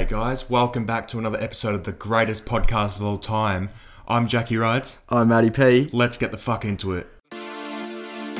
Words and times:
G'day, 0.00 0.08
guys. 0.08 0.48
Welcome 0.48 0.86
back 0.86 1.08
to 1.08 1.18
another 1.18 1.38
episode 1.38 1.74
of 1.74 1.84
the 1.84 1.92
greatest 1.92 2.46
podcast 2.46 2.96
of 2.96 3.02
all 3.02 3.18
time. 3.18 3.68
I'm 4.08 4.28
Jackie 4.28 4.56
Rides. 4.56 4.98
I'm 5.10 5.28
Matty 5.28 5.50
P. 5.50 5.90
Let's 5.92 6.16
get 6.16 6.30
the 6.30 6.38
fuck 6.38 6.64
into 6.64 6.92
it. 6.92 7.06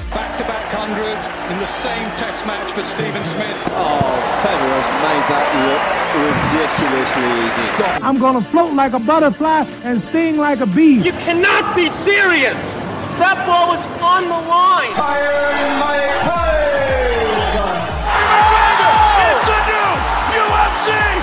Back-to-back 0.09 0.73
hundreds 0.73 1.29
in 1.53 1.59
the 1.59 1.67
same 1.67 2.09
test 2.17 2.47
match 2.47 2.73
for 2.73 2.83
Steven 2.83 3.23
Smith. 3.25 3.69
Oh, 3.77 4.01
Federer's 4.41 4.89
made 5.05 5.27
that 5.29 5.53
look 5.69 5.85
ridiculously 6.17 7.29
easy. 7.45 7.69
I'm 8.07 8.19
gonna 8.19 8.41
float 8.41 8.73
like 8.73 8.95
a 8.95 8.99
butterfly 8.99 9.67
and 9.85 10.01
sting 10.05 10.39
like 10.39 10.61
a 10.61 10.67
bee. 10.67 11.03
You 11.03 11.13
cannot 11.13 11.77
be 11.77 11.89
serious! 11.89 12.73
That 13.21 13.37
ball 13.47 13.77
was 13.77 13.85
on 14.01 14.25
the 14.25 14.49
line! 14.49 14.97
Is 14.97 16.40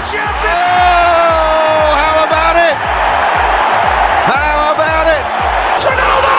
champion! 0.07 0.55
Oh, 0.55 1.91
how 2.00 2.23
about 2.23 2.55
it? 2.55 2.75
How 4.23 4.71
about 4.71 5.07
it? 5.11 5.23
Ronaldo! 5.83 6.32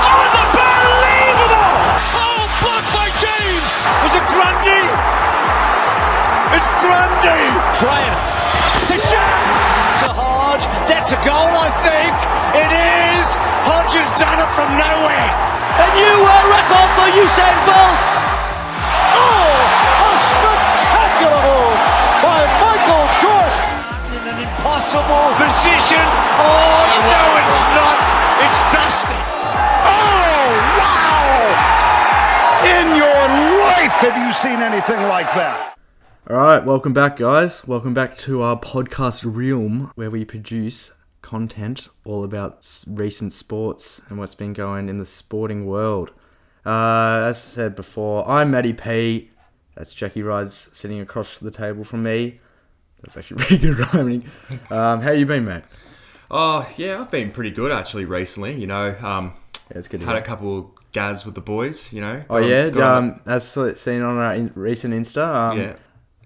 Oh, 0.00 0.40
unbelievable! 0.40 1.72
Oh, 2.16 2.48
blocked 2.64 2.90
by 2.96 3.12
James! 3.20 3.68
Was 4.00 4.16
it 4.16 4.24
Grundy? 4.32 4.84
It's 6.56 6.68
Grundy! 6.80 7.44
Bryant 7.84 8.16
to 8.88 8.96
shot! 8.96 9.44
To 10.00 10.08
Hodge, 10.16 10.64
that's 10.88 11.12
a 11.12 11.20
goal, 11.20 11.52
I 11.52 11.68
think. 11.84 12.16
It 12.56 12.72
is. 12.72 13.28
Hodge 13.68 13.92
has 14.00 14.08
done 14.16 14.40
it 14.40 14.48
from 14.56 14.72
nowhere. 14.72 15.28
A 15.84 15.88
new 16.00 16.14
world 16.24 16.48
record 16.48 16.90
for 16.96 17.08
Usain 17.12 17.56
Bolt! 17.68 18.35
An 24.86 25.00
impossible 25.00 25.34
position. 25.44 26.06
Oh, 26.38 26.86
no, 27.10 27.22
it's 27.42 27.62
not. 27.74 27.96
It's 28.44 28.60
Dusty. 28.72 29.20
Oh, 29.82 30.46
wow! 30.78 31.26
In 32.64 32.96
your 32.96 33.22
life 33.66 33.92
have 34.02 34.16
you 34.16 34.32
seen 34.32 34.60
anything 34.62 35.02
like 35.08 35.26
that? 35.34 35.76
All 36.28 36.36
right, 36.36 36.64
welcome 36.64 36.92
back, 36.92 37.16
guys. 37.16 37.66
Welcome 37.66 37.94
back 37.94 38.16
to 38.18 38.42
our 38.42 38.58
podcast 38.58 39.24
realm 39.24 39.92
where 39.94 40.10
we 40.10 40.24
produce 40.24 40.94
content 41.22 41.88
all 42.04 42.22
about 42.22 42.84
recent 42.86 43.32
sports 43.32 44.00
and 44.08 44.18
what's 44.18 44.34
been 44.34 44.52
going 44.52 44.88
in 44.88 44.98
the 44.98 45.06
sporting 45.06 45.66
world. 45.66 46.10
Uh, 46.64 47.26
as 47.26 47.36
I 47.36 47.40
said 47.40 47.76
before, 47.76 48.28
I'm 48.28 48.50
Matty 48.50 48.72
P. 48.72 49.30
That's 49.74 49.94
Jackie 49.94 50.22
Rides 50.22 50.70
sitting 50.72 51.00
across 51.00 51.38
the 51.38 51.50
table 51.50 51.84
from 51.84 52.02
me. 52.02 52.40
That's 53.02 53.16
actually 53.16 53.38
pretty 53.44 53.58
good 53.58 53.78
rhyming. 53.94 54.24
Um, 54.70 55.00
how 55.02 55.10
you 55.12 55.26
been, 55.26 55.44
mate? 55.44 55.64
Oh, 56.30 56.68
yeah, 56.76 57.00
I've 57.00 57.10
been 57.10 57.30
pretty 57.30 57.50
good 57.50 57.70
actually 57.70 58.04
recently. 58.04 58.54
You 58.58 58.66
know, 58.66 58.96
um, 59.02 59.34
Yeah, 59.70 59.78
it's 59.78 59.88
good. 59.88 60.02
Had 60.02 60.16
a 60.16 60.22
couple 60.22 60.74
gads 60.92 61.24
with 61.24 61.34
the 61.34 61.40
boys, 61.40 61.92
you 61.92 62.00
know. 62.00 62.24
Oh 62.30 62.40
Gone- 62.40 62.48
yeah, 62.48 62.68
gone 62.70 63.04
um, 63.04 63.20
as 63.26 63.48
seen 63.80 64.02
on 64.02 64.16
our 64.16 64.34
in- 64.34 64.52
recent 64.54 64.94
Insta. 64.94 65.26
Um, 65.34 65.58
yeah. 65.60 65.74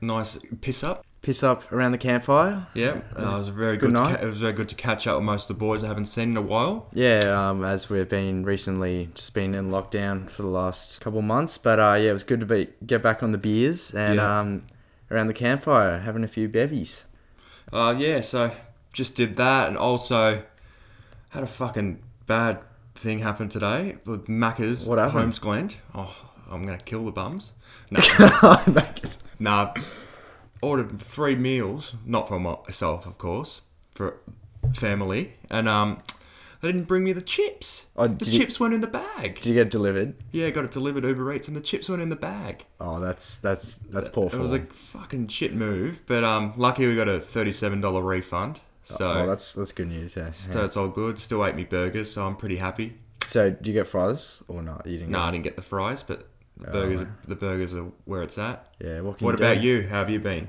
Nice 0.00 0.38
piss 0.60 0.82
up. 0.82 1.04
Piss 1.22 1.42
up 1.42 1.70
around 1.70 1.92
the 1.92 1.98
campfire. 1.98 2.66
Yeah, 2.72 3.02
uh, 3.14 3.34
it 3.34 3.36
was 3.36 3.48
very 3.48 3.76
Good 3.76 3.90
good. 3.90 3.96
to 3.96 4.00
night. 4.02 4.16
ca- 4.20 4.22
it 4.24 4.26
was 4.30 4.40
very 4.40 4.54
good 4.54 4.70
to 4.70 4.74
catch 4.74 5.06
up 5.06 5.16
with 5.16 5.24
most 5.24 5.50
of 5.50 5.58
the 5.58 5.60
boys 5.60 5.84
I 5.84 5.88
haven't 5.88 6.06
seen 6.06 6.30
in 6.30 6.36
a 6.38 6.40
while. 6.42 6.88
Yeah, 6.94 7.18
um, 7.50 7.62
as 7.62 7.90
we've 7.90 8.08
been 8.08 8.42
recently 8.42 9.10
just 9.14 9.34
been 9.34 9.54
in 9.54 9.70
lockdown 9.70 10.30
for 10.30 10.40
the 10.40 10.48
last 10.48 11.02
couple 11.02 11.18
of 11.18 11.26
months, 11.26 11.58
but 11.58 11.78
uh, 11.78 11.96
yeah, 12.00 12.08
it 12.08 12.12
was 12.14 12.22
good 12.22 12.40
to 12.40 12.46
be 12.46 12.68
get 12.86 13.02
back 13.02 13.22
on 13.22 13.32
the 13.32 13.38
beers 13.38 13.94
and 13.94 14.14
Yeah. 14.16 14.40
Around 15.10 15.26
the 15.26 15.34
campfire 15.34 15.98
having 16.00 16.22
a 16.24 16.28
few 16.28 16.48
bevies. 16.48 17.04
Uh, 17.72 17.94
yeah, 17.98 18.20
so 18.20 18.52
just 18.92 19.14
did 19.16 19.36
that, 19.36 19.68
and 19.68 19.76
also 19.76 20.42
had 21.30 21.42
a 21.42 21.46
fucking 21.48 22.00
bad 22.26 22.58
thing 22.94 23.20
happen 23.20 23.48
today 23.48 23.96
with 24.04 24.26
Macca's 24.26 24.86
What 24.86 24.98
happened? 24.98 25.34
Holmesglen. 25.34 25.74
Oh, 25.94 26.14
I'm 26.50 26.64
gonna 26.64 26.78
kill 26.78 27.04
the 27.04 27.12
bums. 27.12 27.52
No, 27.90 27.98
Macca's. 27.98 29.22
nah. 29.38 29.74
Ordered 30.62 31.00
three 31.00 31.34
meals, 31.36 31.94
not 32.04 32.28
for 32.28 32.38
myself, 32.38 33.06
of 33.06 33.16
course, 33.18 33.62
for 33.94 34.18
family, 34.74 35.34
and 35.48 35.68
um, 35.68 35.98
they 36.60 36.72
didn't 36.72 36.86
bring 36.88 37.04
me 37.04 37.12
the 37.12 37.22
chips. 37.22 37.86
Oh, 37.96 38.06
the 38.08 38.24
you- 38.26 38.38
chips 38.40 38.58
weren't 38.60 38.74
in 38.74 38.80
the 38.80 38.86
bag. 38.86 39.36
Did 39.36 39.46
you 39.46 39.54
get 39.54 39.70
delivered? 39.70 40.14
yeah, 40.32 40.46
I 40.46 40.50
got 40.50 40.64
it 40.64 40.70
delivered 40.70 41.04
Uber 41.04 41.32
Eats, 41.34 41.48
and 41.48 41.56
the 41.56 41.60
chips 41.60 41.88
weren't 41.88 42.02
in 42.02 42.08
the 42.08 42.16
bag. 42.16 42.64
Oh, 42.80 43.00
that's 43.00 43.38
that's 43.38 43.76
that's 43.76 44.08
poor 44.08 44.26
It 44.26 44.34
was 44.38 44.52
a 44.52 44.60
fucking 44.60 45.28
shit 45.28 45.54
move, 45.54 46.02
but 46.06 46.24
um, 46.24 46.52
lucky 46.56 46.86
we 46.86 46.96
got 46.96 47.08
a 47.08 47.20
thirty-seven 47.20 47.80
dollar 47.80 48.02
refund. 48.02 48.60
So 48.82 49.10
oh, 49.12 49.26
that's 49.26 49.54
that's 49.54 49.72
good 49.72 49.88
news. 49.88 50.16
Yeah. 50.16 50.30
So 50.32 50.64
it's 50.64 50.76
all 50.76 50.88
good. 50.88 51.18
Still 51.18 51.44
ate 51.46 51.54
me 51.54 51.64
burgers, 51.64 52.10
so 52.12 52.26
I'm 52.26 52.36
pretty 52.36 52.56
happy. 52.56 52.96
So, 53.26 53.50
do 53.50 53.70
you 53.70 53.74
get 53.74 53.86
fries 53.86 54.38
or 54.48 54.60
not? 54.62 54.86
You 54.86 54.98
didn't. 54.98 55.10
No, 55.12 55.20
I 55.20 55.30
didn't 55.30 55.44
get 55.44 55.54
the 55.54 55.62
fries, 55.62 56.02
but 56.02 56.26
the 56.56 56.68
Oh, 56.70 56.72
burgers, 56.72 57.00
man. 57.02 57.14
the 57.28 57.36
burgers 57.36 57.74
are 57.74 57.84
where 58.06 58.22
it's 58.22 58.36
at. 58.38 58.66
Yeah. 58.80 59.02
What 59.02 59.18
can 59.18 59.26
What 59.26 59.38
you 59.38 59.44
about 59.46 59.60
do? 59.60 59.68
you? 59.68 59.82
How 59.88 59.98
have 60.00 60.10
you 60.10 60.18
been 60.18 60.48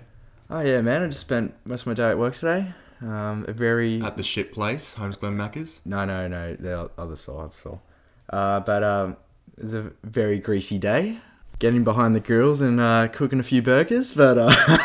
Oh 0.49 0.61
yeah, 0.61 0.81
man. 0.81 1.03
I 1.03 1.07
just 1.07 1.19
spent 1.19 1.53
most 1.65 1.81
of 1.81 1.87
my 1.87 1.93
day 1.93 2.09
at 2.09 2.17
work 2.17 2.33
today. 2.35 2.73
Um, 3.01 3.45
a 3.47 3.53
very 3.53 4.01
at 4.01 4.17
the 4.17 4.23
shit 4.23 4.53
place, 4.53 4.95
Holmesglen 4.97 5.35
Macca's? 5.35 5.81
No, 5.85 6.05
no, 6.05 6.27
no. 6.27 6.55
The 6.55 6.89
other 6.97 7.15
side, 7.15 7.51
so. 7.51 7.81
Uh, 8.29 8.59
but 8.59 8.83
um, 8.83 9.17
it 9.57 9.63
was 9.63 9.73
a 9.73 9.91
very 10.03 10.39
greasy 10.39 10.77
day. 10.77 11.19
Getting 11.59 11.83
behind 11.83 12.15
the 12.15 12.19
grills 12.19 12.61
and 12.61 12.79
uh, 12.79 13.07
cooking 13.07 13.39
a 13.39 13.43
few 13.43 13.61
burgers, 13.61 14.11
but 14.15 14.37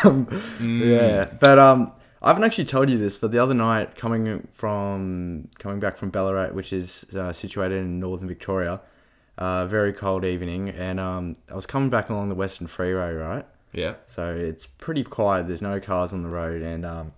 um, 0.05 0.27
yeah. 0.61 1.25
But 1.39 1.59
um, 1.59 1.91
I 2.21 2.29
haven't 2.29 2.43
actually 2.43 2.65
told 2.65 2.89
you 2.89 2.97
this, 2.97 3.17
but 3.17 3.31
the 3.31 3.39
other 3.39 3.53
night, 3.53 3.95
coming 3.95 4.47
from 4.51 5.49
coming 5.59 5.79
back 5.79 5.97
from 5.97 6.09
Ballarat, 6.09 6.53
which 6.53 6.73
is 6.73 7.05
uh, 7.15 7.33
situated 7.33 7.77
in 7.77 7.99
northern 7.99 8.27
Victoria, 8.27 8.81
uh, 9.37 9.67
very 9.67 9.93
cold 9.93 10.25
evening, 10.25 10.69
and 10.69 10.99
um, 10.99 11.35
I 11.49 11.55
was 11.55 11.65
coming 11.65 11.89
back 11.89 12.09
along 12.09 12.29
the 12.29 12.35
Western 12.35 12.67
Freeway, 12.67 13.13
right? 13.13 13.45
Yeah. 13.73 13.95
So 14.07 14.35
it's 14.35 14.65
pretty 14.65 15.03
quiet. 15.03 15.47
There's 15.47 15.61
no 15.61 15.79
cars 15.79 16.13
on 16.13 16.23
the 16.23 16.29
road, 16.29 16.61
and 16.63 16.85
um, 16.85 17.11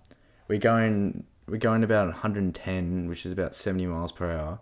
we're 0.50 0.58
going 0.58 1.22
we're 1.46 1.58
going 1.58 1.84
about 1.84 2.08
110, 2.08 3.08
which 3.08 3.24
is 3.24 3.30
about 3.30 3.54
70 3.54 3.86
miles 3.86 4.10
per 4.10 4.32
hour. 4.32 4.58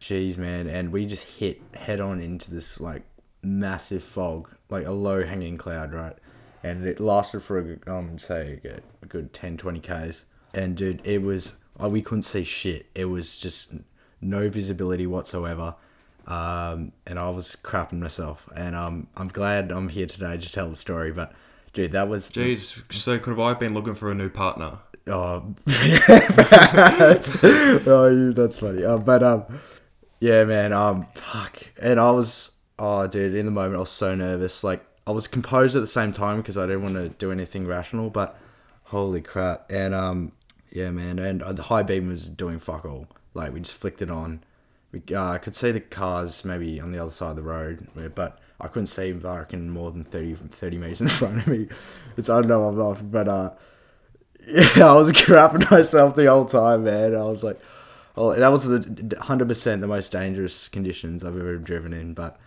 Jeez, 0.00 0.36
man, 0.36 0.66
and 0.66 0.90
we 0.92 1.06
just 1.06 1.22
hit 1.38 1.62
head 1.74 2.00
on 2.00 2.20
into 2.20 2.50
this 2.50 2.80
like 2.80 3.02
massive 3.40 4.02
fog, 4.02 4.50
like 4.68 4.84
a 4.84 4.90
low 4.90 5.24
hanging 5.24 5.56
cloud, 5.56 5.92
right? 5.92 6.16
And 6.64 6.84
it 6.84 6.98
lasted 6.98 7.44
for 7.44 7.78
a 7.86 7.92
um 7.92 8.18
say 8.18 8.54
a 8.54 8.56
good, 8.56 8.82
a 9.00 9.06
good 9.06 9.32
10, 9.32 9.56
20 9.58 9.78
k's. 9.78 10.24
And 10.52 10.76
dude, 10.76 11.00
it 11.04 11.22
was 11.22 11.58
like 11.78 11.92
we 11.92 12.02
couldn't 12.02 12.22
see 12.22 12.42
shit. 12.42 12.86
It 12.96 13.04
was 13.04 13.36
just 13.36 13.74
no 14.20 14.48
visibility 14.48 15.06
whatsoever. 15.06 15.76
Um, 16.26 16.90
and 17.06 17.16
I 17.16 17.30
was 17.30 17.56
crapping 17.62 18.00
myself. 18.00 18.48
And 18.56 18.74
um, 18.74 19.06
I'm 19.16 19.28
glad 19.28 19.70
I'm 19.70 19.88
here 19.88 20.06
today 20.06 20.36
to 20.36 20.52
tell 20.52 20.68
the 20.68 20.76
story. 20.76 21.12
But 21.12 21.32
dude, 21.72 21.92
that 21.92 22.08
was 22.08 22.28
Jeez, 22.28 22.82
so 22.92 23.20
could 23.20 23.30
have 23.30 23.40
I 23.40 23.54
been 23.54 23.72
looking 23.72 23.94
for 23.94 24.10
a 24.10 24.16
new 24.16 24.28
partner? 24.28 24.78
Oh, 25.08 25.54
perhaps. 25.64 27.38
oh, 27.42 28.32
that's 28.32 28.56
funny. 28.56 28.84
Uh, 28.84 28.98
but 28.98 29.22
um, 29.22 29.44
yeah, 30.20 30.44
man. 30.44 30.72
Um, 30.72 31.06
fuck. 31.14 31.62
And 31.80 31.98
I 31.98 32.10
was, 32.10 32.52
oh, 32.78 33.06
dude, 33.06 33.34
in 33.34 33.46
the 33.46 33.52
moment, 33.52 33.76
I 33.76 33.80
was 33.80 33.90
so 33.90 34.14
nervous. 34.14 34.62
Like, 34.62 34.84
I 35.06 35.10
was 35.12 35.26
composed 35.26 35.76
at 35.76 35.80
the 35.80 35.86
same 35.86 36.12
time 36.12 36.38
because 36.38 36.58
I 36.58 36.66
didn't 36.66 36.82
want 36.82 36.94
to 36.96 37.08
do 37.08 37.32
anything 37.32 37.66
rational. 37.66 38.10
But 38.10 38.38
holy 38.84 39.22
crap! 39.22 39.70
And 39.70 39.94
um, 39.94 40.32
yeah, 40.70 40.90
man. 40.90 41.18
And 41.18 41.42
uh, 41.42 41.52
the 41.52 41.64
high 41.64 41.82
beam 41.82 42.08
was 42.08 42.28
doing 42.28 42.58
fuck 42.58 42.84
all. 42.84 43.06
Like, 43.34 43.52
we 43.52 43.60
just 43.60 43.74
flicked 43.74 44.02
it 44.02 44.10
on. 44.10 44.42
We, 44.92 45.02
uh, 45.14 45.32
I 45.32 45.38
could 45.38 45.54
see 45.54 45.70
the 45.70 45.80
cars 45.80 46.44
maybe 46.44 46.80
on 46.80 46.92
the 46.92 46.98
other 46.98 47.10
side 47.10 47.30
of 47.30 47.36
the 47.36 47.42
road, 47.42 47.88
but 48.14 48.40
I 48.60 48.68
couldn't 48.68 48.86
see. 48.86 49.12
I 49.24 49.38
reckon 49.38 49.70
more 49.70 49.90
than 49.90 50.04
30, 50.04 50.34
30 50.34 50.78
meters 50.78 51.00
in 51.00 51.08
front 51.08 51.38
of 51.38 51.46
me. 51.46 51.68
It's 52.16 52.28
I 52.28 52.40
don't 52.40 52.48
know. 52.48 52.64
I'm 52.64 52.76
laughing, 52.76 53.10
but 53.10 53.28
uh. 53.28 53.50
Yeah, 54.48 54.86
I 54.90 54.94
was 54.94 55.10
crapping 55.12 55.70
myself 55.70 56.14
the 56.14 56.26
whole 56.26 56.46
time, 56.46 56.84
man. 56.84 57.14
I 57.14 57.22
was 57.24 57.44
like, 57.44 57.60
oh, 58.16 58.34
that 58.34 58.48
was 58.48 58.64
the 58.64 59.16
hundred 59.20 59.48
percent 59.48 59.80
the 59.80 59.86
most 59.86 60.10
dangerous 60.12 60.68
conditions 60.68 61.24
I've 61.24 61.38
ever 61.38 61.56
driven 61.58 61.92
in. 61.92 62.14
But 62.14 62.38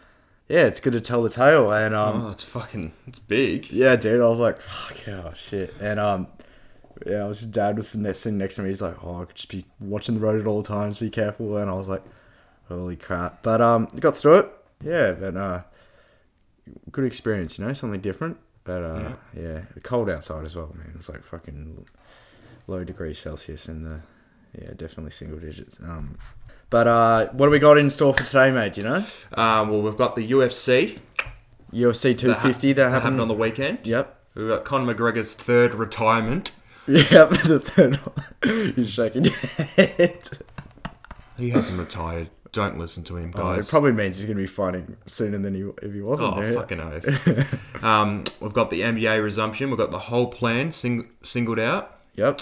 yeah, 0.49 0.65
it's 0.65 0.79
good 0.79 0.93
to 0.93 0.99
tell 1.01 1.21
the 1.23 1.29
tale. 1.29 1.71
And 1.71 1.93
um, 1.95 2.25
Oh, 2.25 2.29
it's 2.29 2.43
fucking, 2.43 2.91
it's 3.07 3.19
big. 3.19 3.69
yeah, 3.71 3.95
dude, 3.95 4.19
I 4.21 4.25
was 4.27 4.39
like, 4.39 4.59
fuck, 4.61 5.07
oh 5.09 5.33
shit. 5.35 5.73
And 5.79 5.99
um, 5.99 6.27
yeah, 7.05 7.23
I 7.23 7.27
was 7.27 7.41
dad 7.41 7.77
was 7.77 7.89
sitting 7.89 8.37
next 8.37 8.55
to 8.55 8.61
me. 8.63 8.69
He's 8.69 8.81
like, 8.81 9.03
oh, 9.03 9.21
I 9.21 9.25
could 9.25 9.35
just 9.35 9.49
be 9.49 9.65
watching 9.79 10.15
the 10.15 10.21
road 10.21 10.39
at 10.41 10.47
all 10.47 10.63
times. 10.63 10.99
Be 10.99 11.09
careful. 11.09 11.57
And 11.57 11.69
I 11.69 11.73
was 11.73 11.87
like, 11.87 12.03
holy 12.67 12.95
crap. 12.95 13.43
But 13.43 13.61
um, 13.61 13.85
got 13.99 14.17
through 14.17 14.35
it. 14.39 14.51
Yeah, 14.83 15.11
but 15.11 15.37
uh, 15.37 15.61
good 16.91 17.05
experience. 17.05 17.59
You 17.59 17.65
know, 17.65 17.73
something 17.73 18.01
different. 18.01 18.37
But 18.63 18.83
uh, 18.83 19.13
yeah, 19.35 19.61
cold 19.83 20.09
outside 20.09 20.45
as 20.45 20.55
well, 20.55 20.73
man. 20.77 20.93
It's 20.95 21.09
like 21.09 21.23
fucking 21.23 21.85
low 22.67 22.83
degrees 22.83 23.17
Celsius 23.19 23.67
in 23.67 23.83
the 23.83 23.99
yeah, 24.59 24.71
definitely 24.75 25.11
single 25.11 25.39
digits. 25.39 25.79
Um, 25.79 26.17
but 26.69 26.87
uh, 26.87 27.27
what 27.31 27.47
do 27.47 27.51
we 27.51 27.59
got 27.59 27.77
in 27.77 27.89
store 27.89 28.13
for 28.13 28.23
today, 28.23 28.51
mate? 28.51 28.73
Do 28.73 28.81
you 28.81 28.87
know 28.87 29.05
Um, 29.33 29.69
well, 29.69 29.81
we've 29.81 29.97
got 29.97 30.15
the 30.15 30.31
UFC 30.31 30.99
UFC 31.73 32.17
250 32.17 32.73
that, 32.73 32.75
that 32.75 32.89
happened 32.89 33.03
happened 33.03 33.21
on 33.21 33.27
the 33.27 33.33
weekend. 33.33 33.79
Yep. 33.83 34.17
We've 34.35 34.47
got 34.47 34.65
Conor 34.65 34.93
McGregor's 34.93 35.33
third 35.33 35.73
retirement 35.73 36.51
Yeah, 36.87 37.25
but 37.29 37.43
the 37.43 37.59
third 37.59 37.95
one, 37.97 38.73
you're 38.77 38.87
shaking 38.87 39.25
your 39.25 39.33
head. 39.33 40.29
He 41.37 41.49
hasn't 41.51 41.79
retired. 41.79 42.29
Don't 42.51 42.77
listen 42.77 43.03
to 43.05 43.15
him, 43.15 43.31
Oh, 43.35 43.55
guys. 43.55 43.67
it 43.67 43.69
probably 43.69 43.93
means 43.93 44.17
he's 44.17 44.25
going 44.25 44.35
to 44.37 44.43
be 44.43 44.47
fighting 44.47 44.97
sooner 45.05 45.37
than 45.37 45.53
he 45.53 45.61
if 45.81 45.93
he 45.93 46.01
wasn't. 46.01 46.35
Oh, 46.35 46.41
yeah. 46.41 46.53
fucking 46.53 46.81
oath. 46.81 47.83
um, 47.83 48.23
we've 48.41 48.51
got 48.53 48.69
the 48.69 48.81
NBA 48.81 49.23
resumption. 49.23 49.69
We've 49.69 49.77
got 49.79 49.91
the 49.91 49.99
whole 49.99 50.27
plan 50.27 50.71
sing- 50.73 51.09
singled 51.23 51.59
out. 51.59 51.97
Yep. 52.15 52.41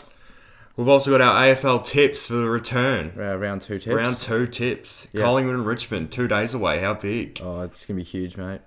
We've 0.75 0.87
also 0.87 1.11
got 1.11 1.21
our 1.21 1.43
AFL 1.43 1.85
tips 1.85 2.25
for 2.27 2.35
the 2.35 2.49
return. 2.49 3.11
Uh, 3.17 3.35
round 3.37 3.61
two 3.61 3.77
tips. 3.79 3.93
Round 3.93 4.15
two 4.15 4.47
tips. 4.47 5.07
Yeah. 5.13 5.21
Collingwood 5.23 5.55
and 5.55 5.65
Richmond, 5.65 6.11
two 6.11 6.27
days 6.27 6.53
away. 6.53 6.79
How 6.79 6.93
big? 6.95 7.39
Oh, 7.43 7.61
it's 7.61 7.85
going 7.85 7.99
to 7.99 8.03
be 8.03 8.09
huge, 8.09 8.35
mate. 8.37 8.61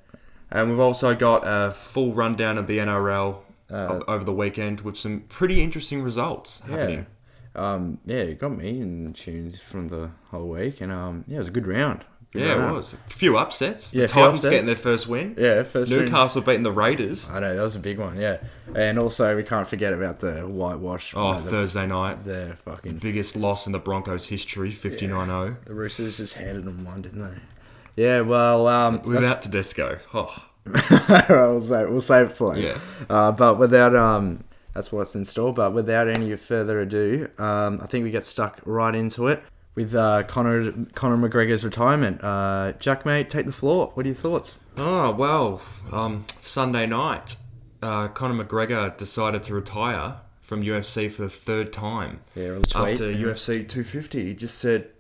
And 0.51 0.71
we've 0.71 0.79
also 0.79 1.15
got 1.15 1.43
a 1.45 1.73
full 1.73 2.13
rundown 2.13 2.59
of 2.59 2.67
the 2.67 2.79
NRL 2.79 3.39
Uh, 3.71 4.01
over 4.07 4.23
the 4.23 4.33
weekend 4.35 4.83
with 4.83 4.97
some 4.99 5.23
pretty 5.31 5.63
interesting 5.63 6.03
results 6.03 6.61
happening. 6.69 7.07
Yeah. 7.55 7.73
Um, 7.73 7.99
yeah, 8.07 8.17
it 8.17 8.39
got 8.39 8.57
me 8.57 8.81
in 8.81 9.13
tunes 9.13 9.59
from 9.59 9.89
the 9.89 10.11
whole 10.31 10.49
week, 10.49 10.81
and 10.81 10.91
um, 10.93 11.25
yeah, 11.27 11.37
it 11.37 11.39
was 11.39 11.49
a 11.49 11.53
good 11.53 11.67
round. 11.67 12.05
Good 12.33 12.45
Yeah, 12.45 12.71
it 12.71 12.73
was. 12.73 12.95
A 12.95 13.11
few 13.11 13.37
upsets. 13.37 13.93
Yeah, 13.93 14.07
the 14.07 14.09
Titans 14.09 14.41
upsets. 14.41 14.51
getting 14.51 14.67
their 14.67 14.77
first 14.77 15.07
win. 15.07 15.35
Yeah, 15.39 15.65
first 15.65 15.91
win. 15.91 16.07
Newcastle 16.07 16.41
beating 16.41 16.63
the 16.63 16.73
Raiders. 16.73 17.29
I 17.31 17.41
know 17.41 17.55
that 17.55 17.61
was 17.61 17.77
a 17.77 17.79
big 17.79 17.99
one. 17.99 18.19
Yeah, 18.19 18.39
and 18.75 18.99
also 18.99 19.37
we 19.37 19.43
can't 19.43 19.69
forget 19.69 19.93
about 19.93 20.21
the 20.21 20.41
whitewash. 20.41 21.13
Oh, 21.15 21.39
the, 21.39 21.51
Thursday 21.51 21.87
night. 21.87 22.25
the 22.25 22.57
fucking 22.65 22.99
Biggest 22.99 23.37
loss 23.37 23.67
in 23.67 23.73
the 23.73 23.79
Broncos 23.79 24.27
history, 24.27 24.73
59-0. 24.73 25.65
the 25.67 25.75
Roosters 25.75 26.17
just 26.17 26.35
handed 26.35 26.65
them 26.65 26.87
one, 26.87 27.03
didn't 27.03 27.21
they? 27.21 28.03
Yeah, 28.03 28.23
well, 28.23 28.67
um, 28.67 29.03
Without 29.03 29.43
Tedesco. 29.43 29.99
Oh, 30.15 30.35
we'll 31.29 31.61
save 31.61 31.91
we'll 31.91 32.01
save 32.01 32.31
it 32.31 32.37
for 32.37 32.55
later. 32.55 32.69
Yeah. 32.69 32.79
Uh, 33.15 33.33
but 33.33 33.59
without 33.59 33.95
um, 33.95 34.45
that's 34.75 34.93
what's 34.93 35.15
in 35.15 35.25
store. 35.25 35.53
But 35.53 35.73
without 35.73 36.09
any 36.09 36.35
further 36.37 36.81
ado, 36.81 37.29
um, 37.39 37.81
I 37.83 37.87
think 37.87 38.05
we 38.05 38.11
get 38.11 38.25
stuck 38.25 38.61
right 38.65 38.95
into 38.95 39.29
it 39.29 39.43
with 39.75 39.95
uh, 39.95 40.23
Conor 40.25 40.73
Conor 40.95 41.29
McGregor's 41.29 41.65
retirement. 41.65 42.23
Uh, 42.23 42.73
Jack, 42.79 43.07
mate, 43.07 43.31
take 43.31 43.47
the 43.47 43.53
floor. 43.53 43.91
What 43.95 44.07
are 44.07 44.09
your 44.09 44.17
thoughts? 44.17 44.61
Oh 44.77 45.11
well, 45.13 45.63
um, 45.91 46.27
Sunday 46.41 46.87
night, 46.87 47.37
uh, 47.83 48.09
Conor 48.09 48.45
McGregor 48.45 48.97
decided 48.97 49.43
to 49.45 49.55
retire 49.55 50.17
from 50.41 50.63
UFC 50.63 51.11
for 51.11 51.23
the 51.23 51.31
third 51.31 51.73
time. 51.73 52.21
Yeah, 52.35 52.59
after 52.75 53.11
yeah. 53.11 53.27
UFC 53.27 53.67
250, 53.67 54.25
he 54.25 54.35
just 54.35 54.59
said 54.59 54.91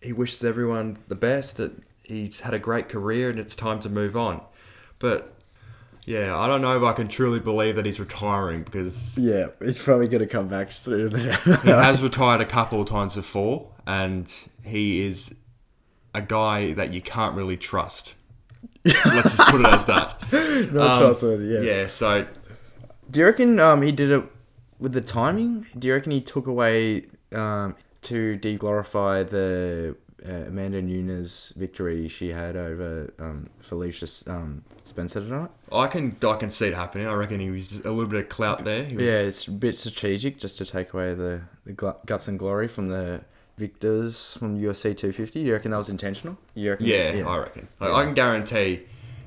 he 0.00 0.12
wishes 0.12 0.44
everyone 0.44 0.98
the 1.08 1.14
best. 1.14 1.56
That 1.56 1.72
he's 2.02 2.40
had 2.40 2.54
a 2.54 2.58
great 2.58 2.88
career 2.88 3.30
and 3.30 3.38
it's 3.38 3.56
time 3.56 3.80
to 3.80 3.88
move 3.88 4.16
on. 4.16 4.42
But 4.98 5.34
yeah, 6.04 6.36
I 6.36 6.46
don't 6.46 6.60
know 6.62 6.76
if 6.76 6.82
I 6.82 6.92
can 6.92 7.08
truly 7.08 7.38
believe 7.40 7.76
that 7.76 7.86
he's 7.86 8.00
retiring 8.00 8.62
because 8.62 9.16
Yeah, 9.18 9.48
he's 9.60 9.78
probably 9.78 10.08
going 10.08 10.20
to 10.20 10.26
come 10.26 10.48
back 10.48 10.72
soon. 10.72 11.14
he 11.18 11.68
has 11.70 12.02
retired 12.02 12.40
a 12.40 12.46
couple 12.46 12.80
of 12.80 12.88
times 12.88 13.14
before, 13.14 13.68
and 13.86 14.32
he 14.62 15.04
is 15.06 15.34
a 16.14 16.20
guy 16.22 16.72
that 16.74 16.92
you 16.92 17.00
can't 17.00 17.34
really 17.36 17.56
trust. 17.56 18.14
Let's 18.84 19.36
just 19.36 19.48
put 19.48 19.60
it 19.60 19.66
as 19.68 19.86
that. 19.86 20.20
Not 20.72 20.90
Um, 20.96 21.00
trustworthy. 21.02 21.46
Yeah. 21.54 21.60
Yeah, 21.60 21.86
so 21.86 22.26
Do 23.10 23.20
you 23.20 23.26
reckon 23.26 23.60
um, 23.60 23.82
he 23.82 23.92
did 23.92 24.10
it 24.10 24.24
with 24.78 24.92
the 24.92 25.00
timing? 25.00 25.66
Do 25.78 25.86
you 25.88 25.94
reckon 25.94 26.10
he 26.12 26.20
took 26.20 26.46
away 26.48 27.06
um, 27.32 27.76
to 28.02 28.36
de-glorify 28.36 29.22
the 29.22 29.96
uh, 30.26 30.46
Amanda 30.48 30.80
Nunes 30.82 31.52
victory 31.56 32.08
she 32.08 32.30
had 32.30 32.56
over 32.56 33.12
um, 33.18 33.50
Felicia 33.60 34.06
um, 34.30 34.64
Spencer 34.84 35.20
tonight? 35.20 35.50
I 35.70 35.86
can 35.86 36.16
I 36.24 36.36
can 36.36 36.50
see 36.50 36.68
it 36.68 36.74
happening. 36.74 37.06
I 37.06 37.14
reckon 37.14 37.40
he 37.40 37.50
was 37.50 37.80
a 37.84 37.90
little 37.90 38.06
bit 38.06 38.20
of 38.20 38.28
clout 38.28 38.64
there. 38.64 38.84
He 38.84 38.96
was, 38.96 39.06
Yeah, 39.06 39.18
it's 39.18 39.46
a 39.46 39.52
bit 39.52 39.78
strategic 39.78 40.38
just 40.38 40.58
to 40.58 40.64
take 40.64 40.92
away 40.94 41.14
the, 41.14 41.42
the 41.64 41.72
guts 41.72 42.28
and 42.28 42.38
glory 42.38 42.68
from 42.68 42.88
the 42.88 43.22
victors 43.58 44.34
from 44.34 44.58
UFC 44.58 44.96
250. 44.96 45.40
Do 45.40 45.46
you 45.46 45.52
reckon 45.52 45.70
that 45.70 45.76
was 45.76 45.88
intentional? 45.90 46.36
You 46.54 46.70
reckon? 46.70 46.86
yeah, 46.86 47.24
I 47.26 47.36
reckon. 47.38 47.68
Like, 47.80 47.92
I 47.92 48.04
can 48.04 48.14
guarantee 48.14 48.82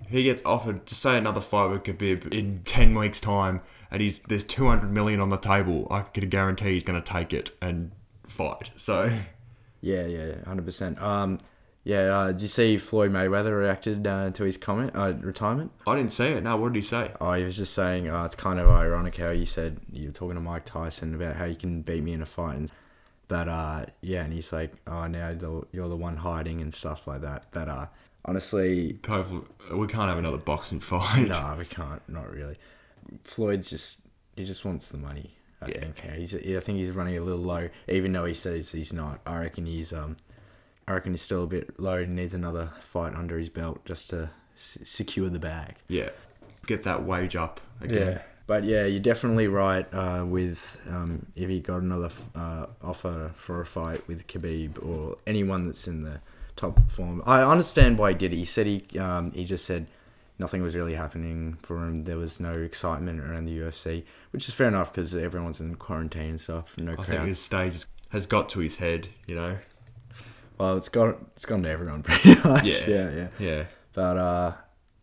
if 0.06 0.12
he 0.12 0.24
gets 0.24 0.44
offered 0.46 0.86
to 0.86 0.96
say 0.96 1.18
another 1.18 1.42
fight 1.42 1.70
with 1.72 1.84
Khabib 1.84 2.34
in 2.34 2.62
ten 2.64 2.94
weeks' 2.96 3.20
time, 3.20 3.62
and 3.90 4.02
he's 4.02 4.20
there's 4.20 4.44
two 4.44 4.68
hundred 4.68 4.92
million 4.92 5.20
on 5.20 5.30
the 5.30 5.38
table, 5.38 5.88
I 5.90 6.02
can 6.02 6.30
guarantee 6.30 6.74
he's 6.74 6.84
going 6.84 7.02
to 7.02 7.12
take 7.12 7.34
it 7.34 7.52
and 7.62 7.92
fight. 8.28 8.72
So 8.76 9.20
Yeah, 9.86 10.08
yeah, 10.08 10.44
hundred 10.46 10.66
percent. 10.66 11.00
Um, 11.00 11.38
yeah. 11.84 12.18
Uh, 12.18 12.32
did 12.32 12.42
you 12.42 12.48
see 12.48 12.80
Floyd 12.80 13.12
Mayweather 13.12 13.56
reacted 13.56 14.08
uh, 14.08 14.32
to 14.32 14.44
his 14.44 14.58
comment 14.58 14.92
uh, 14.96 15.14
retirement? 15.22 15.72
I 15.86 15.96
didn't 15.96 16.12
see 16.12 16.26
it. 16.26 16.42
No, 16.42 16.58
what 16.58 16.74
did 16.74 16.82
he 16.82 16.88
say? 16.88 17.12
Oh, 17.22 17.34
he 17.34 17.44
was 17.44 17.56
just 17.56 17.76
saying, 17.76 18.10
oh, 18.10 18.26
it's 18.26 18.34
kind 18.34 18.60
of 18.60 18.68
ironic 18.68 19.18
how 19.18 19.30
you 19.30 19.46
said 19.46 19.80
you 19.94 20.08
were 20.08 20.12
talking 20.12 20.34
to 20.34 20.42
Mike 20.42 20.66
Tyson 20.66 21.14
about 21.14 21.36
how 21.36 21.46
you 21.46 21.56
can 21.56 21.84
beat 21.84 22.02
me 22.04 22.14
in 22.14 22.24
a 22.24 22.26
fight, 22.26 22.56
and 22.56 22.72
but 23.28 23.48
uh, 23.48 23.86
yeah, 24.02 24.24
and 24.24 24.34
he's 24.34 24.52
like, 24.52 24.74
oh, 24.88 25.06
now 25.06 25.36
the, 25.36 25.68
you're 25.72 25.88
the 25.88 25.96
one 25.96 26.18
hiding 26.18 26.62
and 26.62 26.74
stuff 26.74 27.06
like 27.06 27.22
that. 27.22 27.46
But 27.52 27.70
uh, 27.70 27.86
honestly, 28.26 28.98
Hopefully, 29.08 29.44
we 29.72 29.86
can't 29.86 30.10
have 30.10 30.18
another 30.18 30.38
boxing 30.38 30.80
fight. 30.92 31.28
no, 31.28 31.56
we 31.60 31.66
can't, 31.66 32.02
not 32.10 32.32
really. 32.32 32.56
Floyd's 33.24 33.70
just 33.70 34.02
he 34.36 34.46
just 34.46 34.66
wants 34.66 34.88
the 34.88 34.98
money. 34.98 35.36
I 35.66 35.70
Yeah. 35.70 35.80
think. 35.80 36.00
He's, 36.16 36.36
I 36.36 36.60
think 36.60 36.78
he's 36.80 36.92
running 36.92 37.18
a 37.18 37.22
little 37.22 37.42
low, 37.42 37.70
even 37.88 38.12
though 38.14 38.26
he 38.26 38.34
says 38.34 38.72
he's 38.72 38.94
not. 38.94 39.20
I 39.26 39.38
reckon 39.40 39.66
he's 39.66 39.92
um, 39.94 40.18
I 40.88 40.94
reckon 40.94 41.14
he's 41.14 41.22
still 41.22 41.44
a 41.44 41.48
bit 41.48 41.80
low 41.80 41.98
and 41.98 42.16
needs 42.16 42.34
another 42.34 42.72
fight 42.80 43.16
under 43.16 43.38
his 43.38 43.50
belt 43.50 43.84
just 43.86 44.10
to 44.12 44.30
s- 44.56 44.78
secure 44.84 45.30
the 45.30 45.40
bag. 45.40 45.76
Yeah, 45.88 46.10
get 46.68 46.84
that 46.84 47.04
wage 47.04 47.36
up 47.36 47.60
again. 47.82 48.08
Yeah. 48.14 48.22
But 48.48 48.64
yeah, 48.64 48.86
you're 48.86 49.00
definitely 49.00 49.48
right 49.48 49.92
uh, 49.92 50.24
with 50.28 50.78
um, 50.88 51.26
if 51.36 51.50
he 51.50 51.60
got 51.60 51.82
another 51.82 52.06
f- 52.06 52.30
uh, 52.36 52.68
offer 52.84 53.32
for 53.36 53.62
a 53.62 53.66
fight 53.66 54.08
with 54.08 54.28
Khabib 54.28 54.86
or 54.86 55.18
anyone 55.26 55.66
that's 55.66 55.88
in 55.88 56.04
the 56.04 56.20
top 56.56 56.88
form. 56.92 57.24
I 57.26 57.42
understand 57.42 57.98
why 57.98 58.12
he 58.12 58.16
did 58.18 58.34
it. 58.34 58.38
He 58.38 58.46
said 58.46 58.68
he 58.68 59.00
um, 59.00 59.32
he 59.32 59.46
just 59.46 59.66
said 59.66 59.88
nothing 60.40 60.62
was 60.62 60.76
really 60.76 60.96
happening 60.96 61.58
for 61.62 61.78
him. 61.78 62.04
There 62.06 62.18
was 62.18 62.40
no 62.40 62.52
excitement 62.52 63.20
around 63.22 63.46
the 63.46 63.58
UFC, 63.60 64.04
which 64.32 64.48
is 64.48 64.54
fair 64.54 64.68
enough 64.68 64.92
because 64.94 65.16
everyone's 65.16 65.60
in 65.62 65.76
quarantine 65.76 66.32
and 66.32 66.42
stuff. 66.42 66.76
No 66.78 66.94
I 66.94 66.96
think 66.96 67.08
crowd. 67.08 67.28
this 67.30 67.40
stage 67.40 67.74
has- 67.74 67.88
has 68.10 68.26
got 68.26 68.50
to 68.50 68.60
his 68.60 68.78
head. 68.78 69.10
You 69.28 69.36
know. 69.36 69.58
Well, 70.58 70.78
it's 70.78 70.90
got 70.90 71.18
it's 71.36 71.46
gone 71.46 71.64
to 71.64 71.70
everyone 71.70 72.04
pretty 72.08 72.36
much. 72.48 72.66
Yeah. 72.68 72.88
yeah, 72.88 73.12
yeah. 73.16 73.28
Yeah. 73.40 73.64
But 73.94 74.18
uh, 74.18 74.54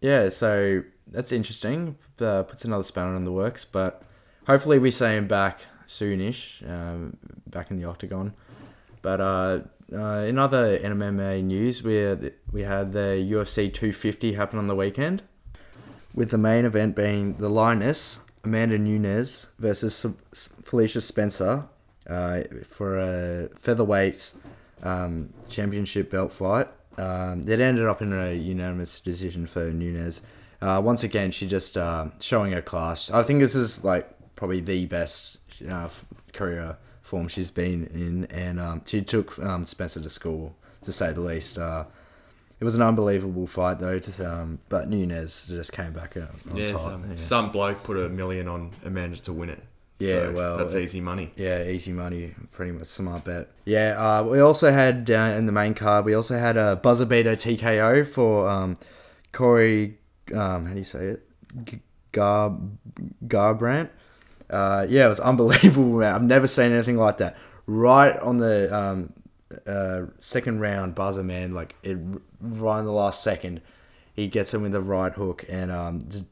yeah, 0.01 0.29
so 0.31 0.83
that's 1.07 1.33
interesting. 1.33 1.97
Uh, 2.21 2.43
puts 2.45 2.65
another 2.65 2.83
spanner 2.85 3.17
in 3.17 3.25
the 3.25 3.33
works, 3.33 3.65
but 3.65 4.03
hopefully 4.47 4.79
we 4.79 4.91
see 4.91 5.07
him 5.17 5.27
back 5.27 5.61
soonish, 5.87 6.67
um, 6.71 7.17
back 7.47 7.71
in 7.71 7.77
the 7.79 7.85
octagon. 7.85 8.33
But 9.03 9.21
uh, 9.21 9.59
uh, 9.95 10.25
in 10.27 10.39
other 10.39 10.79
MMA 10.79 11.43
news, 11.43 11.83
we 11.83 12.33
we 12.51 12.63
had 12.63 12.93
the 12.93 13.27
UFC 13.31 13.73
250 13.73 14.35
happen 14.35 14.59
on 14.59 14.67
the 14.67 14.77
weekend, 14.77 15.23
with 16.15 16.31
the 16.31 16.39
main 16.39 16.65
event 16.65 16.97
being 16.97 17.35
the 17.35 17.49
Lioness 17.49 18.21
Amanda 18.45 18.79
Nunes 18.79 19.49
versus 19.59 20.07
Felicia 20.65 21.01
Spencer 21.01 21.65
uh, 22.09 22.41
for 22.65 22.99
a 22.99 23.49
featherweight 23.59 24.33
um, 24.83 25.33
championship 25.49 26.11
belt 26.11 26.33
fight. 26.33 26.69
Um, 26.99 27.43
it 27.47 27.61
ended 27.61 27.87
up 27.87 28.03
in 28.03 28.13
a 28.13 28.35
unanimous 28.35 29.01
decision 29.01 29.47
for 29.47 29.71
Nunes. 29.71 30.23
Uh, 30.61 30.81
once 30.85 31.03
again, 31.03 31.31
she 31.31 31.47
just 31.47 31.77
uh, 31.77 32.07
showing 32.21 32.53
her 32.53 32.63
class. 32.63 33.11
I 33.11 33.23
think 33.23 33.41
this 33.41 33.55
is 33.55 33.85
like 33.85 34.09
probably 34.37 34.61
the 34.61 34.87
best 34.87 35.39
uh, 35.69 35.89
career 36.33 36.77
form 37.03 37.29
she's 37.29 37.51
been 37.51 37.87
in, 37.89 38.25
and 38.27 38.59
um, 38.61 38.83
she 38.87 39.03
took 39.03 39.39
um, 39.39 39.67
Spencer 39.67 40.01
to 40.01 40.09
school, 40.09 40.55
to 40.83 40.93
say 40.93 41.13
the 41.13 41.21
least. 41.21 41.59
Uh, 41.59 41.85
it 42.61 42.65
was 42.65 42.75
an 42.77 42.83
unbelievable 42.83 43.47
fight 43.47 43.81
though, 43.81 43.99
to, 43.99 44.33
um, 44.33 44.59
but 44.69 44.89
Nunes 44.89 45.47
just 45.49 45.73
came 45.73 45.93
back 45.93 46.17
uh, 46.17 46.27
on 46.51 46.57
Yeah, 46.57 46.67
top. 46.67 46.81
some, 46.83 47.11
yeah. 47.11 47.17
some 47.17 47.51
bloke 47.51 47.83
put 47.83 47.97
a 47.97 48.09
million 48.09 48.47
on 48.49 48.71
Amanda 48.85 49.17
to 49.23 49.33
win 49.33 49.51
it. 49.51 49.63
Yeah, 49.99 50.27
So 50.27 50.33
well, 50.33 50.57
that's 50.59 50.75
easy 50.75 51.01
money. 51.01 51.33
Yeah, 51.37 51.65
easy 51.65 51.93
money, 51.93 52.35
pretty 52.51 52.73
much 52.73 52.87
smart 52.87 53.25
bet. 53.25 53.49
Yeah, 53.65 53.95
uh, 53.99 54.23
we 54.25 54.41
also 54.41 54.73
had 54.73 55.11
uh, 55.11 55.35
in 55.37 55.47
the 55.47 55.53
main 55.53 55.75
card, 55.75 56.05
we 56.05 56.15
also 56.15 56.39
had 56.39 56.57
a 56.57 56.77
buzzer 56.77 57.05
beater 57.05 57.33
TKO 57.33 58.07
for 58.07 58.49
um, 58.49 58.77
Corey. 59.33 59.99
Um, 60.35 60.67
how 60.67 60.73
do 60.73 60.79
you 60.79 60.85
say 60.85 61.07
it? 61.07 61.29
G- 61.65 61.81
Gar 62.13 62.57
Garbrandt. 63.27 63.91
Uh, 64.53 64.87
yeah, 64.89 65.07
it 65.07 65.09
was 65.09 65.21
unbelievable, 65.31 65.99
man. 65.99 66.15
I've 66.15 66.23
never 66.23 66.47
seen 66.47 66.73
anything 66.73 66.97
like 66.97 67.19
that. 67.19 67.37
Right 67.67 68.17
on 68.19 68.39
the 68.39 68.75
um, 68.75 69.13
uh, 69.67 70.03
second 70.19 70.61
round 70.61 70.95
buzzer, 70.95 71.23
man. 71.23 71.55
Like 71.55 71.75
it, 71.83 71.99
right 72.41 72.79
in 72.79 72.85
the 72.85 72.93
last 72.93 73.23
second, 73.23 73.63
he 74.15 74.29
gets 74.29 74.53
him 74.53 74.63
with 74.63 74.73
the 74.73 74.81
right 74.81 75.13
hook 75.13 75.45
and 75.49 75.71
um, 75.71 76.05
just 76.09 76.25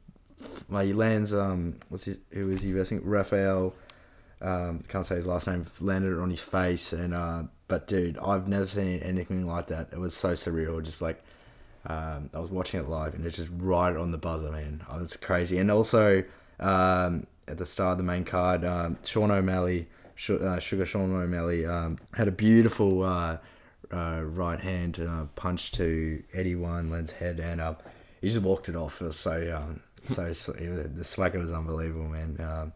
like 0.69 0.87
he 0.87 0.93
lands. 0.93 1.33
Um, 1.33 1.77
what's 1.89 2.05
his? 2.05 2.21
Who 2.33 2.47
was 2.47 2.63
he 2.63 2.73
versing? 2.73 3.05
Raphael 3.05 3.75
um, 4.43 4.83
can't 4.89 5.05
say 5.05 5.17
his 5.17 5.27
last 5.27 5.47
name, 5.47 5.67
landed 5.81 6.13
it 6.13 6.21
on 6.21 6.31
his 6.31 6.41
face. 6.41 6.93
And 6.93 7.15
uh, 7.15 7.45
but 7.69 7.87
dude, 7.87 8.19
I've 8.19 8.49
never 8.49 8.67
seen 8.67 9.01
anything 9.01 9.47
like 9.47 9.67
that. 9.69 9.89
It 9.93 9.99
was 9.99 10.15
so 10.15 10.33
surreal. 10.33 10.83
Just 10.83 11.03
like 11.03 11.23
um, 11.87 12.31
I 12.35 12.41
was 12.41 12.51
watching 12.51 12.81
it 12.81 12.89
live, 12.89 13.15
and 13.15 13.27
it's 13.27 13.37
just 13.37 13.51
right 13.57 13.95
on 13.95 14.13
the 14.13 14.19
buzzer, 14.19 14.51
man. 14.51 14.85
Oh, 14.91 15.01
it's 15.01 15.17
crazy. 15.17 15.59
And 15.59 15.71
also, 15.71 16.25
um, 16.59 17.27
at 17.51 17.59
the 17.59 17.67
start 17.67 17.93
of 17.93 17.99
the 17.99 18.05
main 18.05 18.25
card. 18.25 18.65
Um, 18.65 18.97
Sean 19.05 19.31
O'Malley, 19.31 19.89
Sh- 20.15 20.31
uh, 20.31 20.59
Sugar 20.59 20.87
Sean 20.87 21.15
O'Malley, 21.15 21.67
um, 21.67 21.99
had 22.15 22.29
a 22.29 22.33
beautiful 22.33 23.03
uh, 23.03 23.39
uh, 23.93 24.21
right 24.25 24.61
hand 24.61 25.01
uh, 25.01 25.25
punch 25.37 25.73
to 25.73 26.23
Eddie 26.33 26.55
Wineland's 26.55 27.13
head, 27.13 27.41
and 27.41 27.61
um, 27.61 27.77
he 28.21 28.29
just 28.29 28.41
walked 28.43 28.69
it 28.69 28.77
off. 28.77 29.01
It 29.01 29.05
was 29.07 29.17
so 29.17 29.63
um, 29.63 29.81
so 30.07 30.25
was- 30.29 30.47
the 30.47 31.05
swagger 31.05 31.39
was 31.41 31.53
unbelievable, 31.53 32.09
man. 32.09 32.37
Um, 32.41 32.73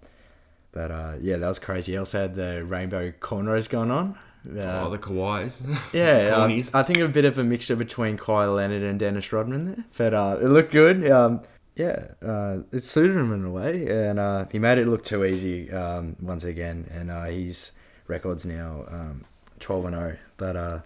but 0.73 0.90
uh, 0.90 1.12
yeah, 1.21 1.37
that 1.37 1.47
was 1.47 1.59
crazy. 1.61 1.93
He 1.93 1.99
also 1.99 2.21
had 2.23 2.35
the 2.35 2.64
rainbow 2.64 3.12
cornrows 3.21 3.69
going 3.69 3.90
on. 3.93 4.19
Uh, 4.47 4.85
oh, 4.85 4.90
the 4.90 4.99
Kawhis. 4.99 5.62
yeah, 5.95 6.31
Cornies. 6.33 6.69
I 6.75 6.83
think 6.83 6.99
a 6.99 7.09
bit 7.09 7.25
of 7.25 7.38
a 7.38 7.45
mixture 7.45 7.76
between 7.76 8.19
Kawhi 8.19 8.54
Leonard 8.54 8.83
and 8.83 8.99
Dennis 8.99 9.33
Rodman 9.33 9.64
there, 9.66 9.85
but 9.97 10.12
uh, 10.12 10.37
it 10.38 10.49
looked 10.49 10.71
good. 10.73 11.09
Um, 11.11 11.40
yeah, 11.76 12.07
uh, 12.25 12.59
it 12.73 12.81
suited 12.83 13.16
him 13.16 13.33
in 13.33 13.45
a 13.45 13.50
way, 13.50 13.87
and 13.88 14.19
uh, 14.19 14.45
he 14.52 14.59
made 14.59 14.78
it 14.78 14.87
look 14.87 15.04
too 15.04 15.25
easy 15.25 15.71
um, 15.73 16.16
once 16.21 16.45
again. 16.45 16.88
And 16.93 17.11
uh, 17.11 17.25
his 17.25 17.73
records 18.07 18.47
now 18.47 18.85
um, 18.88 19.25
twelve 19.61 19.85
and 19.85 19.95
zero. 19.95 20.16
But 20.37 20.57
uh, 20.57 20.81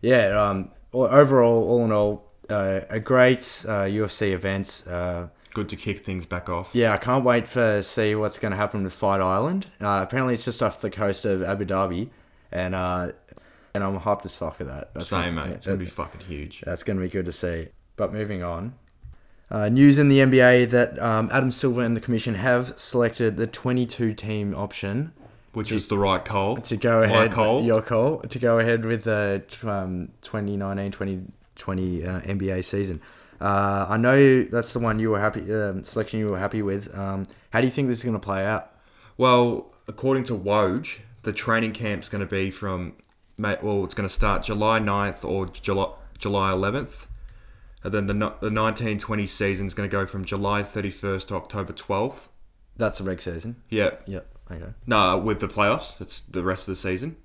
yeah, 0.00 0.40
um, 0.40 0.70
overall, 0.92 1.68
all 1.68 1.84
in 1.84 1.92
all, 1.92 2.30
uh, 2.48 2.80
a 2.88 3.00
great 3.00 3.40
uh, 3.66 3.84
UFC 3.86 4.32
event. 4.32 4.84
Uh, 4.88 5.26
Good 5.54 5.70
to 5.70 5.76
kick 5.76 6.00
things 6.04 6.24
back 6.24 6.48
off. 6.48 6.70
yeah, 6.72 6.92
I 6.92 6.98
can't 6.98 7.24
wait 7.24 7.48
for 7.48 7.82
see 7.82 8.14
what's 8.14 8.38
going 8.38 8.52
to 8.52 8.56
happen 8.56 8.84
with 8.84 8.92
Fight 8.92 9.20
Island. 9.20 9.66
Uh, 9.80 10.00
apparently, 10.06 10.34
it's 10.34 10.44
just 10.44 10.62
off 10.62 10.80
the 10.80 10.90
coast 10.90 11.24
of 11.24 11.42
Abu 11.42 11.64
Dhabi, 11.64 12.10
and 12.52 12.74
uh, 12.76 13.10
and 13.74 13.82
I'm 13.82 13.98
hyped 13.98 14.24
as 14.24 14.36
fuck 14.36 14.56
for 14.56 14.64
that. 14.64 14.94
That's 14.94 15.08
Same, 15.08 15.34
gonna- 15.34 15.46
mate. 15.48 15.54
It's 15.56 15.66
going 15.66 15.78
to 15.80 15.84
be 15.84 15.90
fucking 15.90 16.20
huge. 16.20 16.60
that's 16.64 16.84
going 16.84 16.96
to 16.98 17.02
be 17.02 17.08
good 17.10 17.24
to 17.24 17.32
see. 17.32 17.68
But 17.96 18.12
moving 18.12 18.44
on. 18.44 18.74
Uh, 19.50 19.68
news 19.70 19.98
in 19.98 20.08
the 20.08 20.18
NBA 20.18 20.68
that 20.70 20.98
um, 20.98 21.30
Adam 21.32 21.50
Silver 21.50 21.82
and 21.82 21.96
the 21.96 22.00
Commission 22.00 22.34
have 22.34 22.78
selected 22.78 23.36
the 23.38 23.46
22 23.46 24.12
team 24.12 24.54
option 24.54 25.12
Which 25.54 25.72
is 25.72 25.88
the 25.88 25.98
right 25.98 26.22
call. 26.24 26.58
to 26.58 26.76
go 26.76 27.00
My 27.00 27.06
ahead. 27.06 27.32
call. 27.32 27.62
Your 27.64 27.80
call 27.80 28.18
to 28.20 28.38
go 28.38 28.58
ahead 28.58 28.84
with 28.84 29.04
the 29.04 29.42
um, 29.62 30.10
2019-2020 30.22 31.26
uh, 32.06 32.20
NBA 32.22 32.64
season. 32.64 33.00
Uh, 33.40 33.86
I 33.88 33.96
know 33.96 34.42
that's 34.42 34.72
the 34.72 34.80
one 34.80 34.98
you 34.98 35.10
were 35.10 35.20
happy 35.20 35.50
um, 35.52 35.82
selection 35.84 36.20
you 36.20 36.26
were 36.28 36.38
happy 36.38 36.60
with. 36.62 36.94
Um, 36.96 37.26
how 37.50 37.60
do 37.60 37.66
you 37.66 37.72
think 37.72 37.88
this 37.88 37.98
is 37.98 38.04
going 38.04 38.14
to 38.14 38.24
play 38.24 38.44
out? 38.44 38.72
Well, 39.16 39.72
according 39.86 40.24
to 40.24 40.34
Woj, 40.36 41.00
the 41.22 41.32
training 41.32 41.72
camp's 41.72 42.08
going 42.08 42.20
to 42.20 42.26
be 42.30 42.50
from, 42.50 42.94
ma- 43.38 43.56
well, 43.62 43.84
it's 43.84 43.94
going 43.94 44.08
to 44.08 44.14
start 44.14 44.42
July 44.42 44.78
9th 44.80 45.24
or 45.24 45.46
July, 45.46 45.92
July 46.18 46.50
11th. 46.52 47.06
And 47.94 48.08
then 48.08 48.18
the, 48.18 48.26
the 48.26 48.50
1920 48.50 49.26
season 49.26 49.66
is 49.66 49.74
going 49.74 49.88
to 49.88 49.92
go 49.92 50.06
from 50.06 50.24
July 50.24 50.62
31st 50.62 51.28
to 51.28 51.34
October 51.36 51.72
12th. 51.72 52.28
That's 52.76 52.98
the 52.98 53.04
reg 53.04 53.20
season. 53.20 53.56
Yeah. 53.70 53.90
Yep. 54.06 54.26
Okay. 54.50 54.72
No, 54.86 55.18
with 55.18 55.40
the 55.40 55.48
playoffs, 55.48 56.00
it's 56.00 56.20
the 56.20 56.42
rest 56.42 56.68
of 56.68 56.72
the 56.72 56.76
season. 56.76 57.16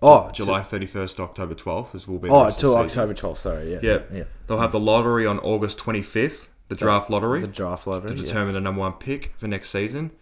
Oh, 0.00 0.30
July 0.30 0.60
31st 0.60 1.16
to 1.16 1.22
October 1.22 1.54
12th. 1.54 1.92
This 1.92 2.06
will 2.06 2.18
be 2.18 2.28
the 2.28 2.34
Oh, 2.34 2.44
until. 2.44 2.76
October 2.76 3.14
12th. 3.14 3.38
Sorry. 3.38 3.72
Yeah. 3.72 3.80
Yeah. 3.82 3.98
Yeah. 4.12 4.24
They'll 4.46 4.60
have 4.60 4.72
the 4.72 4.78
lottery 4.80 5.26
on 5.26 5.38
August 5.40 5.78
25th, 5.78 6.46
the 6.68 6.76
draft 6.76 7.10
lottery. 7.10 7.40
The 7.40 7.48
draft 7.48 7.86
lottery. 7.86 8.10
to 8.10 8.16
yeah. 8.16 8.24
determine 8.24 8.54
the 8.54 8.60
number 8.60 8.80
one 8.80 8.92
pick 8.92 9.34
for 9.38 9.48
next 9.48 9.70
season. 9.70 10.12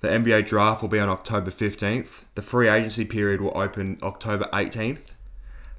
The 0.00 0.08
NBA 0.08 0.46
draft 0.46 0.82
will 0.82 0.88
be 0.88 0.98
on 0.98 1.08
October 1.08 1.50
15th. 1.50 2.24
The 2.34 2.42
free 2.42 2.68
agency 2.68 3.04
period 3.04 3.40
will 3.40 3.56
open 3.56 3.98
October 4.02 4.48
18th. 4.52 5.12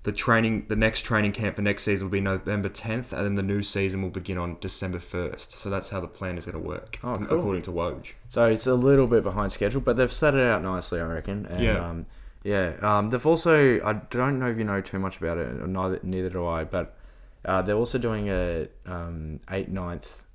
The 0.03 0.12
training, 0.12 0.65
the 0.67 0.75
next 0.75 1.01
training 1.01 1.31
camp 1.31 1.55
for 1.55 1.62
next 1.62 1.83
season 1.83 2.07
will 2.07 2.12
be 2.12 2.19
November 2.19 2.67
10th, 2.67 3.13
and 3.13 3.25
then 3.25 3.36
the 3.36 3.43
new 3.43 3.63
season 3.63 4.01
will 4.01 4.10
begin 4.10 4.38
on 4.38 4.57
December 4.60 5.00
1st. 5.00 5.55
So 5.55 5.69
that's 5.69 5.89
how 5.89 6.01
the 6.01 6.10
plan 6.10 6.38
is 6.38 6.45
going 6.45 6.62
to 6.62 6.67
work, 6.67 7.00
Oh, 7.03 7.17
cool. 7.17 7.39
according 7.39 7.62
to 7.63 7.72
Woj. 7.72 8.12
So 8.27 8.45
it's 8.45 8.67
a 8.67 8.75
little 8.75 9.07
bit 9.07 9.24
behind 9.24 9.53
schedule, 9.53 9.79
but 9.79 9.95
they've 9.95 10.12
set 10.12 10.36
it 10.36 10.45
out 10.45 10.62
nicely, 10.62 11.00
I 11.00 11.05
reckon. 11.05 11.45
And, 11.45 11.63
Yeah. 11.63 11.89
Um, 11.89 12.05
yeah. 12.43 12.74
Um, 12.81 13.12
they've 13.12 13.25
also, 13.25 13.81
I 13.81 13.93
don't 13.93 14.39
know 14.39 14.48
if 14.48 14.57
you 14.57 14.65
know 14.65 14.81
too 14.81 15.00
much 15.00 15.17
about 15.17 15.38
it, 15.38 15.48
or 15.62 15.67
neither, 15.67 16.00
neither 16.03 16.29
do 16.29 16.45
I, 16.45 16.65
but 16.65 16.98
uh, 17.45 17.62
they're 17.62 17.77
also 17.77 17.98
doing 17.98 18.29
a 18.29 18.67
um, 18.86 19.39
8 19.50 19.69
ninth 19.69 20.25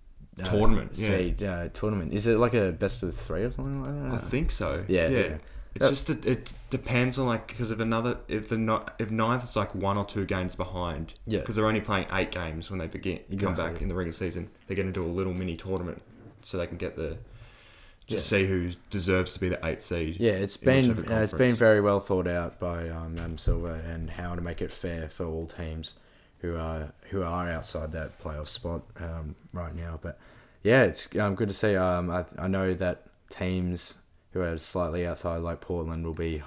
uh, 0.41 0.45
Tournament, 0.45 0.93
yeah. 0.95 1.51
uh, 1.51 1.69
tournament. 1.75 2.13
Is 2.15 2.27
it 2.27 2.39
like 2.39 2.55
a 2.55 2.73
best 2.73 3.03
of 3.03 3.15
three 3.17 3.43
or 3.43 3.51
something 3.51 3.83
like 3.83 4.13
that? 4.13 4.25
I 4.25 4.29
think 4.29 4.51
so. 4.51 4.85
Yeah, 4.89 5.09
yeah. 5.09 5.19
yeah. 5.19 5.37
It's 5.79 5.87
Uh, 5.87 5.91
just 5.91 6.07
that 6.09 6.27
it 6.27 6.53
depends 6.71 7.19
on 7.19 7.27
like 7.27 7.47
because 7.49 7.71
if 7.71 7.79
another 7.81 8.19
if 8.29 8.49
the 8.49 8.59
not 8.59 8.95
if 8.99 9.11
ninth 9.11 9.45
is 9.45 9.55
like 9.57 9.75
one 9.75 9.97
or 9.97 10.05
two 10.05 10.25
games 10.27 10.55
behind. 10.55 11.15
Yeah. 11.27 11.41
Because 11.41 11.57
they're 11.57 11.67
only 11.67 11.81
playing 11.81 12.07
eight 12.13 12.31
games 12.31 12.71
when 12.71 12.79
they 12.79 12.87
begin 12.87 13.21
come 13.39 13.55
back 13.55 13.81
in 13.81 13.89
the 13.89 13.95
regular 13.95 14.13
season. 14.17 14.51
They're 14.67 14.77
going 14.77 14.93
to 14.93 14.93
do 14.93 15.05
a 15.05 15.07
little 15.07 15.33
mini 15.35 15.57
tournament 15.57 16.03
so 16.43 16.59
they 16.59 16.67
can 16.67 16.77
get 16.79 16.97
the 16.97 17.19
just 18.07 18.31
Yeah. 18.33 18.39
see 18.39 18.47
who 18.47 18.71
deserves 18.91 19.35
to 19.35 19.41
be 19.41 19.49
the 19.51 19.65
eighth 19.67 19.83
seed. 19.83 20.17
Yeah, 20.19 20.33
it's 20.33 20.57
been 20.57 21.07
uh, 21.11 21.21
it's 21.21 21.33
been 21.33 21.55
very 21.55 21.81
well 21.81 22.01
thought 22.01 22.27
out 22.27 22.59
by 22.59 22.89
um, 22.89 23.17
Adam 23.19 23.39
Silver 23.39 23.75
and 23.75 24.11
how 24.11 24.35
to 24.35 24.41
make 24.41 24.61
it 24.63 24.73
fair 24.73 25.09
for 25.09 25.27
all 25.27 25.47
teams 25.47 25.95
who 26.41 26.57
are 26.57 26.93
who 27.11 27.23
are 27.23 27.49
outside 27.51 27.93
that 27.93 28.19
playoff 28.23 28.49
spot 28.49 28.83
um, 28.99 29.35
right 29.53 29.75
now. 29.75 29.99
But 30.01 30.19
yeah, 30.63 30.83
it's 30.83 31.15
um, 31.17 31.35
good 31.35 31.49
to 31.49 31.55
see. 31.55 31.77
Um, 31.77 32.11
I, 32.11 32.25
I 32.39 32.49
know 32.49 32.75
that 32.75 33.03
teams 33.31 33.95
who 34.33 34.41
are 34.41 34.59
slightly 34.59 35.07
outside, 35.07 35.39
like 35.39 35.61
Portland, 35.61 36.05
will 36.05 36.15
be 36.15 36.43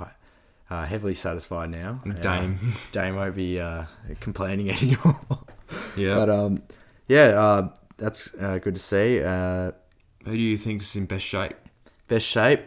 uh, 0.69 0.85
heavily 0.85 1.13
satisfied 1.13 1.69
now. 1.71 2.01
Dame. 2.21 2.59
Uh, 2.63 2.77
Dame 2.91 3.15
won't 3.15 3.35
be 3.35 3.59
uh, 3.59 3.85
complaining 4.19 4.69
anymore. 4.77 5.19
Yeah. 5.97 6.15
But 6.15 6.29
um, 6.29 6.63
yeah, 7.07 7.27
uh, 7.39 7.69
that's 7.97 8.33
uh, 8.35 8.57
good 8.59 8.75
to 8.75 8.81
see. 8.81 9.21
Uh, 9.21 9.71
who 10.25 10.31
do 10.31 10.37
you 10.37 10.57
think 10.57 10.81
is 10.81 10.95
in 10.95 11.05
best 11.05 11.25
shape? 11.25 11.55
Best 12.07 12.25
shape? 12.27 12.61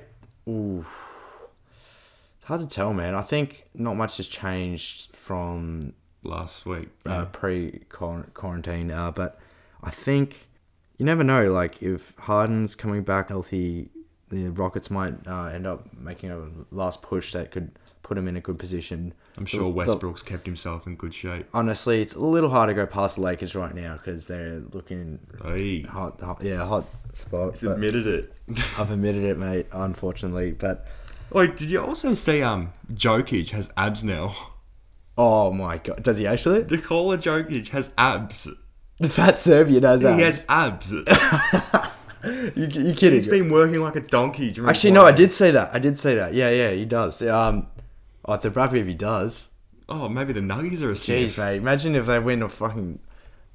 Ooh. 0.48 0.84
It's 2.38 2.46
hard 2.48 2.60
to 2.60 2.66
tell, 2.66 2.92
man. 2.92 3.14
I 3.14 3.22
think 3.22 3.64
not 3.74 3.94
much 3.94 4.16
has 4.18 4.26
changed 4.28 5.14
from 5.16 5.92
Last 6.22 6.66
week. 6.66 6.88
uh, 7.06 7.10
Yeah. 7.10 7.24
pre 7.32 7.80
quarantine, 7.90 8.90
uh, 8.90 9.10
but 9.10 9.38
I 9.82 9.90
think 9.90 10.48
you 10.98 11.04
never 11.06 11.22
know. 11.24 11.52
Like, 11.52 11.82
if 11.82 12.14
Harden's 12.18 12.74
coming 12.74 13.02
back 13.02 13.28
healthy, 13.28 13.90
the 14.34 14.48
Rockets 14.50 14.90
might 14.90 15.14
uh, 15.26 15.46
end 15.46 15.66
up 15.66 15.86
making 15.96 16.30
a 16.30 16.48
last 16.70 17.02
push 17.02 17.32
that 17.32 17.50
could 17.50 17.70
put 18.02 18.18
him 18.18 18.28
in 18.28 18.36
a 18.36 18.40
good 18.40 18.58
position. 18.58 19.14
I'm 19.38 19.46
sure 19.46 19.60
The- 19.62 19.68
Westbrook's 19.70 20.20
kept 20.22 20.44
himself 20.46 20.86
in 20.86 20.96
good 20.96 21.14
shape. 21.14 21.46
honestly, 21.54 22.00
it's 22.02 22.14
a 22.14 22.20
little 22.20 22.50
hard 22.50 22.68
to 22.68 22.74
go 22.74 22.84
past 22.86 23.16
the 23.16 23.22
Lakers 23.22 23.54
right 23.54 23.74
now 23.74 23.94
because 23.96 24.26
they're 24.26 24.60
looking 24.72 25.18
Hey, 25.42 25.82
hot, 25.82 26.20
hot. 26.20 26.42
Yeah, 26.42 26.66
hot 26.66 26.84
spot. 27.14 27.52
he's 27.52 27.62
but 27.62 27.72
admitted 27.72 28.06
it. 28.06 28.32
I've 28.78 28.90
admitted 28.90 29.24
it, 29.24 29.38
mate. 29.38 29.66
Unfortunately, 29.72 30.52
but 30.52 30.86
Wait, 31.30 31.56
did 31.56 31.70
you 31.70 31.80
also 31.80 32.12
see 32.14 32.42
um 32.42 32.72
Jokic 32.92 33.50
has 33.50 33.70
abs 33.76 34.04
now? 34.04 34.34
oh 35.16 35.50
my 35.52 35.78
god, 35.78 36.02
does 36.02 36.18
he 36.18 36.26
actually? 36.26 36.64
Nikola 36.64 37.16
Jokic 37.18 37.68
has 37.68 37.90
abs. 37.96 38.46
The 39.00 39.08
fat 39.18 39.38
Serbian 39.38 39.82
has 39.84 40.04
abs. 40.04 40.16
He 40.18 40.22
has 40.22 40.46
abs. 40.48 40.92
You, 42.24 42.66
you 42.66 42.94
kidding? 42.94 43.12
He's 43.14 43.26
been 43.26 43.50
working 43.50 43.80
like 43.80 43.96
a 43.96 44.00
donkey. 44.00 44.54
Actually, 44.66 44.92
no, 44.92 45.04
I 45.04 45.12
did 45.12 45.32
say 45.32 45.50
that. 45.50 45.74
I 45.74 45.78
did 45.78 45.98
say 45.98 46.14
that. 46.14 46.34
Yeah, 46.34 46.50
yeah, 46.50 46.70
he 46.70 46.84
does. 46.84 47.20
Um, 47.22 47.66
oh, 48.24 48.34
it's 48.34 48.44
a 48.44 48.50
happy 48.50 48.80
if 48.80 48.86
he 48.86 48.94
does. 48.94 49.48
Oh, 49.88 50.08
maybe 50.08 50.32
the 50.32 50.40
Nuggies 50.40 50.80
are 50.80 50.90
a 50.90 50.94
Jeez, 50.94 51.30
sniff. 51.30 51.38
mate. 51.38 51.56
Imagine 51.56 51.94
if 51.96 52.06
they 52.06 52.18
win 52.18 52.42
a 52.42 52.48
fucking 52.48 52.98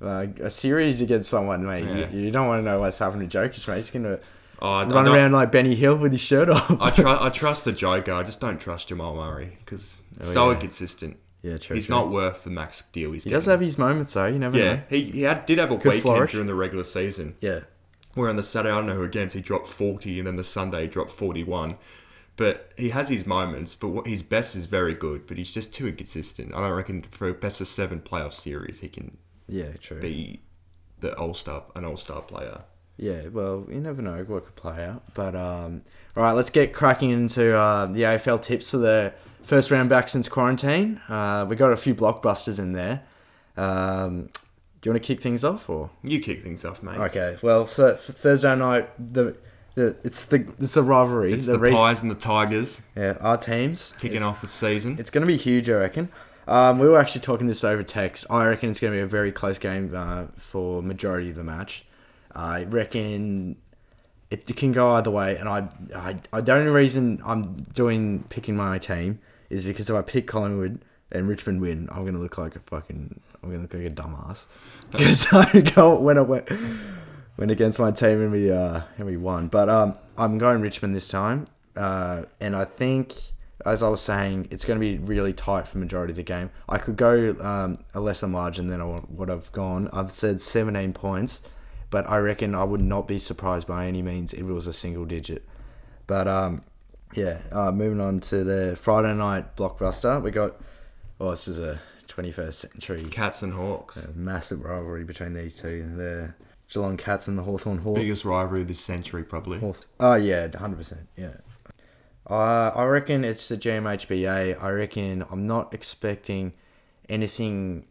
uh, 0.01 0.27
a 0.41 0.49
series 0.49 1.01
against 1.01 1.29
someone, 1.29 1.65
mate. 1.65 1.85
Yeah. 1.85 2.09
You, 2.11 2.25
you 2.25 2.31
don't 2.31 2.47
want 2.47 2.59
to 2.59 2.65
know 2.65 2.79
what's 2.79 2.99
happening 2.99 3.27
to 3.29 3.37
Jokic, 3.37 3.67
mate. 3.67 3.75
He's 3.77 3.89
gonna 3.91 4.19
Oh, 4.61 4.69
I, 4.73 4.83
run 4.85 5.07
around 5.07 5.31
like 5.31 5.51
Benny 5.53 5.73
Hill 5.73 5.97
with 5.97 6.11
his 6.11 6.19
shirt 6.21 6.49
off. 6.49 6.69
I, 6.81 6.89
tru- 6.91 7.07
I 7.19 7.29
trust 7.29 7.63
the 7.65 7.71
Joker. 7.71 8.11
I 8.13 8.23
just 8.23 8.41
don't 8.41 8.59
trust 8.59 8.89
Jamal 8.89 9.15
Murray 9.15 9.57
because 9.65 10.01
so 10.21 10.43
Oh, 10.43 10.49
yeah. 10.49 10.55
inconsistent. 10.55 11.17
yeah, 11.41 11.57
true. 11.57 11.77
He's 11.77 11.85
true. 11.87 11.95
not 11.95 12.11
worth 12.11 12.43
the 12.43 12.49
max 12.49 12.83
deal 12.91 13.13
he's 13.13 13.23
He 13.23 13.29
getting. 13.29 13.37
does 13.37 13.45
have 13.45 13.61
his 13.61 13.77
moments, 13.77 14.13
though. 14.13 14.25
You 14.25 14.37
never 14.37 14.57
Yeah, 14.57 14.73
know. 14.75 14.81
he, 14.89 15.03
he 15.05 15.21
had, 15.21 15.45
did 15.45 15.59
have 15.59 15.71
a 15.71 15.77
Could 15.77 15.85
weekend 15.85 16.01
flourish. 16.03 16.31
during 16.33 16.47
the 16.47 16.55
regular 16.55 16.83
season. 16.83 17.35
Yeah. 17.39 17.61
Where 18.19 18.29
on 18.29 18.35
the 18.35 18.43
Saturday, 18.43 18.73
I 18.73 18.75
don't 18.75 18.87
know 18.87 18.95
who 18.95 19.03
against, 19.03 19.33
he 19.33 19.39
dropped 19.41 19.69
40 19.69 20.19
and 20.19 20.27
then 20.27 20.35
the 20.35 20.43
Sunday 20.43 20.81
he 20.81 20.87
dropped 20.87 21.11
41. 21.11 21.77
But 22.35 22.73
he 22.77 22.89
has 22.89 23.07
his 23.07 23.25
moments, 23.25 23.75
but 23.75 23.89
what 23.89 24.07
his 24.07 24.21
best 24.23 24.55
is 24.57 24.65
very 24.65 24.93
good, 24.93 25.25
but 25.25 25.37
he's 25.37 25.53
just 25.53 25.73
too 25.73 25.87
inconsistent. 25.87 26.53
I 26.53 26.59
don't 26.59 26.71
reckon 26.73 27.03
for 27.11 27.29
a 27.29 27.33
best 27.33 27.61
of 27.61 27.67
seven 27.69 28.01
playoff 28.01 28.33
series 28.33 28.81
he 28.81 28.89
can 28.89 29.17
Yeah, 29.47 29.71
true. 29.81 30.01
be 30.01 30.41
the 30.99 31.13
all 31.17 31.33
star 31.33 31.63
an 31.75 31.85
all 31.85 31.95
star 31.97 32.21
player. 32.21 32.61
Yeah, 32.97 33.27
well, 33.29 33.65
you 33.69 33.79
never 33.79 34.01
know 34.01 34.21
what 34.25 34.43
could 34.45 34.55
play 34.57 34.83
out. 34.83 35.13
But 35.13 35.33
um, 35.35 35.81
all 36.17 36.23
right, 36.23 36.33
let's 36.33 36.49
get 36.49 36.73
cracking 36.73 37.09
into 37.11 37.57
uh, 37.57 37.85
the 37.85 38.01
AFL 38.01 38.41
tips 38.41 38.71
for 38.71 38.77
the 38.77 39.13
first 39.41 39.71
round 39.71 39.87
back 39.87 40.09
since 40.09 40.27
quarantine. 40.27 40.99
Uh, 41.07 41.45
we 41.49 41.55
got 41.55 41.71
a 41.71 41.77
few 41.77 41.95
blockbusters 41.95 42.59
in 42.59 42.73
there. 42.73 43.03
Um, 43.55 44.29
do 44.81 44.89
you 44.89 44.93
want 44.93 45.03
to 45.03 45.07
kick 45.07 45.21
things 45.21 45.43
off, 45.43 45.69
or 45.69 45.89
You 46.03 46.19
kick 46.19 46.41
things 46.41 46.63
off, 46.65 46.81
mate. 46.83 46.97
okay? 46.99 47.37
Well, 47.41 47.65
so 47.65 47.95
Thursday 47.95 48.55
night, 48.55 48.89
the, 48.97 49.35
the 49.75 49.95
it's 50.03 50.25
the 50.25 50.47
it's 50.59 50.73
the 50.73 50.83
rivalry. 50.83 51.33
It's 51.33 51.47
the, 51.47 51.59
re- 51.59 51.71
Pies 51.71 52.01
and 52.01 52.09
the 52.09 52.15
Tigers 52.15 52.81
Yeah, 52.95 53.17
our 53.21 53.37
teams 53.37 53.93
kicking 53.99 54.17
It's- 54.17 54.23
off 54.27 54.41
the 54.41 54.47
season. 54.47 54.97
It's 54.99 55.09
going 55.09 55.21
to 55.25 55.27
be 55.27 55.37
huge, 55.37 55.69
I 55.69 55.73
reckon. 55.73 56.09
Um, 56.47 56.79
we 56.79 56.87
were 56.87 56.97
actually 56.97 57.21
talking 57.21 57.45
this 57.45 57.63
over 57.63 57.83
text. 57.83 58.25
I 58.29 58.43
reckon 58.47 58.71
it's 58.71 58.79
going 58.79 58.91
to 58.93 58.97
be 58.97 59.01
a 59.03 59.05
very 59.07 59.31
close 59.31 59.59
game 59.59 59.93
uh, 59.95 60.25
for 60.37 60.81
majority 60.81 61.29
of 61.29 61.35
the 61.35 61.43
match. 61.43 61.85
I 62.33 62.63
reckon 62.63 63.57
it 64.31 64.55
can 64.55 64.71
go 64.71 64.91
either 64.95 65.11
way, 65.11 65.35
and 65.37 65.47
I, 65.49 65.67
I, 65.95 66.15
I 66.33 66.41
the 66.41 66.53
only 66.53 66.71
reason 66.71 67.21
I'm 67.25 67.63
doing 67.73 68.23
picking 68.29 68.55
my 68.55 68.77
team 68.79 69.19
is 69.49 69.65
because 69.65 69.89
if 69.89 69.95
I 69.95 70.01
pick 70.01 70.25
Collingwood 70.27 70.81
and 71.11 71.27
Richmond 71.27 71.61
win, 71.61 71.87
I'm 71.91 72.05
gonna 72.05 72.19
look 72.19 72.37
like 72.37 72.55
a 72.55 72.59
fucking, 72.59 73.19
I'm 73.43 73.49
gonna 73.49 73.61
look 73.63 73.73
like 73.73 73.83
a 73.83 73.89
dumbass 73.89 74.45
because 74.91 75.27
I 75.31 75.61
go 75.61 75.95
went 75.95 76.29
went 77.37 77.51
against 77.51 77.79
my 77.79 77.91
team 77.91 78.21
and 78.21 78.31
we 78.31 78.51
uh 78.51 78.81
and 78.97 79.05
we 79.05 79.17
won. 79.17 79.47
But 79.47 79.69
um, 79.69 79.97
I'm 80.17 80.37
going 80.37 80.61
Richmond 80.61 80.95
this 80.95 81.07
time, 81.07 81.47
uh, 81.75 82.23
and 82.39 82.55
I 82.55 82.65
think 82.65 83.13
as 83.65 83.83
I 83.83 83.89
was 83.89 84.01
saying, 84.01 84.47
it's 84.51 84.63
going 84.63 84.79
to 84.79 84.85
be 84.85 84.97
really 84.97 85.33
tight 85.33 85.67
for 85.67 85.79
majority 85.79 86.11
of 86.11 86.17
the 86.17 86.23
game. 86.23 86.49
I 86.67 86.77
could 86.77 86.95
go 86.95 87.35
um, 87.41 87.75
a 87.93 87.99
lesser 87.99 88.27
margin 88.27 88.67
than 88.67 88.81
I 88.81 88.99
would 89.09 89.29
have 89.29 89.51
gone. 89.51 89.89
I've 89.91 90.11
said 90.11 90.39
17 90.39 90.93
points, 90.93 91.41
but 91.89 92.09
I 92.09 92.17
reckon 92.17 92.55
I 92.55 92.63
would 92.63 92.81
not 92.81 93.07
be 93.07 93.19
surprised 93.19 93.67
by 93.67 93.87
any 93.87 94.01
means 94.01 94.33
if 94.33 94.39
it 94.39 94.43
was 94.43 94.67
a 94.67 94.73
single 94.73 95.05
digit. 95.05 95.45
But 96.07 96.27
um, 96.27 96.63
yeah, 97.13 97.39
uh, 97.51 97.71
moving 97.71 97.99
on 97.99 98.19
to 98.21 98.43
the 98.43 98.77
Friday 98.79 99.13
night 99.13 99.55
blockbuster, 99.55 100.21
we 100.21 100.31
got. 100.31 100.55
Oh, 101.21 101.31
this 101.31 101.49
is 101.49 101.59
a 101.59 101.81
21st 102.21 102.53
century 102.53 103.03
Cats 103.05 103.41
and 103.41 103.53
Hawks. 103.53 103.97
a 103.97 104.11
massive 104.13 104.63
rivalry 104.63 105.03
between 105.03 105.33
these 105.33 105.55
two. 105.55 105.89
The 105.95 106.33
Geelong 106.71 106.97
Cats 106.97 107.27
and 107.27 107.37
the 107.37 107.43
Hawthorn 107.43 107.79
Hawks. 107.79 107.99
Biggest 107.99 108.25
rivalry 108.25 108.61
of 108.61 108.67
this 108.67 108.79
century, 108.79 109.23
probably. 109.23 109.59
Hawth- 109.59 109.85
Oh 109.99 110.15
yeah, 110.15 110.47
hundred 110.57 110.77
percent. 110.77 111.07
Yeah. 111.17 111.31
Uh, 112.29 112.71
I 112.75 112.83
reckon 112.85 113.23
it's 113.25 113.47
the 113.49 113.57
GMHBA. 113.57 114.61
I 114.61 114.69
reckon 114.69 115.25
I'm 115.31 115.47
not 115.47 115.73
expecting 115.73 116.53
anything. 117.07 117.85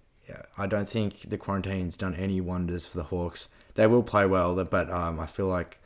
I 0.56 0.66
don't 0.66 0.88
think 0.88 1.28
the 1.30 1.38
quarantine's 1.38 1.96
done 1.96 2.14
any 2.14 2.40
wonders 2.40 2.84
for 2.86 2.98
the 2.98 3.04
Hawks. 3.04 3.48
They 3.74 3.86
will 3.86 4.02
play 4.02 4.26
well, 4.26 4.54
but 4.64 4.90
um, 4.90 5.18
I 5.18 5.26
feel 5.26 5.46
like 5.46 5.78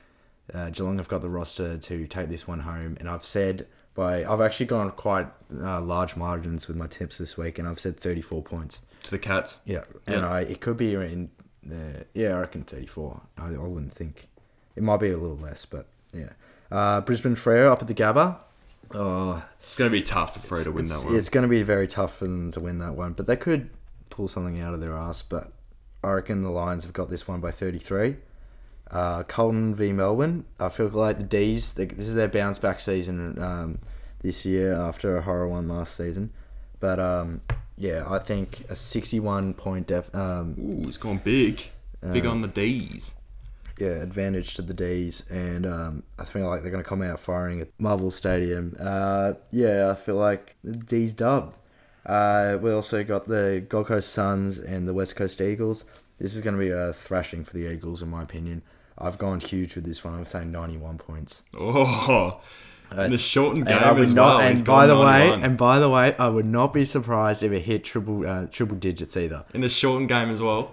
uh, 0.52 0.70
Geelong 0.70 0.96
have 0.98 1.08
got 1.08 1.22
the 1.22 1.28
roster 1.28 1.78
to 1.78 2.06
take 2.06 2.28
this 2.28 2.46
one 2.48 2.60
home. 2.60 2.96
And 2.98 3.08
I've 3.08 3.24
said 3.24 3.66
by 3.94 4.24
I've 4.24 4.40
actually 4.40 4.66
gone 4.66 4.90
quite 4.92 5.26
uh, 5.60 5.80
large 5.80 6.16
margins 6.16 6.68
with 6.68 6.76
my 6.76 6.86
tips 6.86 7.18
this 7.18 7.36
week, 7.36 7.58
and 7.58 7.68
I've 7.68 7.80
said 7.80 7.98
34 7.98 8.42
points. 8.42 8.82
To 9.04 9.10
the 9.10 9.18
Cats. 9.18 9.58
Yeah, 9.64 9.84
and 10.06 10.22
Yeah. 10.22 10.28
I 10.30 10.40
it 10.42 10.60
could 10.60 10.76
be 10.76 10.94
in 10.94 11.30
the 11.64 12.04
yeah 12.14 12.36
I 12.36 12.40
reckon 12.40 12.62
thirty 12.64 12.86
four. 12.86 13.20
I, 13.36 13.46
I 13.48 13.58
wouldn't 13.58 13.92
think 13.92 14.28
it 14.76 14.82
might 14.82 14.98
be 15.00 15.10
a 15.10 15.16
little 15.18 15.36
less, 15.36 15.64
but 15.64 15.86
yeah. 16.14 16.30
Uh, 16.70 17.00
Brisbane 17.02 17.34
Freo 17.36 17.70
up 17.70 17.82
at 17.82 17.88
the 17.88 17.94
Gabba. 17.94 18.36
Oh, 18.94 19.42
It's 19.66 19.76
going 19.76 19.90
to 19.90 19.92
be 19.92 20.02
tough 20.02 20.34
for 20.34 20.40
Free 20.40 20.64
to 20.64 20.72
win 20.72 20.86
that 20.86 21.04
one. 21.04 21.16
It's 21.16 21.28
going 21.28 21.42
to 21.42 21.48
be 21.48 21.62
very 21.62 21.86
tough 21.88 22.16
for 22.16 22.24
them 22.26 22.50
to 22.52 22.60
win 22.60 22.78
that 22.78 22.94
one, 22.94 23.12
but 23.14 23.26
they 23.26 23.36
could 23.36 23.70
pull 24.10 24.28
something 24.28 24.60
out 24.60 24.74
of 24.74 24.80
their 24.80 24.94
ass. 24.96 25.22
But 25.22 25.52
I 26.04 26.10
reckon 26.12 26.42
the 26.42 26.50
Lions 26.50 26.84
have 26.84 26.92
got 26.92 27.10
this 27.10 27.26
one 27.28 27.40
by 27.40 27.50
thirty 27.50 27.78
three. 27.78 28.16
Uh, 28.92 29.22
Carlton 29.22 29.74
v 29.74 29.92
Melbourne. 29.92 30.44
I 30.60 30.68
feel 30.68 30.88
like 30.88 31.16
the 31.16 31.24
D's. 31.24 31.72
They, 31.72 31.86
this 31.86 32.06
is 32.08 32.14
their 32.14 32.28
bounce 32.28 32.58
back 32.58 32.78
season 32.78 33.42
um, 33.42 33.78
this 34.20 34.44
year 34.44 34.74
after 34.74 35.16
a 35.16 35.22
horror 35.22 35.48
one 35.48 35.66
last 35.68 35.96
season. 35.96 36.30
But 36.78 37.00
um, 37.00 37.40
yeah, 37.76 38.04
I 38.06 38.18
think 38.18 38.64
a 38.68 38.74
sixty-one 38.76 39.54
point 39.54 39.86
def, 39.86 40.14
um, 40.14 40.56
Ooh, 40.58 40.88
it's 40.88 40.98
gone 40.98 41.18
big. 41.18 41.62
Big 42.12 42.26
Uh, 42.26 42.30
on 42.30 42.42
the 42.42 42.48
D's. 42.48 43.12
yeah 43.78 44.02
advantage 44.02 44.54
to 44.56 44.62
the 44.62 44.74
D's, 44.74 45.24
and 45.30 45.64
um, 45.64 46.02
I 46.18 46.24
feel 46.24 46.46
like 46.48 46.62
they're 46.62 46.70
going 46.72 46.82
to 46.84 46.88
come 46.88 47.00
out 47.02 47.18
firing 47.20 47.60
at 47.60 47.68
Marvel 47.78 48.10
Stadium. 48.10 48.76
Uh, 48.78 49.34
yeah, 49.52 49.90
I 49.90 49.94
feel 49.94 50.16
like 50.16 50.56
the 50.62 50.72
D's 50.76 51.14
dub. 51.14 51.54
Uh, 52.04 52.58
we 52.60 52.72
also 52.72 53.04
got 53.04 53.26
the 53.26 53.64
Gold 53.68 53.86
Coast 53.86 54.12
Suns 54.12 54.58
and 54.58 54.86
the 54.88 54.92
West 54.92 55.14
Coast 55.16 55.40
Eagles. 55.40 55.84
This 56.18 56.34
is 56.34 56.40
going 56.40 56.54
to 56.56 56.60
be 56.60 56.70
a 56.70 56.92
thrashing 56.92 57.44
for 57.44 57.52
the 57.54 57.72
Eagles, 57.72 58.02
in 58.02 58.10
my 58.10 58.22
opinion. 58.22 58.62
I've 58.98 59.18
gone 59.18 59.40
huge 59.40 59.74
with 59.74 59.84
this 59.84 60.04
one. 60.04 60.14
I'm 60.14 60.24
saying 60.24 60.52
91 60.52 60.98
points. 60.98 61.42
Oh, 61.58 62.40
in 62.96 63.10
the 63.10 63.16
shortened 63.18 63.66
game 63.66 63.76
And 63.76 63.84
I 63.86 63.92
would 63.92 64.02
as 64.02 64.12
not. 64.12 64.38
well. 64.38 64.46
and 64.48 64.64
by 64.66 64.86
the 64.86 64.98
way, 64.98 65.30
and 65.32 65.56
by 65.56 65.78
the 65.78 65.88
way, 65.88 66.14
I 66.16 66.28
would 66.28 66.44
not 66.44 66.72
be 66.74 66.84
surprised 66.84 67.42
if 67.42 67.50
it 67.50 67.60
hit 67.60 67.84
triple 67.84 68.26
uh, 68.26 68.46
triple 68.50 68.76
digits 68.76 69.16
either. 69.16 69.44
in 69.54 69.62
the 69.62 69.68
shortened 69.70 70.08
game 70.10 70.28
as 70.28 70.42
well, 70.42 70.72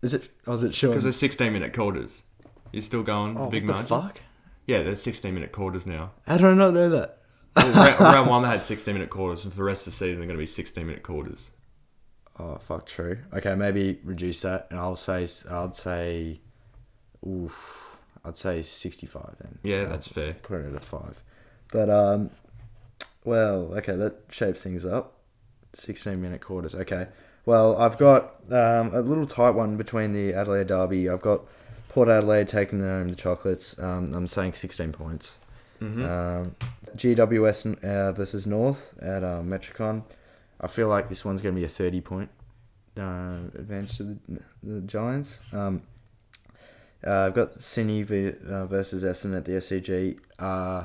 Is 0.00 0.14
it? 0.14 0.30
Was 0.46 0.62
it 0.62 0.74
sure? 0.74 0.90
because 0.90 1.02
there's 1.02 1.16
16 1.18 1.52
minute 1.52 1.74
quarters. 1.74 2.22
You're 2.72 2.80
still 2.82 3.02
going 3.02 3.36
oh, 3.36 3.48
big 3.50 3.68
what 3.68 3.78
the 3.78 3.84
fuck? 3.84 4.20
Yeah, 4.66 4.82
there's 4.82 5.02
16 5.02 5.34
minute 5.34 5.52
quarters 5.52 5.86
now. 5.86 6.12
How 6.26 6.36
did 6.38 6.46
I 6.46 6.54
not 6.54 6.72
know 6.72 6.88
that? 6.90 7.18
Well, 7.56 7.72
round, 7.74 8.00
round 8.00 8.30
one 8.30 8.42
they 8.44 8.48
had 8.48 8.64
16 8.64 8.94
minute 8.94 9.10
quarters, 9.10 9.44
and 9.44 9.52
for 9.52 9.58
the 9.58 9.64
rest 9.64 9.86
of 9.86 9.92
the 9.92 9.96
season 9.98 10.18
they're 10.18 10.28
going 10.28 10.38
to 10.38 10.42
be 10.42 10.46
16 10.46 10.86
minute 10.86 11.02
quarters. 11.02 11.50
Oh 12.38 12.56
fuck, 12.56 12.86
true. 12.86 13.18
Okay, 13.34 13.54
maybe 13.54 14.00
reduce 14.02 14.40
that, 14.42 14.68
and 14.70 14.80
I'll 14.80 14.96
say 14.96 15.26
I'd 15.50 15.76
say, 15.76 16.40
oof, 17.26 17.98
I'd 18.24 18.36
say 18.36 18.62
sixty-five 18.62 19.36
then. 19.40 19.58
Yeah, 19.62 19.82
I'll 19.82 19.88
that's 19.90 20.08
fair. 20.08 20.34
Put 20.34 20.60
it 20.60 20.74
at 20.74 20.82
a 20.82 20.84
five, 20.84 21.22
but 21.72 21.88
um, 21.90 22.30
well, 23.24 23.72
okay, 23.76 23.96
that 23.96 24.16
shapes 24.30 24.62
things 24.62 24.84
up. 24.84 25.14
Sixteen-minute 25.72 26.40
quarters. 26.40 26.74
Okay, 26.74 27.06
well, 27.46 27.76
I've 27.76 27.98
got 27.98 28.34
um 28.50 28.94
a 28.94 29.00
little 29.00 29.26
tight 29.26 29.50
one 29.50 29.76
between 29.76 30.12
the 30.12 30.34
Adelaide 30.34 30.68
Derby. 30.68 31.08
I've 31.08 31.22
got 31.22 31.42
Port 31.88 32.08
Adelaide 32.08 32.48
taking 32.48 32.80
home 32.80 33.08
the 33.08 33.16
chocolates. 33.16 33.78
Um, 33.78 34.12
I'm 34.14 34.26
saying 34.26 34.54
sixteen 34.54 34.92
points. 34.92 35.38
Um, 35.82 36.56
GWS 36.94 37.82
uh, 37.82 38.12
versus 38.12 38.46
North 38.46 38.94
at 39.00 39.24
uh, 39.24 39.40
Metricon. 39.40 40.02
I 40.60 40.66
feel 40.66 40.88
like 40.88 41.08
this 41.08 41.24
one's 41.24 41.40
going 41.40 41.54
to 41.54 41.58
be 41.58 41.64
a 41.64 41.68
30 41.68 42.00
point 42.02 42.30
uh, 42.98 43.38
advantage 43.54 43.96
to 43.96 44.02
the, 44.02 44.18
the 44.62 44.80
Giants. 44.82 45.40
Um, 45.52 45.82
uh, 47.06 47.26
I've 47.26 47.34
got 47.34 47.60
Sydney 47.60 48.02
v, 48.02 48.32
uh, 48.48 48.66
versus 48.66 49.04
Essendon 49.04 49.38
at 49.38 49.44
the 49.44 49.52
SCG. 49.52 50.18
Uh, 50.38 50.84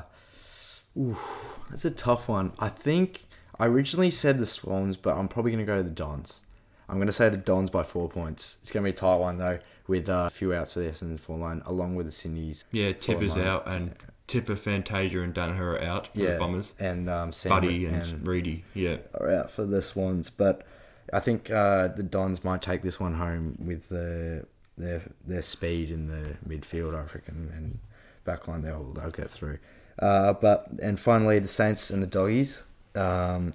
oof, 0.98 1.58
that's 1.70 1.84
a 1.84 1.90
tough 1.90 2.28
one. 2.28 2.52
I 2.58 2.68
think 2.68 3.24
I 3.58 3.66
originally 3.66 4.10
said 4.10 4.38
the 4.38 4.46
Swans, 4.46 4.96
but 4.96 5.16
I'm 5.16 5.28
probably 5.28 5.50
going 5.52 5.64
to 5.64 5.70
go 5.70 5.76
to 5.76 5.82
the 5.82 5.90
Dons. 5.90 6.40
I'm 6.88 6.96
going 6.96 7.06
to 7.06 7.12
say 7.12 7.28
the 7.28 7.36
Dons 7.36 7.68
by 7.68 7.82
four 7.82 8.08
points. 8.08 8.58
It's 8.62 8.70
going 8.70 8.84
to 8.84 8.90
be 8.90 8.94
a 8.94 8.96
tight 8.96 9.16
one, 9.16 9.38
though, 9.38 9.58
with 9.88 10.08
uh, 10.08 10.24
a 10.26 10.30
few 10.30 10.54
outs 10.54 10.72
for 10.72 10.80
the 10.80 10.86
Essendon 10.86 11.18
four 11.18 11.36
line, 11.36 11.62
along 11.66 11.96
with 11.96 12.06
the 12.06 12.12
Sydney's. 12.12 12.64
Yeah, 12.70 12.92
Tipper's 12.92 13.36
out, 13.36 13.66
and 13.66 13.94
Tipper, 14.26 14.56
Fantasia, 14.56 15.20
and 15.20 15.34
Danaher 15.34 15.78
are 15.78 15.82
out 15.82 16.08
for 16.08 16.18
the 16.18 16.38
Bombers. 16.38 16.72
And 16.78 17.10
um, 17.10 17.32
Sam 17.32 17.50
Buddy 17.50 17.86
and, 17.86 18.02
and 18.02 18.26
Reedy, 18.26 18.64
yeah. 18.74 18.98
are 19.14 19.30
out 19.30 19.50
for 19.50 19.64
the 19.64 19.82
Swans, 19.82 20.30
but 20.30 20.66
I 21.12 21.20
think 21.20 21.50
uh, 21.50 21.88
the 21.88 22.02
Dons 22.02 22.42
might 22.42 22.62
take 22.62 22.82
this 22.82 22.98
one 22.98 23.14
home 23.14 23.56
with 23.64 23.88
the 23.88 24.46
their 24.78 25.02
their 25.26 25.42
speed 25.42 25.90
in 25.90 26.08
the 26.08 26.36
midfield, 26.48 26.94
I 26.94 27.02
reckon, 27.12 27.50
and 27.54 27.78
backline 28.26 28.62
they'll 28.62 28.92
they'll 28.92 29.10
get 29.10 29.30
through. 29.30 29.58
Uh, 29.98 30.32
but 30.34 30.68
and 30.82 31.00
finally 31.00 31.38
the 31.38 31.48
Saints 31.48 31.90
and 31.90 32.02
the 32.02 32.06
Doggies. 32.06 32.64
Um, 32.94 33.54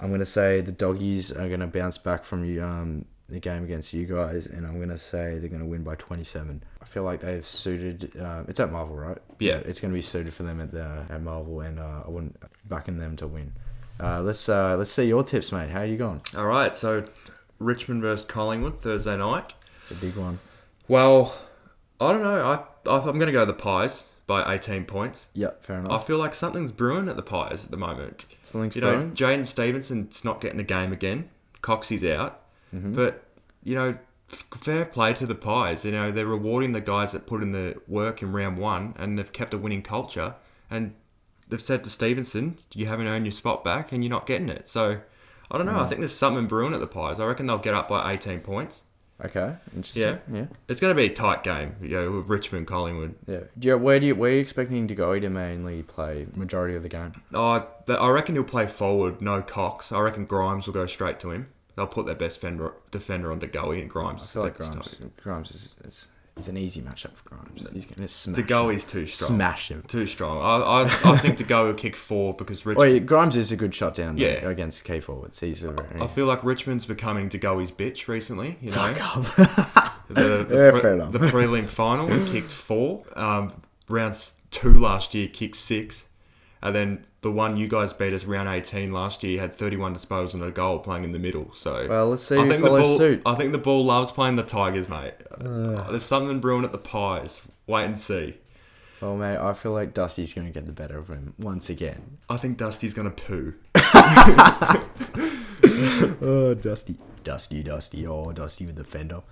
I'm 0.00 0.10
gonna 0.10 0.26
say 0.26 0.60
the 0.60 0.72
Doggies 0.72 1.32
are 1.32 1.48
gonna 1.48 1.66
bounce 1.66 1.98
back 1.98 2.24
from 2.24 2.44
you 2.44 2.62
um, 2.62 3.04
the 3.28 3.40
game 3.40 3.64
against 3.64 3.92
you 3.92 4.06
guys, 4.06 4.46
and 4.46 4.66
I'm 4.66 4.80
gonna 4.80 4.98
say 4.98 5.38
they're 5.38 5.48
gonna 5.50 5.66
win 5.66 5.82
by 5.82 5.94
27. 5.96 6.62
I 6.80 6.84
feel 6.84 7.02
like 7.02 7.20
they've 7.20 7.46
suited. 7.46 8.16
Uh, 8.16 8.44
it's 8.48 8.60
at 8.60 8.72
Marvel, 8.72 8.96
right? 8.96 9.18
Yeah. 9.38 9.56
it's 9.56 9.80
gonna 9.80 9.94
be 9.94 10.02
suited 10.02 10.32
for 10.34 10.44
them 10.44 10.60
at 10.60 10.72
the 10.72 11.04
at 11.10 11.22
Marvel, 11.22 11.60
and 11.60 11.78
uh, 11.78 12.02
I 12.06 12.10
wouldn't 12.10 12.36
backing 12.68 12.98
them 12.98 13.16
to 13.16 13.26
win. 13.26 13.52
Uh, 14.00 14.22
let's 14.22 14.48
uh, 14.48 14.76
let's 14.76 14.90
see 14.90 15.04
your 15.04 15.22
tips, 15.24 15.52
mate. 15.52 15.70
How 15.70 15.80
are 15.80 15.86
you 15.86 15.96
going? 15.96 16.22
All 16.36 16.46
right, 16.46 16.74
so 16.74 17.04
Richmond 17.58 18.02
versus 18.02 18.24
Collingwood 18.24 18.80
Thursday 18.80 19.16
night. 19.16 19.54
The 19.88 19.94
big 19.96 20.16
one. 20.16 20.38
Well, 20.88 21.38
I 22.00 22.12
don't 22.12 22.22
know. 22.22 22.44
I, 22.86 22.90
I 22.90 22.98
I'm 22.98 23.18
going 23.18 23.26
to 23.26 23.32
go 23.32 23.44
the 23.44 23.52
Pies 23.52 24.04
by 24.26 24.54
18 24.54 24.84
points. 24.84 25.28
Yep, 25.34 25.64
fair 25.64 25.78
enough. 25.78 25.90
I 25.90 25.94
enough. 25.96 26.06
feel 26.06 26.18
like 26.18 26.34
something's 26.34 26.72
brewing 26.72 27.08
at 27.08 27.16
the 27.16 27.22
Pies 27.22 27.64
at 27.64 27.70
the 27.70 27.76
moment. 27.76 28.26
Something's 28.42 28.76
you 28.76 28.82
know, 28.82 28.92
brewing? 28.92 29.12
Jaidyn 29.12 29.46
Stephenson's 29.46 30.24
not 30.24 30.40
getting 30.40 30.60
a 30.60 30.64
game 30.64 30.92
again. 30.92 31.30
Coxie's 31.62 32.04
out. 32.04 32.40
Mm-hmm. 32.74 32.92
But, 32.92 33.24
you 33.64 33.74
know, 33.74 33.98
f- 34.30 34.46
fair 34.60 34.84
play 34.84 35.14
to 35.14 35.26
the 35.26 35.34
Pies. 35.34 35.84
You 35.84 35.92
know, 35.92 36.10
they're 36.12 36.26
rewarding 36.26 36.72
the 36.72 36.80
guys 36.80 37.12
that 37.12 37.26
put 37.26 37.42
in 37.42 37.52
the 37.52 37.80
work 37.88 38.22
in 38.22 38.32
round 38.32 38.58
one 38.58 38.94
and 38.98 39.18
they've 39.18 39.32
kept 39.32 39.54
a 39.54 39.58
winning 39.58 39.82
culture. 39.82 40.34
And 40.70 40.94
they've 41.48 41.60
said 41.60 41.82
to 41.84 41.90
Stephenson, 41.90 42.58
you 42.74 42.86
haven't 42.86 43.06
earned 43.06 43.24
your 43.24 43.32
spot 43.32 43.64
back 43.64 43.92
and 43.92 44.04
you're 44.04 44.10
not 44.10 44.26
getting 44.26 44.50
it. 44.50 44.68
So, 44.68 45.00
I 45.50 45.56
don't 45.56 45.66
know. 45.66 45.80
I 45.80 45.86
think 45.86 46.00
there's 46.00 46.14
something 46.14 46.46
brewing 46.46 46.74
at 46.74 46.80
the 46.80 46.86
Pies. 46.86 47.18
I 47.18 47.24
reckon 47.24 47.46
they'll 47.46 47.56
get 47.58 47.72
up 47.72 47.88
by 47.88 48.12
18 48.12 48.40
points. 48.40 48.82
Okay, 49.24 49.54
interesting. 49.74 50.02
Yeah. 50.02 50.18
Yeah, 50.32 50.46
It's 50.68 50.78
going 50.78 50.92
to 50.94 50.96
be 50.96 51.06
a 51.06 51.14
tight 51.14 51.42
game, 51.42 51.74
you 51.82 51.88
know, 51.88 52.10
with 52.12 52.28
Richmond, 52.28 52.66
Collingwood. 52.68 53.16
yeah. 53.26 53.40
Do 53.58 53.68
you, 53.68 53.76
where 53.78 53.98
do 53.98 54.06
you 54.06 54.14
where 54.14 54.30
are 54.30 54.34
you 54.34 54.40
expecting 54.40 54.86
De 54.86 54.94
Goey 54.94 55.20
to 55.20 55.28
mainly 55.28 55.82
play 55.82 56.26
majority 56.36 56.76
of 56.76 56.84
the 56.84 56.88
game? 56.88 57.14
Uh, 57.34 57.38
oh, 57.38 57.66
th- 57.86 57.98
I 57.98 58.08
reckon 58.10 58.36
he'll 58.36 58.44
play 58.44 58.66
forward, 58.68 59.20
no 59.20 59.42
Cox. 59.42 59.90
I 59.90 59.98
reckon 60.00 60.24
Grimes 60.24 60.66
will 60.66 60.74
go 60.74 60.86
straight 60.86 61.18
to 61.20 61.30
him. 61.32 61.48
They'll 61.74 61.86
put 61.88 62.06
their 62.06 62.14
best 62.14 62.40
fender, 62.40 62.72
defender 62.92 63.32
on 63.32 63.38
De 63.40 63.48
Goey 63.48 63.80
and 63.80 63.90
Grimes. 63.90 64.22
I 64.22 64.26
feel 64.26 64.42
like 64.42 64.56
Grimes. 64.56 65.00
Grimes 65.22 65.50
is 65.50 65.74
it's, 65.84 66.08
it's 66.38 66.48
an 66.48 66.56
easy 66.56 66.80
matchup 66.80 67.14
for 67.16 67.28
Grimes. 67.28 67.66
He's 67.72 67.84
gonna 67.84 68.08
smash. 68.08 68.36
De 68.36 68.42
Goey's 68.42 68.84
him. 68.84 68.90
too 68.90 69.06
strong. 69.06 69.30
Smash 69.36 69.68
him. 69.70 69.82
Too 69.88 70.06
strong. 70.06 70.38
I, 70.38 70.82
I, 70.82 71.12
I 71.14 71.18
think 71.18 71.36
De 71.36 71.44
Goey 71.44 71.66
will 71.66 71.74
kick 71.74 71.96
four 71.96 72.34
because 72.34 72.64
Richmond. 72.64 73.06
Grimes 73.06 73.36
is 73.36 73.50
a 73.52 73.56
good 73.56 73.74
shot 73.74 73.94
down 73.94 74.16
Yeah. 74.16 74.48
against 74.48 74.84
key 74.84 75.00
forwards. 75.00 75.40
He's 75.40 75.62
a 75.64 75.72
very. 75.72 76.00
I 76.00 76.06
feel 76.06 76.26
like 76.26 76.42
Richmond's 76.44 76.86
becoming 76.86 77.28
De 77.28 77.38
Goey's 77.38 77.70
bitch 77.72 78.08
recently. 78.08 78.56
You 78.62 78.70
know, 78.70 78.92
the, 79.36 79.84
the, 80.08 80.46
Yeah, 80.50 80.80
pre- 80.80 81.18
the 81.18 81.26
prelim 81.30 81.66
final, 81.66 82.06
he 82.08 82.30
kicked 82.32 82.50
four. 82.52 83.04
Um, 83.14 83.52
round 83.88 84.14
two 84.50 84.72
last 84.74 85.14
year 85.14 85.28
kicked 85.28 85.56
six, 85.56 86.06
and 86.62 86.74
then 86.74 87.06
the 87.20 87.30
one 87.32 87.56
you 87.56 87.66
guys 87.68 87.92
beat 87.92 88.12
us 88.12 88.24
round 88.24 88.48
eighteen 88.48 88.92
last 88.92 89.22
year 89.24 89.40
had 89.40 89.56
thirty 89.56 89.76
one 89.76 89.94
disposals 89.94 90.34
and 90.34 90.42
a 90.44 90.50
goal 90.50 90.78
playing 90.78 91.04
in 91.04 91.12
the 91.12 91.18
middle. 91.18 91.50
So 91.54 91.86
Well, 91.88 92.10
let's 92.10 92.22
see 92.22 92.36
I 92.38 92.46
think 92.48 92.62
the 92.62 92.70
ball, 92.70 92.98
suit. 92.98 93.22
I 93.26 93.34
think 93.34 93.52
the 93.52 93.58
ball 93.58 93.84
loves 93.84 94.12
playing 94.12 94.36
the 94.36 94.42
Tigers, 94.42 94.88
mate. 94.88 95.14
There's 95.40 96.04
something 96.04 96.40
brewing 96.40 96.64
at 96.64 96.72
the 96.72 96.78
Pies. 96.78 97.40
Wait 97.66 97.84
and 97.84 97.98
see. 97.98 98.36
Well, 99.00 99.16
mate, 99.16 99.36
I 99.36 99.52
feel 99.52 99.72
like 99.72 99.94
Dusty's 99.94 100.32
going 100.32 100.48
to 100.48 100.52
get 100.52 100.66
the 100.66 100.72
better 100.72 100.98
of 100.98 101.06
him 101.06 101.32
once 101.38 101.70
again. 101.70 102.18
I 102.28 102.36
think 102.36 102.58
Dusty's 102.58 102.94
gonna 102.94 103.10
poo. 103.10 103.54
Oh, 106.20 106.54
Dusty. 106.54 106.96
Dusty, 107.24 107.62
Dusty. 107.62 108.06
Oh, 108.06 108.32
Dusty 108.32 108.66
with 108.66 108.76
the 108.76 108.84
fender. 108.84 109.22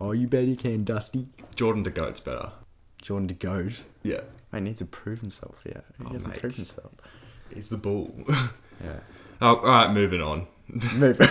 Oh, 0.00 0.12
you 0.12 0.26
bet 0.26 0.44
he 0.44 0.56
can, 0.56 0.84
Dusty. 0.84 1.28
Jordan 1.54 1.82
de 1.82 1.90
Goat's 1.90 2.20
better. 2.20 2.52
Jordan 3.00 3.26
de 3.28 3.34
Goat. 3.34 3.72
Yeah, 4.02 4.20
Mate 4.52 4.62
needs 4.62 4.78
to 4.80 4.84
prove 4.86 5.20
himself, 5.20 5.62
yeah. 5.64 5.80
He 5.98 6.04
Oh, 6.04 6.12
hasn't 6.12 6.30
mate. 6.32 6.40
proved 6.40 6.56
himself. 6.56 6.92
He's 7.54 7.68
the 7.68 7.76
bull. 7.76 8.14
Yeah. 8.82 8.98
oh, 9.40 9.56
all 9.56 9.62
right, 9.62 9.90
moving 9.90 10.20
on. 10.20 10.46
Moving 10.94 11.28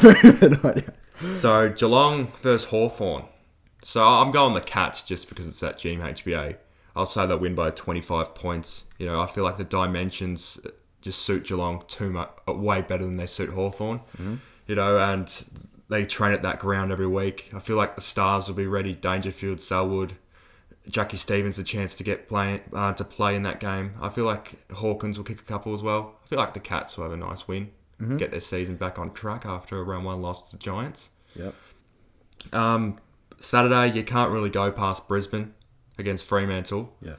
on, 0.63 0.77
yeah. 0.77 1.35
So 1.35 1.69
Geelong 1.69 2.31
versus 2.41 2.69
Hawthorn. 2.69 3.25
So 3.83 4.05
I'm 4.05 4.31
going 4.31 4.53
the 4.53 4.61
Cats 4.61 5.01
just 5.01 5.27
because 5.27 5.47
it's 5.47 5.61
at 5.63 5.77
GMHBA. 5.77 6.57
I'll 6.95 7.05
say 7.05 7.25
they'll 7.25 7.37
win 7.37 7.55
by 7.55 7.71
25 7.71 8.35
points. 8.35 8.83
You 8.97 9.07
know, 9.07 9.21
I 9.21 9.27
feel 9.27 9.43
like 9.43 9.57
the 9.57 9.63
dimensions 9.63 10.59
just 11.01 11.21
suit 11.21 11.45
Geelong 11.45 11.83
too 11.87 12.09
much, 12.09 12.31
uh, 12.47 12.53
way 12.53 12.81
better 12.81 13.03
than 13.03 13.17
they 13.17 13.25
suit 13.25 13.49
Hawthorn. 13.49 13.99
Mm-hmm. 14.17 14.35
You 14.67 14.75
know, 14.75 14.97
and 14.97 15.31
they 15.89 16.05
train 16.05 16.33
at 16.33 16.41
that 16.43 16.59
ground 16.59 16.91
every 16.91 17.07
week. 17.07 17.49
I 17.53 17.59
feel 17.59 17.75
like 17.75 17.95
the 17.95 18.01
Stars 18.01 18.47
will 18.47 18.55
be 18.55 18.67
ready. 18.67 18.93
Dangerfield, 18.93 19.59
Selwood, 19.59 20.13
Jackie 20.87 21.17
Stevens 21.17 21.57
a 21.57 21.63
chance 21.63 21.95
to 21.95 22.03
get 22.03 22.27
play 22.27 22.61
uh, 22.73 22.93
to 22.93 23.03
play 23.03 23.35
in 23.35 23.43
that 23.43 23.59
game. 23.59 23.93
I 24.01 24.09
feel 24.09 24.25
like 24.25 24.69
Hawkins 24.71 25.17
will 25.17 25.25
kick 25.25 25.39
a 25.39 25.43
couple 25.43 25.73
as 25.73 25.81
well. 25.81 26.15
I 26.23 26.27
feel 26.27 26.39
like 26.39 26.53
the 26.53 26.59
Cats 26.59 26.97
will 26.97 27.05
have 27.05 27.13
a 27.13 27.17
nice 27.17 27.47
win, 27.47 27.71
get 28.17 28.31
their 28.31 28.41
season 28.41 28.75
back 28.75 28.99
on 28.99 29.13
track 29.13 29.45
after 29.45 29.79
a 29.79 29.83
round 29.83 30.05
one 30.05 30.21
loss 30.21 30.45
to 30.45 30.57
the 30.57 30.61
Giants. 30.61 31.09
Yep. 31.35 31.53
Um, 32.51 32.99
Saturday, 33.39 33.95
you 33.95 34.03
can't 34.03 34.31
really 34.31 34.49
go 34.49 34.71
past 34.71 35.07
Brisbane 35.07 35.53
against 35.97 36.25
Fremantle. 36.25 36.93
Yeah. 37.01 37.15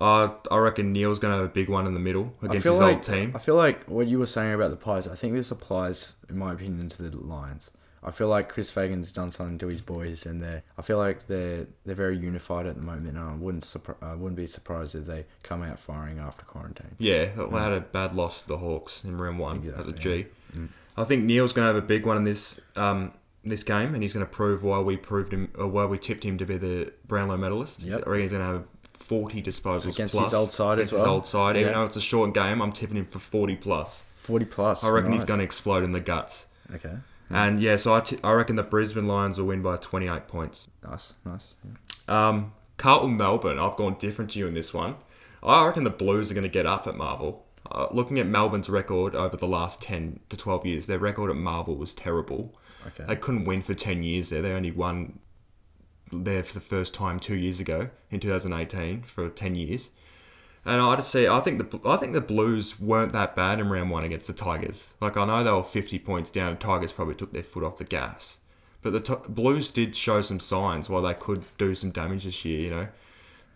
Uh, 0.00 0.30
I 0.50 0.56
reckon 0.56 0.92
Neale's 0.92 1.18
going 1.18 1.32
to 1.32 1.38
have 1.38 1.46
a 1.46 1.52
big 1.52 1.68
one 1.68 1.86
in 1.86 1.94
the 1.94 2.00
middle 2.00 2.34
against 2.42 2.66
his 2.66 2.78
like 2.78 2.94
old 2.96 3.02
team. 3.02 3.32
I 3.34 3.38
feel 3.38 3.56
like 3.56 3.84
what 3.84 4.06
you 4.06 4.18
were 4.18 4.26
saying 4.26 4.54
about 4.54 4.70
the 4.70 4.76
Pies. 4.76 5.06
I 5.06 5.14
think 5.14 5.34
this 5.34 5.50
applies, 5.50 6.14
in 6.28 6.38
my 6.38 6.52
opinion, 6.52 6.88
to 6.90 7.02
the 7.02 7.16
Lions. 7.16 7.70
I 8.04 8.10
feel 8.10 8.28
like 8.28 8.48
Chris 8.48 8.70
Fagan's 8.70 9.12
done 9.12 9.30
something 9.30 9.58
to 9.58 9.68
his 9.68 9.80
boys, 9.80 10.26
and 10.26 10.42
they 10.42 10.62
I 10.76 10.82
feel 10.82 10.98
like 10.98 11.26
they're 11.28 11.66
they're 11.86 11.94
very 11.94 12.18
unified 12.18 12.66
at 12.66 12.74
the 12.76 12.82
moment. 12.82 13.08
And 13.08 13.18
I 13.18 13.34
wouldn't 13.34 13.62
surpri- 13.62 14.02
I 14.02 14.14
wouldn't 14.14 14.36
be 14.36 14.46
surprised 14.46 14.94
if 14.94 15.06
they 15.06 15.26
come 15.42 15.62
out 15.62 15.78
firing 15.78 16.18
after 16.18 16.44
quarantine. 16.44 16.96
Yeah, 16.98 17.26
they 17.36 17.58
had 17.58 17.72
a 17.72 17.80
bad 17.80 18.14
loss 18.14 18.42
to 18.42 18.48
the 18.48 18.58
Hawks 18.58 19.02
in 19.04 19.16
round 19.16 19.38
one 19.38 19.56
at 19.58 19.62
the 19.62 19.90
Exactly, 19.90 20.24
G. 20.54 20.68
I 20.96 21.04
think 21.04 21.24
Neale's 21.24 21.52
going 21.52 21.66
to 21.66 21.74
have 21.74 21.82
a 21.82 21.86
big 21.86 22.04
one 22.04 22.16
in 22.16 22.24
this 22.24 22.60
um, 22.76 23.12
this 23.44 23.62
game, 23.62 23.94
and 23.94 24.02
he's 24.02 24.12
going 24.12 24.26
to 24.26 24.30
prove 24.30 24.62
why 24.62 24.80
we 24.80 24.96
proved 24.96 25.32
him 25.32 25.50
or 25.56 25.66
why 25.66 25.86
we 25.86 25.98
tipped 25.98 26.24
him 26.24 26.38
to 26.38 26.44
be 26.44 26.56
the 26.58 26.92
Brownlow 27.06 27.36
medalist. 27.36 27.82
Yep. 27.82 28.02
I 28.06 28.10
reckon 28.10 28.22
he's 28.22 28.32
going 28.32 28.44
to 28.46 28.52
have 28.52 28.64
40 28.94 29.42
disposals 29.42 29.94
Against 29.94 30.14
plus 30.14 30.26
his 30.26 30.34
old 30.34 30.50
side 30.50 30.74
against 30.78 30.92
as 30.92 30.98
His 31.00 31.06
old 31.06 31.26
side, 31.26 31.56
even 31.56 31.72
though 31.72 31.84
it's 31.84 31.96
a 31.96 32.00
short 32.00 32.34
game, 32.34 32.60
I'm 32.62 32.72
tipping 32.72 32.96
him 32.96 33.06
for 33.06 33.18
40 33.18 33.56
plus. 33.56 34.04
Forty 34.16 34.44
plus. 34.44 34.84
I 34.84 34.88
reckon 34.90 35.12
he's 35.12 35.24
going 35.24 35.38
to 35.38 35.44
explode 35.44 35.82
in 35.82 35.90
the 35.92 36.00
guts. 36.00 36.46
Okay. 36.72 36.94
And 37.32 37.60
yeah, 37.60 37.76
so 37.76 37.94
I, 37.94 38.00
t- 38.00 38.18
I 38.22 38.32
reckon 38.32 38.56
the 38.56 38.62
Brisbane 38.62 39.06
Lions 39.06 39.38
will 39.38 39.46
win 39.46 39.62
by 39.62 39.76
28 39.76 40.28
points. 40.28 40.68
Nice. 40.82 41.14
Nice. 41.24 41.54
Yeah. 41.64 42.28
Um, 42.28 42.52
Carlton 42.76 43.16
Melbourne, 43.16 43.58
I've 43.58 43.76
gone 43.76 43.96
different 43.98 44.32
to 44.32 44.38
you 44.38 44.46
in 44.46 44.54
this 44.54 44.74
one. 44.74 44.96
I 45.42 45.64
reckon 45.66 45.84
the 45.84 45.90
Blues 45.90 46.30
are 46.30 46.34
going 46.34 46.42
to 46.42 46.50
get 46.50 46.66
up 46.66 46.86
at 46.86 46.96
Marvel. 46.96 47.46
Uh, 47.70 47.86
looking 47.90 48.18
at 48.18 48.26
Melbourne's 48.26 48.68
record 48.68 49.14
over 49.14 49.36
the 49.36 49.46
last 49.46 49.80
10 49.82 50.20
to 50.28 50.36
12 50.36 50.66
years, 50.66 50.86
their 50.86 50.98
record 50.98 51.30
at 51.30 51.36
Marvel 51.36 51.76
was 51.76 51.94
terrible. 51.94 52.54
Okay. 52.86 53.04
They 53.06 53.16
couldn't 53.16 53.44
win 53.44 53.62
for 53.62 53.74
10 53.74 54.02
years 54.02 54.30
there. 54.30 54.42
They 54.42 54.52
only 54.52 54.72
won 54.72 55.20
there 56.12 56.42
for 56.42 56.54
the 56.54 56.60
first 56.60 56.92
time 56.92 57.18
two 57.18 57.36
years 57.36 57.60
ago 57.60 57.90
in 58.10 58.20
2018 58.20 59.02
for 59.02 59.28
10 59.28 59.54
years. 59.54 59.90
And 60.64 60.80
I 60.80 60.94
just 60.96 61.10
see, 61.10 61.26
I 61.26 61.40
think 61.40 61.58
the 61.58 61.88
I 61.88 61.96
think 61.96 62.12
the 62.12 62.20
Blues 62.20 62.78
weren't 62.78 63.12
that 63.12 63.34
bad 63.34 63.58
in 63.58 63.68
round 63.68 63.90
one 63.90 64.04
against 64.04 64.28
the 64.28 64.32
Tigers. 64.32 64.86
Like 65.00 65.16
I 65.16 65.24
know 65.24 65.42
they 65.42 65.50
were 65.50 65.64
50 65.64 65.98
points 65.98 66.30
down. 66.30 66.50
and 66.50 66.60
Tigers 66.60 66.92
probably 66.92 67.14
took 67.16 67.32
their 67.32 67.42
foot 67.42 67.64
off 67.64 67.78
the 67.78 67.84
gas, 67.84 68.38
but 68.80 68.92
the 68.92 69.00
t- 69.00 69.14
Blues 69.28 69.70
did 69.70 69.96
show 69.96 70.22
some 70.22 70.38
signs 70.38 70.88
while 70.88 71.02
they 71.02 71.14
could 71.14 71.44
do 71.58 71.74
some 71.74 71.90
damage 71.90 72.24
this 72.24 72.44
year. 72.44 72.60
You 72.60 72.70
know, 72.70 72.88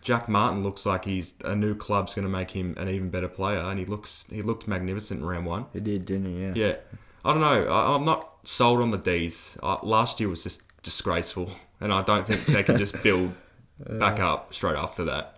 Jack 0.01 0.27
Martin 0.27 0.63
looks 0.63 0.85
like 0.85 1.05
he's 1.05 1.35
a 1.45 1.55
new 1.55 1.75
club's 1.75 2.13
going 2.13 2.25
to 2.25 2.31
make 2.31 2.51
him 2.51 2.73
an 2.77 2.89
even 2.89 3.09
better 3.09 3.29
player, 3.29 3.59
and 3.59 3.79
he 3.79 3.85
looks 3.85 4.25
he 4.29 4.41
looked 4.41 4.67
magnificent 4.67 5.21
in 5.21 5.25
round 5.25 5.45
one. 5.45 5.65
He 5.71 5.79
did, 5.79 6.05
didn't 6.05 6.25
he? 6.25 6.41
Yeah. 6.41 6.53
Yeah, 6.55 6.75
I 7.23 7.31
don't 7.31 7.41
know. 7.41 7.71
I, 7.71 7.95
I'm 7.95 8.03
not 8.03 8.33
sold 8.43 8.81
on 8.81 8.91
the 8.91 8.97
D's. 8.97 9.57
Uh, 9.63 9.77
last 9.81 10.19
year 10.19 10.27
was 10.27 10.43
just 10.43 10.61
disgraceful, 10.83 11.51
and 11.79 11.93
I 11.93 12.01
don't 12.01 12.27
think 12.27 12.45
they 12.47 12.63
can 12.63 12.77
just 12.77 13.01
build 13.01 13.33
back 13.79 14.19
up 14.19 14.53
straight 14.53 14.75
after 14.77 15.05
that. 15.05 15.36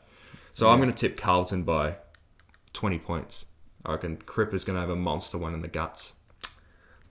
So 0.60 0.68
I'm 0.70 0.82
going 0.82 0.92
to 0.92 0.98
tip 0.98 1.16
Carlton 1.16 1.64
by 1.64 1.96
20 2.74 3.00
points. 3.00 3.46
I 3.86 3.94
reckon 3.94 4.18
Cripper's 4.18 4.66
going 4.66 4.76
to 4.76 4.82
have 4.82 4.90
a 4.90 4.96
monster 4.98 5.38
one 5.38 5.54
in 5.54 5.62
the 5.62 5.70
guts. 5.70 6.16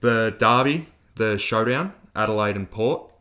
The 0.01 0.35
Derby, 0.37 0.89
the 1.15 1.39
showdown, 1.39 1.93
Adelaide 2.15 2.55
and 2.55 2.69
Port 2.69 3.11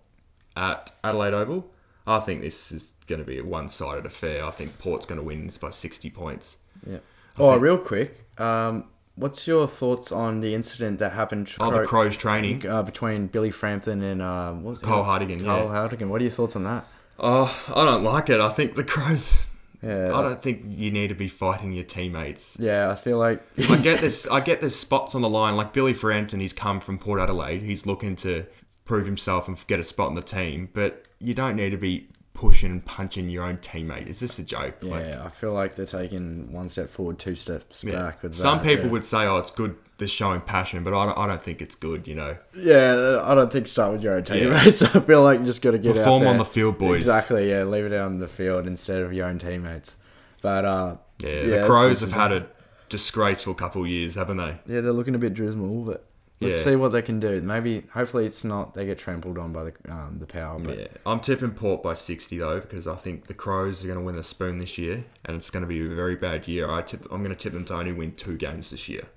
at 0.54 0.92
Adelaide 1.02 1.32
Oval. 1.32 1.70
I 2.06 2.20
think 2.20 2.42
this 2.42 2.70
is 2.70 2.94
going 3.06 3.20
to 3.20 3.24
be 3.24 3.38
a 3.38 3.42
one-sided 3.42 4.04
affair. 4.04 4.44
I 4.44 4.50
think 4.50 4.78
Port's 4.78 5.06
going 5.06 5.18
to 5.18 5.24
win 5.24 5.46
this 5.46 5.56
by 5.56 5.70
60 5.70 6.10
points. 6.10 6.58
Yeah. 6.86 6.98
Oh, 7.38 7.56
real 7.56 7.78
quick. 7.78 8.26
Um, 8.36 8.84
what's 9.14 9.46
your 9.46 9.66
thoughts 9.66 10.12
on 10.12 10.42
the 10.42 10.54
incident 10.54 10.98
that 10.98 11.12
happened? 11.12 11.54
Oh, 11.58 11.70
the 11.72 11.86
Crows 11.86 12.18
training. 12.18 12.66
uh, 12.66 12.82
between 12.82 13.28
Billy 13.28 13.50
Frampton 13.50 14.02
and 14.02 14.20
what 14.62 14.72
was 14.72 14.82
it? 14.82 14.84
Kyle 14.84 15.04
Hartigan, 15.04 15.42
yeah. 15.42 15.68
Hartigan. 15.68 16.10
What 16.10 16.20
are 16.20 16.24
your 16.24 16.34
thoughts 16.34 16.54
on 16.54 16.64
that? 16.64 16.86
Oh, 17.18 17.72
I 17.74 17.86
don't 17.86 18.04
like 18.04 18.28
it. 18.28 18.40
I 18.40 18.50
think 18.50 18.76
the 18.76 18.84
Crows. 18.84 19.47
Yeah. 19.82 20.14
I 20.14 20.22
don't 20.22 20.42
think 20.42 20.64
you 20.66 20.90
need 20.90 21.08
to 21.08 21.14
be 21.14 21.28
fighting 21.28 21.72
your 21.72 21.84
teammates. 21.84 22.56
Yeah, 22.58 22.90
I 22.90 22.94
feel 22.94 23.18
like 23.18 23.42
I 23.70 23.76
get 23.76 24.00
this. 24.00 24.26
I 24.26 24.40
get 24.40 24.60
there's 24.60 24.76
spots 24.76 25.14
on 25.14 25.22
the 25.22 25.28
line. 25.28 25.56
Like 25.56 25.72
Billy 25.72 25.94
Frampton, 25.94 26.40
he's 26.40 26.52
come 26.52 26.80
from 26.80 26.98
Port 26.98 27.20
Adelaide. 27.20 27.62
He's 27.62 27.86
looking 27.86 28.16
to 28.16 28.46
prove 28.84 29.06
himself 29.06 29.48
and 29.48 29.64
get 29.66 29.78
a 29.78 29.84
spot 29.84 30.08
in 30.08 30.14
the 30.14 30.22
team. 30.22 30.68
But 30.72 31.06
you 31.20 31.34
don't 31.34 31.56
need 31.56 31.70
to 31.70 31.76
be 31.76 32.08
pushing 32.34 32.70
and 32.70 32.84
punching 32.84 33.28
your 33.28 33.44
own 33.44 33.58
teammate. 33.58 34.06
Is 34.06 34.20
this 34.20 34.38
a 34.38 34.44
joke? 34.44 34.76
Like, 34.82 35.06
yeah, 35.06 35.24
I 35.24 35.28
feel 35.28 35.52
like 35.52 35.74
they're 35.74 35.86
taking 35.86 36.52
one 36.52 36.68
step 36.68 36.88
forward, 36.88 37.18
two 37.18 37.34
steps 37.34 37.82
yeah. 37.82 37.92
back. 37.92 38.22
With 38.22 38.34
Some 38.34 38.58
that, 38.58 38.64
people 38.64 38.86
yeah. 38.86 38.92
would 38.92 39.04
say, 39.04 39.26
"Oh, 39.26 39.38
it's 39.38 39.50
good. 39.50 39.76
They're 39.98 40.08
showing 40.08 40.40
passion," 40.40 40.84
but 40.84 40.94
I 40.94 41.06
don't, 41.06 41.18
I 41.18 41.26
don't 41.26 41.42
think 41.42 41.60
it's 41.60 41.74
good. 41.74 42.08
You 42.08 42.14
know, 42.14 42.36
Yeah, 42.56 43.20
I 43.22 43.34
don't 43.34 43.52
think 43.52 43.68
start 43.68 43.92
with 43.92 44.02
your 44.02 44.14
own 44.14 44.24
teammates. 44.24 44.80
I 44.94 45.00
feel 45.00 45.22
like 45.22 45.40
you 45.40 45.44
just 45.46 45.60
got 45.60 45.72
to 45.72 45.78
get 45.78 45.90
out 45.90 45.96
Perform 45.96 46.26
on 46.26 46.38
the 46.38 46.44
field, 46.44 46.78
boys. 46.78 47.02
Exactly. 47.02 47.50
Yeah, 47.50 47.64
leave 47.64 47.84
it 47.84 47.92
out 47.92 48.06
on 48.06 48.18
the 48.20 48.28
field 48.28 48.66
instead 48.66 49.02
of 49.02 49.12
your 49.12 49.26
own 49.26 49.38
teammates. 49.38 49.96
But 50.40 50.64
uh, 50.64 50.96
yeah. 51.20 51.28
yeah, 51.28 51.58
the 51.60 51.66
Crows 51.66 52.00
have 52.00 52.12
had 52.12 52.32
a 52.32 52.46
disgraceful 52.88 53.54
couple 53.54 53.82
of 53.82 53.88
years, 53.88 54.14
haven't 54.14 54.36
they? 54.36 54.58
Yeah, 54.66 54.80
they're 54.80 54.92
looking 54.92 55.14
a 55.14 55.18
bit 55.18 55.34
drizzle, 55.34 55.82
but 55.84 56.06
let's 56.40 56.56
Yeah. 56.58 56.62
see 56.62 56.76
what 56.76 56.92
they 56.92 57.02
can 57.02 57.18
do. 57.20 57.40
Maybe, 57.40 57.84
hopefully, 57.92 58.26
it's 58.26 58.44
not 58.44 58.74
they 58.74 58.86
get 58.86 58.98
trampled 58.98 59.38
on 59.38 59.52
by 59.52 59.64
the 59.64 59.72
um, 59.88 60.18
the 60.20 60.26
power. 60.26 60.58
But 60.58 60.78
Yeah, 60.78 60.86
I'm 61.06 61.20
tipping 61.20 61.50
Port 61.50 61.82
by 61.82 61.94
60 61.94 62.38
though 62.38 62.60
because 62.60 62.86
I 62.86 62.96
think 62.96 63.26
the 63.26 63.34
Crows 63.34 63.82
are 63.82 63.88
going 63.88 63.98
to 63.98 64.04
win 64.04 64.16
the 64.16 64.24
spoon 64.24 64.58
this 64.58 64.78
year, 64.78 65.04
and 65.24 65.36
it's 65.36 65.50
going 65.50 65.62
to 65.62 65.68
be 65.68 65.82
a 65.84 65.94
very 65.94 66.16
bad 66.16 66.46
year. 66.46 66.70
I 66.70 66.82
tip, 66.82 67.04
I'm 67.10 67.22
going 67.22 67.34
to 67.34 67.42
tip 67.42 67.52
them 67.52 67.64
to 67.66 67.74
only 67.74 67.92
win 67.92 68.14
two 68.14 68.36
games 68.36 68.70
this 68.70 68.88
year 68.88 69.08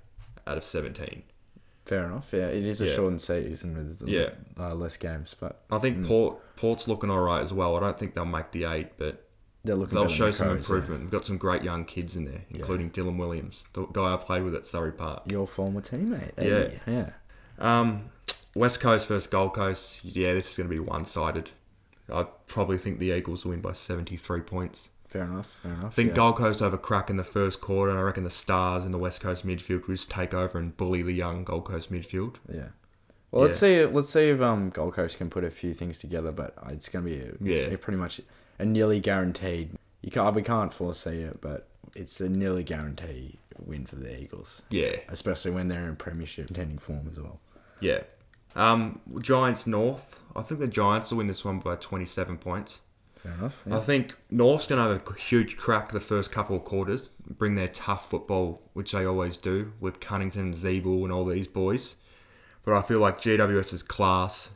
out 0.46 0.56
of 0.58 0.64
17. 0.64 1.22
fair 1.84 2.04
enough. 2.06 2.28
Yeah, 2.32 2.46
it 2.46 2.64
is 2.64 2.80
a 2.80 2.86
Yeah. 2.86 2.94
shortened 2.94 3.20
season 3.20 3.76
with 3.98 4.08
Yeah. 4.08 4.30
uh, 4.56 4.72
less 4.72 4.96
games, 4.96 5.34
but 5.38 5.62
I 5.70 5.78
think 5.80 6.06
Port 6.06 6.38
Port's 6.54 6.86
looking 6.86 7.10
all 7.10 7.20
right 7.20 7.42
as 7.42 7.52
well. 7.52 7.74
I 7.76 7.80
don't 7.80 7.98
think 7.98 8.14
they'll 8.14 8.24
make 8.24 8.52
the 8.52 8.64
eight, 8.66 8.96
but 8.98 9.26
they're 9.64 9.74
looking. 9.74 9.98
they'll 9.98 10.06
show 10.06 10.30
some 10.30 10.46
Crows, 10.46 10.68
yeah. 10.68 10.74
improvement. 10.76 11.02
We've 11.02 11.10
got 11.10 11.24
some 11.24 11.38
great 11.38 11.62
young 11.64 11.84
kids 11.84 12.14
in 12.14 12.24
there, 12.24 12.42
including 12.50 12.92
Dylan 12.92 13.16
Williams, 13.18 13.66
the 13.72 13.84
guy 13.86 14.14
I 14.14 14.16
played 14.16 14.44
with 14.44 14.54
at 14.54 14.64
Surrey 14.64 14.92
Park. 14.92 15.22
Your 15.30 15.48
former 15.48 15.80
teammate. 15.80 16.30
Yeah. 16.40 16.70
Yeah. 16.86 17.10
Um, 17.58 18.10
West 18.54 18.80
Coast 18.80 19.08
versus 19.08 19.26
Gold 19.26 19.54
Coast. 19.54 20.04
Yeah, 20.04 20.34
this 20.34 20.50
is 20.52 20.56
going 20.56 20.68
to 20.68 20.72
be 20.74 20.78
one 20.78 21.04
sided. 21.04 21.50
I 22.12 22.26
probably 22.46 22.78
think 22.78 23.00
the 23.00 23.10
Eagles 23.10 23.44
will 23.44 23.50
win 23.50 23.60
by 23.60 23.72
73 23.72 24.40
points. 24.42 24.90
Fair 25.12 25.24
enough. 25.24 25.58
Fair 25.62 25.72
enough. 25.72 25.84
I 25.86 25.88
think 25.90 26.08
yeah. 26.10 26.14
Gold 26.16 26.36
Coast 26.36 26.60
have 26.60 26.72
a 26.72 26.78
crack 26.78 27.10
in 27.10 27.16
the 27.16 27.24
first 27.24 27.60
quarter, 27.60 27.90
and 27.90 27.98
I 28.00 28.02
reckon 28.02 28.24
the 28.24 28.30
Stars 28.30 28.84
in 28.86 28.92
the 28.92 28.98
West 28.98 29.20
Coast 29.20 29.46
midfield 29.46 29.86
will 29.86 29.94
just 29.94 30.10
take 30.10 30.32
over 30.32 30.58
and 30.58 30.76
bully 30.76 31.02
the 31.02 31.12
young 31.12 31.44
Gold 31.44 31.64
Coast 31.66 31.92
midfield. 31.92 32.36
Yeah. 32.50 32.68
Well, 33.30 33.42
let's 33.44 33.58
see. 33.58 33.84
Let's 33.84 34.10
see 34.10 34.28
if 34.30 34.40
um 34.40 34.70
Gold 34.70 34.94
Coast 34.94 35.18
can 35.18 35.28
put 35.30 35.44
a 35.44 35.50
few 35.50 35.74
things 35.74 35.98
together, 35.98 36.32
but 36.32 36.54
it's 36.68 36.88
gonna 36.88 37.04
be 37.04 37.20
a, 37.20 37.32
Yeah. 37.40 37.76
pretty 37.80 37.98
much 37.98 38.20
a 38.58 38.64
nearly 38.64 39.00
guaranteed. 39.00 39.76
You 40.02 40.10
can't 40.10 40.34
we 40.34 40.42
can't 40.42 40.72
foresee 40.72 41.20
it, 41.22 41.40
but 41.40 41.68
it's 41.94 42.20
a 42.20 42.28
nearly 42.28 42.62
guarantee 42.64 43.38
win 43.58 43.84
for 43.86 43.96
the 43.96 44.18
Eagles, 44.18 44.62
Yeah, 44.70 44.96
especially 45.08 45.50
when 45.50 45.68
they're 45.68 45.86
in 45.86 45.96
Premiership 45.96 46.46
contending 46.46 46.78
form 46.78 47.06
as 47.10 47.18
well. 47.18 47.38
yeah. 47.80 48.00
Um, 48.54 49.00
Giants 49.20 49.66
North. 49.66 50.16
I 50.36 50.42
think 50.42 50.60
the 50.60 50.66
Giants 50.68 51.10
will 51.10 51.18
win 51.18 51.26
this 51.26 51.42
one 51.44 51.58
by 51.58 51.76
27 51.76 52.36
points. 52.38 52.80
Fair 53.22 53.32
enough. 53.32 53.62
I 53.70 53.78
think 53.80 54.16
North's 54.30 54.66
going 54.66 54.82
to 54.82 54.92
have 54.94 55.06
a 55.08 55.18
huge 55.20 55.56
crack 55.56 55.92
the 55.92 56.00
first 56.00 56.32
couple 56.32 56.56
of 56.56 56.64
quarters, 56.64 57.10
bring 57.28 57.54
their 57.54 57.68
tough 57.68 58.10
football, 58.10 58.60
which 58.72 58.92
they 58.92 59.04
always 59.04 59.36
do, 59.36 59.72
with 59.80 60.00
Cunnington, 60.00 60.54
Ziebell, 60.54 61.04
and 61.04 61.12
all 61.12 61.24
these 61.24 61.46
boys. 61.46 61.94
But 62.64 62.74
I 62.74 62.82
feel 62.82 62.98
like 62.98 63.20
GWS's 63.20 63.82
class 63.82 64.50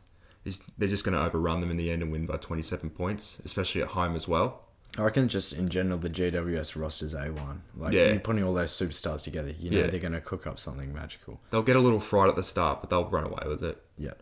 is 0.44 0.60
they're 0.78 0.88
just 0.88 1.04
going 1.04 1.16
to 1.16 1.24
overrun 1.24 1.60
them 1.60 1.70
in 1.70 1.76
the 1.76 1.90
end 1.90 2.02
and 2.02 2.10
win 2.12 2.26
by 2.26 2.36
27 2.36 2.90
points, 2.90 3.38
especially 3.44 3.82
at 3.82 3.88
home 3.88 4.14
as 4.16 4.26
well. 4.28 4.62
I 4.98 5.02
reckon 5.02 5.28
just 5.28 5.52
in 5.52 5.68
general 5.68 5.98
the 5.98 6.08
GWS 6.08 6.80
roster's 6.80 7.14
A1. 7.14 7.58
Like 7.76 7.92
Yeah. 7.92 8.06
you're 8.12 8.20
putting 8.20 8.42
all 8.44 8.54
those 8.54 8.70
superstars 8.72 9.24
together, 9.24 9.50
you 9.58 9.70
know 9.70 9.80
Yeah. 9.80 9.86
they're 9.88 10.00
gonna 10.00 10.20
cook 10.22 10.46
up 10.46 10.58
something 10.58 10.94
magical. 10.94 11.38
They'll 11.50 11.62
get 11.64 11.76
a 11.76 11.80
little 11.80 12.00
fright 12.00 12.28
at 12.30 12.36
the 12.36 12.42
start, 12.42 12.80
but 12.80 12.88
they'll 12.88 13.04
run 13.10 13.24
away 13.24 13.42
with 13.46 13.62
it. 13.62 13.82
Yeah. 13.98 14.14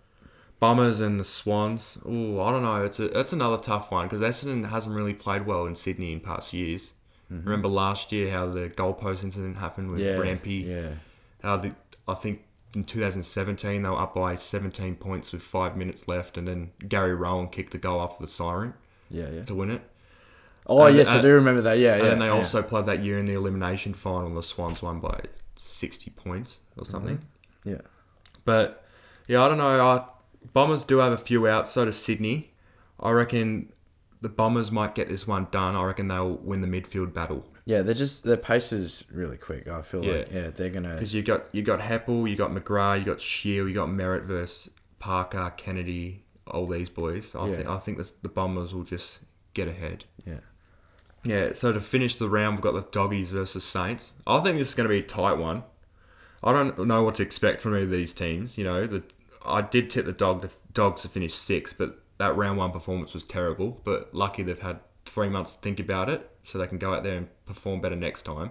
Bombers 0.64 0.98
and 1.00 1.20
the 1.20 1.24
Swans. 1.24 1.98
Oh, 2.06 2.40
I 2.40 2.50
don't 2.50 2.62
know. 2.62 2.82
It's 2.84 2.98
a, 2.98 3.18
it's 3.18 3.34
another 3.34 3.58
tough 3.58 3.90
one 3.90 4.08
because 4.08 4.22
Essendon 4.22 4.70
hasn't 4.70 4.96
really 4.96 5.12
played 5.12 5.44
well 5.44 5.66
in 5.66 5.74
Sydney 5.74 6.12
in 6.12 6.20
past 6.20 6.54
years. 6.54 6.94
Mm-hmm. 7.30 7.44
Remember 7.46 7.68
last 7.68 8.12
year 8.12 8.30
how 8.30 8.48
the 8.48 8.70
goalpost 8.70 9.22
incident 9.22 9.58
happened 9.58 9.90
with 9.90 10.00
Yeah. 10.00 10.12
Rampy? 10.12 10.54
Yeah. 10.66 10.90
How 11.42 11.58
the, 11.58 11.74
I 12.08 12.14
think 12.14 12.44
in 12.74 12.84
2017 12.84 13.82
they 13.82 13.88
were 13.90 14.00
up 14.00 14.14
by 14.14 14.36
17 14.36 14.96
points 14.96 15.32
with 15.32 15.42
five 15.42 15.76
minutes 15.76 16.08
left, 16.08 16.38
and 16.38 16.48
then 16.48 16.70
Gary 16.88 17.14
Rohan 17.14 17.48
kicked 17.48 17.72
the 17.72 17.78
goal 17.78 18.00
after 18.00 18.24
the 18.24 18.30
siren 18.30 18.72
Yeah, 19.10 19.28
yeah. 19.28 19.44
to 19.44 19.54
win 19.54 19.70
it. 19.70 19.82
Oh 20.66 20.82
And- 20.84 20.96
yes, 20.96 21.08
I 21.08 21.20
do 21.20 21.28
remember 21.28 21.60
that. 21.60 21.78
Yeah, 21.78 21.96
yeah. 21.96 22.04
and 22.06 22.22
they 22.22 22.26
yeah. 22.26 22.32
also 22.32 22.62
played 22.62 22.86
that 22.86 23.04
year 23.04 23.18
in 23.18 23.26
the 23.26 23.34
elimination 23.34 23.92
final. 23.92 24.34
The 24.34 24.42
Swans 24.42 24.80
won 24.80 24.98
by 25.00 25.20
60 25.56 26.10
points 26.12 26.60
or 26.74 26.84
mm-hmm. 26.84 26.90
something. 26.90 27.18
Yeah. 27.64 27.82
But 28.46 28.82
yeah, 29.26 29.42
I 29.42 29.48
don't 29.48 29.58
know. 29.58 29.86
I, 29.86 30.04
Bombers 30.52 30.84
do 30.84 30.98
have 30.98 31.12
a 31.12 31.16
few 31.18 31.46
out. 31.46 31.68
So 31.68 31.84
does 31.84 31.96
Sydney. 31.96 32.52
I 33.00 33.10
reckon 33.10 33.72
the 34.20 34.28
Bombers 34.28 34.70
might 34.70 34.94
get 34.94 35.08
this 35.08 35.26
one 35.26 35.48
done. 35.50 35.74
I 35.76 35.82
reckon 35.84 36.06
they'll 36.06 36.36
win 36.36 36.60
the 36.60 36.66
midfield 36.68 37.12
battle 37.12 37.46
Yeah, 37.66 37.82
they're 37.82 37.94
just 37.94 38.24
their 38.24 38.36
pace 38.36 38.72
is 38.72 39.04
really 39.12 39.36
quick. 39.36 39.66
I 39.68 39.82
feel 39.82 40.00
like 40.04 40.28
Yeah. 40.30 40.40
yeah, 40.44 40.50
they're 40.50 40.70
gonna 40.70 40.94
because 40.94 41.12
you 41.14 41.22
got 41.22 41.46
you 41.52 41.62
got 41.62 41.80
Heppell, 41.80 42.28
you 42.28 42.36
got 42.36 42.50
McGrath, 42.52 43.00
you 43.00 43.04
got 43.04 43.20
Shiel, 43.20 43.68
you 43.68 43.74
got 43.74 43.88
Merrett 43.88 44.24
versus 44.24 44.70
Parker, 44.98 45.52
Kennedy, 45.56 46.24
all 46.46 46.66
these 46.66 46.88
boys. 46.88 47.34
I 47.34 47.48
Yeah. 47.48 47.54
think 47.56 47.68
I 47.68 47.78
think 47.78 47.98
this, 47.98 48.12
the 48.12 48.28
Bombers 48.28 48.74
will 48.74 48.84
just 48.84 49.20
get 49.54 49.68
ahead. 49.68 50.04
yeah. 50.24 50.40
Yeah, 51.26 51.54
so 51.54 51.72
to 51.72 51.80
finish 51.80 52.16
the 52.16 52.28
round, 52.28 52.56
we've 52.56 52.62
got 52.62 52.74
the 52.74 52.82
Doggies 52.90 53.30
versus 53.30 53.64
Saints. 53.64 54.12
I 54.26 54.40
think 54.40 54.58
this 54.58 54.68
is 54.68 54.74
going 54.74 54.84
to 54.86 54.92
be 54.92 54.98
a 54.98 55.02
tight 55.02 55.38
one. 55.38 55.62
I 56.42 56.52
don't 56.52 56.86
know 56.86 57.02
what 57.02 57.14
to 57.14 57.22
expect 57.22 57.62
from 57.62 57.72
either 57.74 57.84
of 57.84 57.90
these 57.90 58.12
teams. 58.12 58.58
You 58.58 58.64
know, 58.64 58.86
the 58.86 59.02
I 59.44 59.62
did 59.62 59.90
tip 59.90 60.06
the 60.06 60.12
dog 60.12 60.42
to, 60.42 60.50
Dogs 60.72 61.02
to 61.02 61.08
finish 61.08 61.34
sixth, 61.34 61.76
but 61.78 61.98
that 62.18 62.36
round 62.36 62.58
one 62.58 62.72
performance 62.72 63.14
was 63.14 63.24
terrible. 63.24 63.80
But 63.84 64.14
lucky 64.14 64.42
they've 64.42 64.58
had 64.58 64.80
three 65.06 65.28
months 65.28 65.52
to 65.52 65.58
think 65.60 65.78
about 65.80 66.08
it, 66.10 66.30
so 66.42 66.58
they 66.58 66.66
can 66.66 66.78
go 66.78 66.94
out 66.94 67.02
there 67.02 67.16
and 67.16 67.28
perform 67.46 67.80
better 67.80 67.96
next 67.96 68.22
time. 68.24 68.50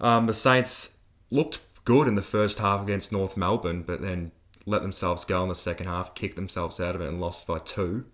Um, 0.00 0.26
the 0.26 0.34
Saints 0.34 0.90
looked 1.30 1.60
good 1.84 2.06
in 2.08 2.14
the 2.14 2.22
first 2.22 2.58
half 2.58 2.82
against 2.82 3.12
North 3.12 3.36
Melbourne, 3.36 3.82
but 3.82 4.00
then 4.00 4.32
let 4.66 4.82
themselves 4.82 5.24
go 5.24 5.42
in 5.42 5.48
the 5.48 5.54
second 5.54 5.86
half, 5.86 6.14
kicked 6.14 6.36
themselves 6.36 6.78
out 6.80 6.94
of 6.94 7.00
it, 7.00 7.08
and 7.08 7.20
lost 7.20 7.46
by 7.46 7.58
two. 7.58 8.04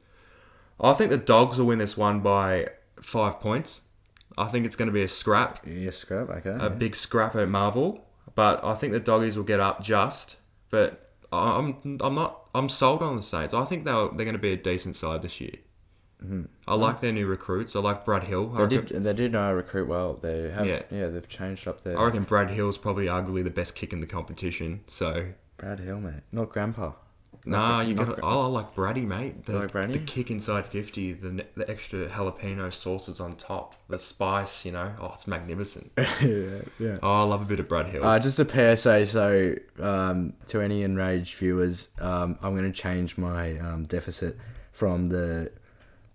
I 0.81 0.93
think 0.95 1.11
the 1.11 1.17
Dogs 1.19 1.59
will 1.59 1.67
win 1.67 1.79
this 1.79 1.97
one 1.97 2.21
by 2.21 2.69
five 3.01 3.41
points. 3.41 3.83
I 4.39 4.47
think 4.49 4.67
it's 4.67 4.77
going 4.77 4.87
to 4.89 4.93
be 4.93 5.03
a 5.03 5.09
scrap, 5.09 5.61
Yeah, 5.67 5.91
scrap. 5.91 6.29
Okay. 6.29 6.57
a 6.59 6.69
big 6.71 6.95
scrap 6.97 7.35
at 7.37 7.49
Marvel. 7.49 8.05
But 8.35 8.63
I 8.63 8.75
think 8.75 8.93
the 8.93 9.01
Doggies 9.01 9.37
will 9.37 9.45
get 9.45 9.61
up 9.61 9.83
just. 9.83 10.37
But 10.69 11.06
I'm 11.33 11.99
I'm 12.01 12.15
not 12.15 12.49
I'm 12.55 12.69
sold 12.69 13.03
on 13.03 13.17
the 13.17 13.23
Saints. 13.23 13.55
I 13.55 13.65
think 13.65 13.85
they're 13.85 14.09
they're 14.09 14.25
going 14.25 14.33
to 14.33 14.39
be 14.39 14.53
a 14.53 14.57
decent 14.57 14.97
side 14.97 15.23
this 15.23 15.41
year. 15.41 15.57
I 16.67 16.75
like 16.75 17.01
their 17.01 17.13
new 17.13 17.27
recruits. 17.27 17.77
I 17.77 17.81
like 17.81 18.05
Brad 18.05 18.25
Hill. 18.25 18.49
They 18.49 18.63
reckon, 18.63 18.87
did. 18.87 19.05
They 19.05 19.13
did 19.13 19.35
uh, 19.37 19.53
recruit 19.53 19.87
well. 19.87 20.15
They 20.15 20.51
have. 20.51 20.67
Yeah. 20.67 20.83
Yeah. 20.91 21.09
They've 21.09 21.29
changed 21.29 21.69
up 21.69 21.85
their. 21.85 21.99
I 21.99 22.05
reckon 22.05 22.25
Brad 22.25 22.51
Hill's 22.51 22.79
probably 22.79 23.07
arguably 23.07 23.45
the 23.45 23.51
best 23.51 23.75
kick 23.75 23.93
in 23.93 24.01
the 24.01 24.07
competition. 24.07 24.83
So 24.87 25.33
Brad 25.59 25.81
Hill, 25.81 26.01
mate. 26.01 26.23
Not 26.33 26.49
Grandpa. 26.49 26.93
Nah, 27.47 27.81
you 27.81 27.95
got. 27.95 28.19
Oh, 28.23 28.43
I 28.43 28.47
like 28.47 28.75
Brady, 28.75 29.03
mate. 29.03 29.47
The, 29.47 29.61
like 29.61 29.73
Brady? 29.73 29.93
the 29.93 29.99
kick 30.01 30.33
inside 30.33 30.67
fifty, 30.67 31.13
the 31.13 31.47
the 31.55 31.71
extra 31.71 32.09
jalapeno 32.09 32.73
sauces 32.73 33.21
on 33.21 33.37
top, 33.37 33.77
the 33.89 34.01
spice. 34.01 34.65
You 34.65 34.73
know, 34.73 34.93
oh, 35.01 35.13
it's 35.15 35.29
magnificent. 35.29 35.93
yeah, 35.97 36.63
yeah. 36.81 36.99
Oh, 37.03 37.13
I 37.13 37.23
love 37.23 37.43
a 37.43 37.45
bit 37.45 37.61
of 37.61 37.69
Brad 37.69 37.87
Hill. 37.87 38.05
Uh, 38.05 38.19
just 38.19 38.41
a 38.41 38.45
PSA, 38.45 39.07
so 39.07 39.55
um, 39.79 40.33
to 40.49 40.61
any 40.61 40.83
enraged 40.83 41.37
viewers, 41.37 41.91
um, 42.01 42.37
I'm 42.43 42.57
going 42.57 42.71
to 42.71 42.77
change 42.77 43.17
my 43.17 43.57
um, 43.59 43.85
deficit 43.85 44.37
from 44.73 45.07
the 45.07 45.53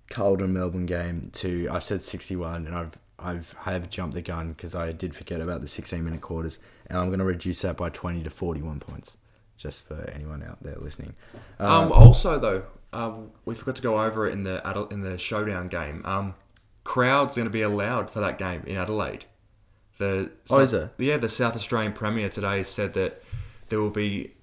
Carlton 0.09 0.51
Melbourne 0.51 0.85
game 0.85 1.29
to 1.33 1.69
I've 1.71 1.85
said 1.85 2.03
61, 2.03 2.67
and 2.67 2.75
I've 2.75 2.97
I've 3.17 3.55
I 3.65 3.71
have 3.71 3.89
jumped 3.89 4.15
the 4.15 4.21
gun 4.21 4.51
because 4.51 4.75
I 4.75 4.91
did 4.91 5.15
forget 5.15 5.39
about 5.39 5.61
the 5.61 5.67
16 5.67 6.03
minute 6.03 6.21
quarters, 6.21 6.59
and 6.87 6.97
I'm 6.97 7.07
going 7.07 7.19
to 7.19 7.25
reduce 7.25 7.61
that 7.61 7.77
by 7.77 7.89
20 7.89 8.23
to 8.23 8.29
41 8.29 8.81
points, 8.81 9.15
just 9.61 9.87
for 9.87 10.09
anyone 10.13 10.43
out 10.43 10.61
there 10.63 10.75
listening. 10.77 11.13
Uh, 11.59 11.81
um, 11.81 11.91
also 11.91 12.39
though, 12.39 12.63
um, 12.93 13.31
we 13.45 13.53
forgot 13.53 13.75
to 13.75 13.81
go 13.81 14.01
over 14.01 14.27
it 14.27 14.33
in 14.33 14.41
the 14.41 14.87
in 14.89 15.01
the 15.01 15.17
showdown 15.17 15.67
game. 15.67 16.01
Um, 16.05 16.33
crowds 16.83 17.35
going 17.35 17.45
to 17.45 17.51
be 17.51 17.61
allowed 17.61 18.09
for 18.09 18.19
that 18.21 18.37
game 18.37 18.63
in 18.65 18.75
Adelaide. 18.75 19.25
The 19.97 20.31
Oh, 20.49 20.59
is 20.59 20.73
it? 20.73 20.89
Yeah, 20.97 21.17
the 21.17 21.29
South 21.29 21.55
Australian 21.55 21.93
Premier 21.93 22.27
today 22.27 22.63
said 22.63 22.93
that 22.93 23.21
there 23.69 23.79
will 23.79 23.91
be 23.91 24.33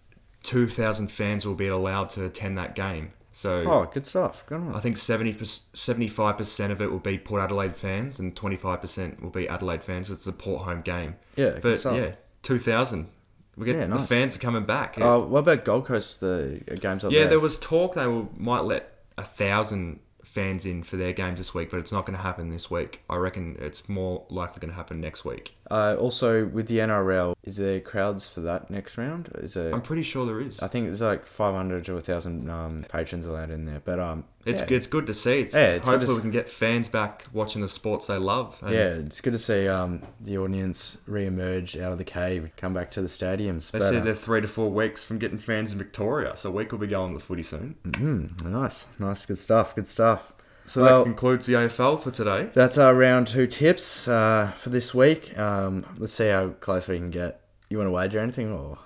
two 0.43 0.69
thousand 0.69 1.11
fans 1.11 1.45
will 1.45 1.55
be 1.55 1.67
allowed 1.67 2.11
to 2.11 2.25
attend 2.25 2.57
that 2.59 2.77
game. 2.77 3.13
So 3.33 3.65
oh, 3.67 3.91
good 3.93 4.07
stuff. 4.07 4.45
Good 4.47 4.57
on. 4.57 4.75
I 4.75 4.81
think 4.81 4.97
70 4.97 5.37
75 5.75 6.37
percent 6.37 6.73
of 6.73 6.81
it 6.81 6.91
will 6.91 6.99
be 6.99 7.19
Port 7.19 7.43
Adelaide 7.43 7.77
fans, 7.77 8.19
and 8.21 8.35
twenty 8.37 8.57
five 8.57 8.81
percent 8.81 9.21
will 9.21 9.31
be 9.31 9.49
Adelaide 9.49 9.83
fans. 9.83 10.11
It's 10.11 10.27
a 10.27 10.33
Port 10.33 10.63
home 10.63 10.83
game. 10.83 11.17
Yeah, 11.37 11.51
good 11.51 11.63
but 11.63 11.79
stuff. 11.79 11.97
yeah, 11.97 12.13
two 12.43 12.59
thousand. 12.59 13.09
We 13.59 13.67
get 13.67 13.77
Yeah, 13.77 13.87
the 13.87 13.99
fans 13.99 14.37
are 14.37 14.41
coming 14.41 14.65
back. 14.65 14.97
Uh, 14.99 15.19
what 15.19 15.41
about 15.41 15.65
Gold 15.65 15.87
Coast? 15.87 16.21
The 16.21 16.63
games 16.81 17.05
up 17.05 17.11
yeah, 17.11 17.21
there. 17.21 17.31
there 17.31 17.41
was 17.41 17.59
talk 17.59 17.95
they 17.95 18.07
will, 18.07 18.31
might 18.37 18.65
let 18.65 19.01
a 19.17 19.25
thousand 19.25 20.01
fans 20.29 20.67
in 20.67 20.83
for 20.83 20.97
their 20.97 21.13
games 21.13 21.39
this 21.39 21.55
week, 21.55 21.71
but 21.71 21.81
it's 21.81 21.91
not 21.91 22.07
going 22.07 22.17
to 22.17 22.23
happen 22.23 22.51
this 22.51 22.71
week. 22.71 23.01
I 23.09 23.17
reckon 23.17 23.57
it's 23.61 23.89
more 23.89 24.25
likely 24.29 24.61
going 24.61 24.71
to 24.71 24.77
happen 24.77 25.01
next 25.01 25.25
week. 25.25 25.57
Uh, 25.71 25.97
also, 25.99 26.47
with 26.47 26.69
the 26.69 26.79
NRL, 26.79 27.35
is 27.43 27.57
there 27.57 27.81
crowds 27.81 28.29
for 28.29 28.41
that 28.43 28.71
next 28.71 28.97
round? 28.97 29.31
Is 29.37 29.55
there? 29.55 29.73
I'm 29.75 29.83
pretty 29.83 30.03
sure 30.03 30.27
there 30.27 30.41
is. 30.41 30.61
I 30.61 30.69
think 30.69 30.87
there's 30.87 31.01
like 31.01 31.27
500 31.27 31.85
to 31.87 31.95
1,000 31.95 32.51
um, 32.51 32.85
patrons 32.89 33.27
allowed 33.27 33.51
in 33.51 33.65
there. 33.65 33.81
But 33.85 33.99
um, 33.99 34.25
It's 34.49 34.63
yeah. 34.63 34.77
it's 34.77 34.87
good 34.87 35.07
to 35.07 35.15
see. 35.15 35.41
It's, 35.41 35.55
Yeah, 35.55 35.75
it's 35.75 35.87
hopefully 35.87 36.15
we 36.17 36.21
can 36.23 36.31
get 36.31 36.49
fans 36.49 36.89
back 36.89 37.25
watching 37.33 37.61
the 37.63 37.69
sports 37.69 38.07
they 38.07 38.17
love. 38.17 38.59
And 38.63 38.73
yeah, 38.73 38.89
it's 38.95 39.21
good 39.21 39.33
to 39.35 39.39
see 39.39 39.69
um, 39.69 40.03
the 40.21 40.39
audience 40.39 40.99
re-emerge 41.07 41.77
out 41.77 41.93
of 41.93 41.99
the 41.99 42.05
cave, 42.05 42.51
come 42.57 42.73
back 42.75 42.91
to 42.93 43.03
the 43.03 43.09
stadiums. 43.09 43.71
They 43.71 43.79
But, 43.79 43.89
said 43.91 44.01
uh, 44.03 44.05
they're 44.05 44.15
three 44.15 44.41
to 44.41 44.49
four 44.49 44.71
weeks 44.71 45.05
from 45.05 45.19
getting 45.19 45.39
fans 45.39 45.73
in 45.73 45.79
Victoria, 45.79 46.37
so 46.37 46.51
we 46.51 46.65
could 46.65 46.81
be 46.81 46.87
going 46.87 47.13
to 47.13 47.19
the 47.19 47.25
footy 47.25 47.43
soon. 47.43 47.77
mm, 47.85 48.45
nice, 48.45 48.87
nice, 48.99 49.27
good 49.27 49.39
stuff, 49.39 49.75
good 49.75 49.87
stuff. 49.89 50.33
So 50.67 50.83
Well- 50.83 50.99
that 50.99 51.05
concludes 51.05 51.47
the 51.47 51.55
AFL 51.55 51.97
for 51.99 52.11
today. 52.11 52.51
That's 52.55 52.77
our 52.79 52.95
round 52.95 53.27
two 53.29 53.47
tips 53.47 54.07
uh, 54.09 54.53
for 54.55 54.71
this 54.71 54.95
week. 54.95 55.37
Um, 55.39 55.85
let's 55.99 56.13
see 56.13 56.29
how 56.29 56.49
close 56.61 56.89
we 56.89 56.99
can 56.99 57.11
get. 57.11 57.41
You 57.71 57.79
want 57.79 57.89
to 57.89 57.93
wager 57.93 58.19
anything 58.19 58.53
or? 58.53 58.79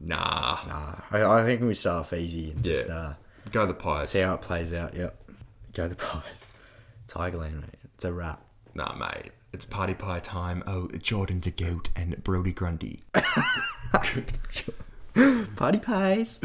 Nah, 0.00 0.58
Nah, 0.66 0.94
I, 1.10 1.40
I 1.40 1.44
think 1.44 1.62
we 1.62 1.74
start 1.74 2.00
off 2.00 2.12
easy 2.12 2.50
and 2.50 2.62
just 2.62 2.86
Yeah. 2.88 2.94
uh, 2.96 3.14
go 3.50 3.66
the 3.66 3.74
Pies. 3.74 4.10
see 4.10 4.20
how 4.20 4.34
it 4.34 4.40
plays 4.40 4.72
out. 4.74 4.94
Yep, 4.94 5.16
go 5.74 5.88
the 5.88 5.94
pies. 5.96 6.46
Tigerland, 7.08 7.60
mate. 7.60 7.74
It's 7.94 8.04
a 8.04 8.12
wrap. 8.12 8.40
Nah, 8.74 8.94
mate. 8.94 9.32
It's 9.52 9.64
party 9.64 9.94
pie 9.94 10.18
time. 10.20 10.64
Oh, 10.66 10.88
Jordan 10.98 11.40
DeGoat 11.40 11.88
and 11.94 12.22
Brodie 12.24 12.52
Grundy. 12.52 12.98
Party 15.56 15.78
pies. 15.78 16.40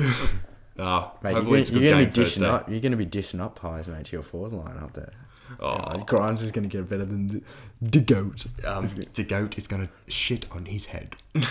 Oh, 0.77 1.12
Mate, 1.23 1.31
you're, 1.33 1.43
gonna, 1.43 1.57
you're 1.62 1.91
gonna 1.91 2.05
be 2.05 2.12
dishing 2.12 2.43
Thursday. 2.43 2.47
up. 2.47 2.69
You're 2.69 2.79
gonna 2.81 2.97
be 2.97 3.05
dishing 3.05 3.41
up 3.41 3.55
pies, 3.55 3.88
mate, 3.88 4.05
to 4.05 4.12
your 4.15 4.21
forward 4.23 4.53
line 4.53 4.77
up 4.77 4.93
there. 4.93 5.12
Oh, 5.59 5.75
Like, 5.97 6.05
Grimes 6.05 6.43
is 6.43 6.51
gonna 6.51 6.67
get 6.67 6.88
better 6.88 7.05
than 7.05 7.27
the, 7.27 7.41
the 7.81 7.99
goat. 7.99 8.45
um, 8.65 8.85
DeGoat 8.88 9.57
is 9.57 9.67
gonna 9.67 9.89
shit 10.07 10.45
on 10.51 10.65
his 10.65 10.85
head. 10.85 11.15
no, 11.33 11.41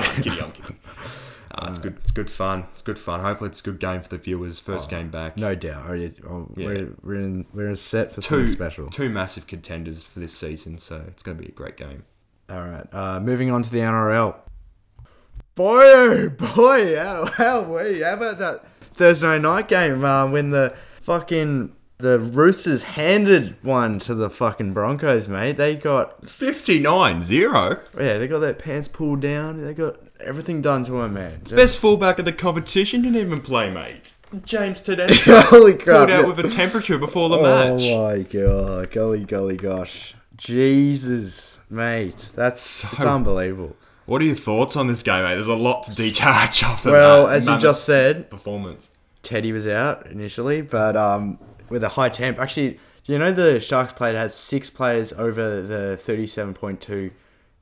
I'm 0.00 0.22
kidding. 0.22 0.40
I'm 0.40 0.52
kidding. 0.52 0.76
Ah, 1.52 1.68
it's 1.68 1.78
good. 1.78 1.96
It's 2.02 2.12
good 2.12 2.30
fun. 2.30 2.66
It's 2.72 2.82
good 2.82 2.98
fun. 2.98 3.20
Hopefully, 3.20 3.50
it's 3.50 3.60
a 3.60 3.62
good 3.64 3.80
game 3.80 4.02
for 4.02 4.08
the 4.08 4.18
viewers. 4.18 4.58
First 4.58 4.88
game 4.88 5.10
back. 5.10 5.36
No 5.36 5.54
doubt. 5.54 5.84
Oh, 5.88 5.92
Yeah. 5.94 6.66
We're 6.66 6.88
we're 7.02 7.14
in 7.20 7.46
we're 7.52 7.74
set 7.76 8.10
for 8.14 8.20
two 8.20 8.28
something 8.28 8.48
special. 8.48 8.88
two 8.88 9.08
massive 9.08 9.46
contenders 9.46 10.02
for 10.02 10.20
this 10.20 10.32
season, 10.32 10.78
so 10.78 11.02
it's 11.08 11.22
going 11.22 11.36
to 11.36 11.42
be 11.42 11.48
a 11.48 11.52
great 11.52 11.76
game. 11.76 12.04
All 12.48 12.62
right. 12.62 12.86
Uh, 12.92 13.18
moving 13.20 13.50
on 13.50 13.62
to 13.62 13.70
the 13.70 13.78
NRL. 13.78 14.36
Boy, 15.56 15.82
oh 15.84 16.28
boy, 16.30 16.96
how 16.96 17.26
how 17.26 17.62
we 17.62 18.00
how 18.00 18.14
about 18.14 18.38
that 18.38 18.64
Thursday 18.94 19.38
night 19.38 19.68
game 19.68 20.04
uh, 20.04 20.26
when 20.28 20.50
the 20.50 20.74
fucking 21.02 21.74
the 22.00 22.18
Roosters 22.18 22.82
handed 22.82 23.56
one 23.62 23.98
to 24.00 24.14
the 24.14 24.30
fucking 24.30 24.72
Broncos, 24.72 25.28
mate. 25.28 25.56
They 25.56 25.76
got 25.76 26.22
59-0. 26.26 27.80
yeah, 27.98 28.18
they 28.18 28.28
got 28.28 28.38
their 28.40 28.54
pants 28.54 28.88
pulled 28.88 29.20
down. 29.20 29.64
They 29.64 29.74
got 29.74 29.96
everything 30.20 30.60
done 30.62 30.84
to 30.86 30.92
them, 30.92 31.14
man. 31.14 31.40
Just- 31.44 31.56
Best 31.56 31.78
fullback 31.78 32.18
of 32.18 32.24
the 32.24 32.32
competition 32.32 33.02
didn't 33.02 33.20
even 33.20 33.40
play, 33.40 33.70
mate. 33.70 34.14
James 34.44 34.80
Tedesco 34.82 35.40
Holy 35.40 35.74
crap! 35.74 36.08
pulled 36.08 36.10
out 36.10 36.36
with 36.36 36.44
a 36.44 36.48
temperature 36.48 36.98
before 36.98 37.28
the 37.28 37.38
match. 37.38 37.80
oh 37.82 38.06
my 38.16 38.22
god! 38.22 38.90
Golly, 38.92 39.24
golly, 39.24 39.56
gosh! 39.56 40.14
Jesus, 40.36 41.60
mate, 41.68 42.30
that's 42.36 42.84
it's 42.92 43.00
unbelievable. 43.04 43.74
What 44.06 44.22
are 44.22 44.24
your 44.24 44.36
thoughts 44.36 44.76
on 44.76 44.86
this 44.86 45.02
game, 45.02 45.24
mate? 45.24 45.34
There's 45.34 45.46
a 45.48 45.54
lot 45.54 45.82
to 45.84 45.94
detach 45.94 46.62
after 46.64 46.90
that. 46.90 46.92
Well, 46.92 47.26
that. 47.26 47.36
as 47.36 47.44
you 47.44 47.50
mammoth 47.50 47.62
just 47.62 47.84
said, 47.84 48.30
performance. 48.30 48.92
Teddy 49.22 49.52
was 49.52 49.66
out 49.66 50.06
initially, 50.06 50.62
but 50.62 50.96
um, 50.96 51.38
with 51.70 51.82
a 51.84 51.90
high 51.90 52.08
temp. 52.10 52.38
Actually, 52.38 52.78
you 53.04 53.18
know 53.18 53.32
the 53.32 53.60
Sharks 53.60 53.92
played 53.92 54.14
has 54.14 54.34
six 54.34 54.68
players 54.68 55.12
over 55.12 55.62
the 55.62 55.96
thirty-seven 55.96 56.54
point 56.54 56.80
two 56.80 57.10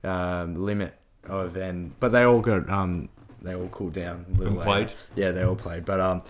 um, 0.05 0.57
limit 0.64 0.94
of, 1.29 1.57
and 1.57 1.99
but 2.01 2.11
they 2.12 2.25
all 2.25 2.40
got 2.40 2.68
um, 2.68 3.09
they 3.40 3.55
all 3.55 3.68
cooled 3.68 3.92
down. 3.92 4.27
A 4.29 4.38
little 4.38 4.55
And 4.55 4.62
played? 4.62 4.92
Yeah, 5.14 5.31
they 5.31 5.42
all 5.42 5.57
played. 5.57 5.85
But 5.85 6.01
um, 6.01 6.23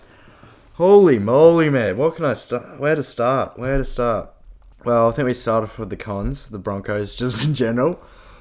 holy 0.73 1.19
moly, 1.19 1.69
man! 1.69 1.97
What 1.97 2.15
can 2.15 2.25
I 2.25 2.33
start? 2.33 2.79
Where 2.79 2.95
to 2.95 3.03
start? 3.03 3.57
Where 3.57 3.77
to 3.77 3.85
start? 3.85 4.31
Well, 4.85 5.09
I 5.09 5.11
think 5.11 5.25
we 5.25 5.33
started 5.33 5.65
off 5.65 5.79
with 5.79 5.89
the 5.89 5.97
cons, 5.97 6.49
the 6.49 6.59
Broncos, 6.59 7.15
just 7.23 7.43
in 7.43 7.55
general. 7.55 7.99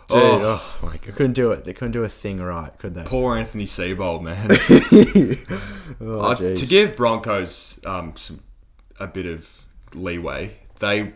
Dude, 0.08 0.16
Oh. 0.22 0.62
oh, 0.82 0.86
my 0.86 0.96
god, 0.96 1.16
couldn't 1.16 1.32
do 1.34 1.50
it. 1.52 1.64
They 1.66 1.74
couldn't 1.74 1.92
do 1.92 2.02
a 2.02 2.08
thing 2.08 2.40
right, 2.40 2.72
could 2.78 2.94
they? 2.94 3.02
Poor 3.02 3.36
Anthony 3.36 3.66
Seibold, 3.66 4.22
man. 4.22 4.48
oh, 6.00 6.20
Uh, 6.20 6.34
to 6.56 6.64
give 6.66 6.96
Broncos 6.96 7.78
um, 7.84 8.14
some, 8.16 8.40
a 9.00 9.06
bit 9.06 9.26
of 9.26 9.48
leeway, 9.94 10.58
they 10.80 11.12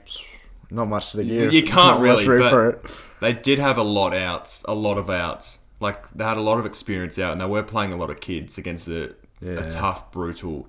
Not 0.71 0.89
much 0.89 1.11
to 1.11 1.19
the 1.19 1.25
You- 1.25 1.41
gear. 1.41 1.51
you 1.51 1.63
can't 1.65 2.01
really, 2.01 2.27
but- 2.27 2.51
for 2.51 2.71
it. 2.71 2.81
they 3.21 3.33
did 3.35 3.59
have 3.59 3.77
a 3.77 3.83
lot 3.83 4.15
outs, 4.15 4.63
a 4.67 4.75
lot 4.75 4.97
of 4.99 5.11
outs. 5.11 5.59
Like 5.81 6.11
they 6.15 6.25
had 6.25 6.37
a 6.37 6.41
lot 6.43 6.59
of 6.59 6.65
experience 6.67 7.19
out, 7.19 7.33
and 7.33 7.41
they 7.41 7.45
were 7.47 7.63
playing 7.63 7.93
a 7.93 7.97
lot 7.97 8.09
of 8.11 8.21
kids 8.21 8.57
against 8.57 8.89
a, 8.89 9.15
Yeah. 9.41 9.53
a 9.67 9.71
tough, 9.71 10.11
brutal 10.13 10.69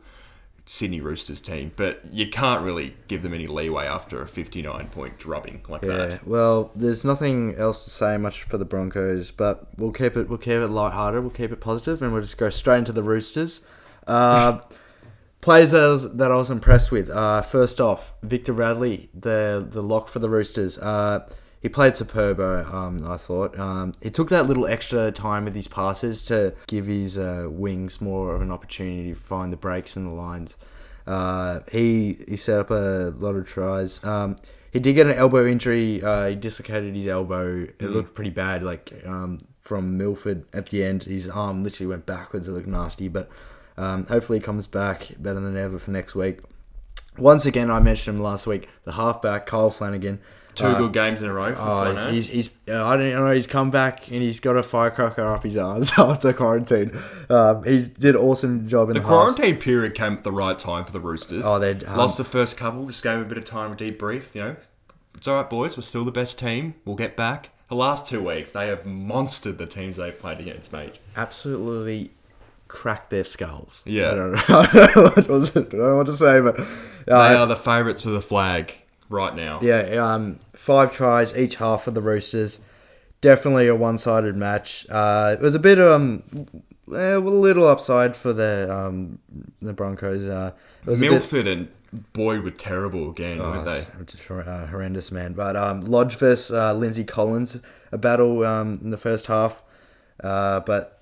Sydney 0.66 1.00
Roosters 1.02 1.40
team. 1.42 1.72
But 1.76 2.02
you 2.12 2.30
can't 2.30 2.64
really 2.64 2.96
give 3.08 3.22
them 3.22 3.34
any 3.34 3.48
leeway 3.48 3.86
after 3.86 4.22
a 4.22 4.28
59 4.28 4.88
point 4.88 5.18
drubbing 5.20 5.62
like 5.70 5.84
Yeah, 5.84 5.90
that. 6.08 6.28
well, 6.28 6.72
there's 6.76 7.04
nothing 7.06 7.56
else 7.56 7.84
to 7.86 7.90
say 7.90 8.18
much 8.18 8.44
for 8.44 8.58
the 8.58 8.66
Broncos, 8.66 9.30
but 9.32 9.68
we'll 9.78 9.92
keep 9.92 10.18
it 10.18 10.28
we'll 10.30 10.38
keep 10.38 10.54
it 10.54 10.68
lighthearted, 10.70 11.22
we'll 11.22 11.30
keep 11.32 11.52
it 11.52 11.62
positive, 11.62 12.02
and 12.02 12.12
we'll 12.14 12.22
just 12.22 12.38
go 12.38 12.50
straight 12.50 12.80
into 12.80 12.92
the 12.92 13.04
Roosters. 13.04 13.62
Uh, 14.08 14.60
players 15.44 15.72
that 15.72 15.84
I, 15.84 15.88
was, 15.88 16.16
that 16.16 16.32
I 16.32 16.36
was 16.36 16.50
impressed 16.50 16.92
with. 16.92 17.10
Uh, 17.10 17.42
first 17.42 17.82
off, 17.82 18.14
Victor 18.24 18.54
Radley, 18.54 19.10
the 19.14 19.66
the 19.70 19.84
lock 19.84 20.08
for 20.08 20.20
the 20.20 20.30
Roosters. 20.30 20.78
Uh, 20.78 21.28
he 21.62 21.70
played 21.70 21.94
superbo, 21.94 22.66
um, 22.74 23.00
I 23.10 23.18
thought. 23.18 23.58
Um, 23.58 23.94
he 24.02 24.10
took 24.10 24.30
that 24.30 24.48
little 24.48 24.66
extra 24.66 25.12
time 25.12 25.46
with 25.46 25.56
his 25.56 25.68
passes 25.68 26.24
to 26.26 26.54
give 26.68 26.88
his 26.88 27.18
uh, 27.18 27.48
wings 27.50 28.02
more 28.02 28.36
of 28.36 28.42
an 28.42 28.52
opportunity 28.52 29.14
to 29.14 29.20
find 29.20 29.54
the 29.54 29.58
breaks 29.58 29.96
and 29.96 30.08
the 30.08 30.12
lines. 30.12 30.58
Uh, 31.06 31.60
he 31.72 32.18
he 32.28 32.36
set 32.36 32.60
up 32.60 32.72
a 32.72 33.14
lot 33.18 33.36
of 33.36 33.46
tries. 33.46 34.04
Um, 34.04 34.38
he 34.72 34.80
did 34.80 34.94
get 34.94 35.08
an 35.08 35.14
elbow 35.14 35.46
injury. 35.46 36.02
Uh, 36.02 36.30
he 36.30 36.36
dislocated 36.36 36.96
his 36.96 37.08
elbow. 37.08 37.68
It 37.80 37.82
looked 37.82 38.16
pretty 38.16 38.32
bad. 38.32 38.64
Like 38.64 38.92
um, 39.06 39.40
from 39.62 39.98
Milford 39.98 40.46
at 40.54 40.68
the 40.68 40.84
end, 40.84 41.04
his 41.04 41.30
arm 41.30 41.64
literally 41.64 41.90
went 41.90 42.06
backwards. 42.06 42.48
It 42.48 42.54
looked 42.54 42.68
nasty, 42.68 43.08
but 43.08 43.30
um, 43.78 44.06
hopefully 44.06 44.40
he 44.40 44.44
comes 44.46 44.68
back 44.68 45.10
better 45.20 45.40
than 45.40 45.58
ever 45.58 45.80
for 45.80 45.92
next 45.92 46.16
week. 46.16 46.40
Once 47.18 47.46
again, 47.46 47.70
I 47.70 47.80
mentioned 47.80 48.18
him 48.18 48.24
last 48.24 48.48
week. 48.48 48.70
The 48.86 48.94
halfback 48.94 49.46
Kyle 49.46 49.70
Flanagan. 49.70 50.20
Two 50.56 50.66
Uh, 50.66 50.78
good 50.78 50.94
games 50.94 51.22
in 51.24 51.30
a 51.30 51.34
row 51.34 51.56
for 51.56 51.62
Oh, 51.62 51.66
Flano. 51.96 52.12
he's 52.12 52.28
he's 52.30 52.50
uh, 52.68 52.86
I 52.86 52.96
don't 52.96 53.10
know. 53.12 53.32
He's 53.34 53.48
come 53.48 53.72
back 53.72 54.08
and 54.12 54.22
he's 54.22 54.40
got 54.40 54.56
a 54.56 54.62
firecracker 54.62 55.26
off 55.26 55.42
his 55.42 55.58
arms 55.58 55.92
after 55.98 56.32
quarantine. 56.32 56.96
Um, 57.30 57.64
he's 57.64 57.88
did 57.88 58.16
awesome 58.16 58.68
job 58.68 58.90
in 58.90 58.94
The 58.94 59.00
the, 59.00 59.08
halves. 59.08 59.36
quarantine 59.36 59.60
period 59.60 59.96
came 59.96 60.14
at 60.14 60.22
the 60.24 60.32
right 60.32 60.58
time 60.60 60.86
for 60.86 60.92
the 60.92 61.00
Roosters. 61.00 61.44
Oh, 61.46 61.58
they'd, 61.58 61.84
um, 61.86 61.98
lost 61.98 62.18
the 62.18 62.24
first 62.24 62.56
couple, 62.56 62.86
just 62.86 63.02
gave 63.02 63.14
them 63.14 63.22
a 63.24 63.26
bit 63.26 63.40
of 63.40 63.46
time 63.46 63.76
to 63.76 63.92
debrief. 63.92 64.36
You 64.36 64.42
know, 64.42 64.56
it's 65.16 65.28
all 65.28 65.38
right, 65.38 65.50
boys. 65.50 65.76
We're 65.76 65.82
still 65.84 66.06
the 66.06 66.12
best 66.12 66.38
team. 66.38 66.76
We'll 66.86 66.96
get 66.98 67.16
back. 67.18 67.50
The 67.70 67.76
last 67.76 68.06
two 68.08 68.22
weeks, 68.24 68.54
they 68.54 68.68
have 68.68 68.84
monstered 68.84 69.58
the 69.58 69.66
teams 69.66 69.96
they've 69.96 70.18
played 70.18 70.40
against, 70.40 70.72
mate. 70.72 71.00
absolutely 71.16 72.12
cracked 72.74 73.12
their 73.12 73.24
skulls. 73.24 73.84
Yeah. 73.86 74.12
I 74.12 74.16
don't 74.16 74.32
know, 74.32 74.42
I 74.50 74.66
don't 74.74 74.96
know, 74.96 75.04
what, 75.04 75.28
was- 75.30 75.56
I 75.56 75.62
don't 75.62 76.06
to 76.08 76.12
say, 76.14 76.42
but 76.42 76.60
uh, 76.60 76.66
They 77.30 77.36
are 77.36 77.46
the 77.46 77.56
favourites 77.56 78.02
for 78.02 78.10
the 78.10 78.20
flag 78.22 78.74
right 79.10 79.36
now. 79.36 79.60
yeah, 79.62 79.82
um, 80.14 80.40
five 80.56 80.92
tries 80.92 81.38
each 81.38 81.58
half 81.58 81.84
for 81.84 81.92
the 81.92 82.02
Roosters. 82.02 82.60
Definitely 83.22 83.68
a 83.68 83.76
one-sided 83.76 84.36
match. 84.36 84.86
Uh, 84.90 85.36
it 85.40 85.42
was 85.42 85.56
a 85.56 85.60
bit 85.60 85.80
um, 85.80 86.24
eh, 86.94 87.14
a 87.16 87.20
little 87.20 87.66
upside 87.68 88.16
for 88.18 88.34
the 88.34 88.68
um, 88.70 89.20
the 89.62 89.72
Broncos. 89.72 90.26
Uh, 90.26 90.52
it 90.82 90.90
was 90.90 91.00
a 91.00 91.06
bit- 91.06 91.12
Milford 91.12 91.48
and 91.48 91.68
Boyd 92.12 92.44
were 92.44 92.52
terrible 92.52 93.10
again, 93.12 93.40
Oh, 93.40 93.52
weren't 93.52 93.66
they? 93.66 93.86
it's 94.02 94.30
uh, 94.30 94.68
horrendous, 94.70 95.12
man. 95.12 95.34
But 95.34 95.56
um, 95.56 95.82
Lodge 95.82 96.16
versus 96.18 96.54
uh, 96.54 96.74
Lindsay 96.74 97.04
Collins, 97.06 97.62
a 97.94 97.98
battle 97.98 98.44
um, 98.44 98.74
in 98.84 98.90
the 98.90 98.98
first 98.98 99.28
half. 99.28 99.64
Uh, 100.22 100.60
but 100.62 100.93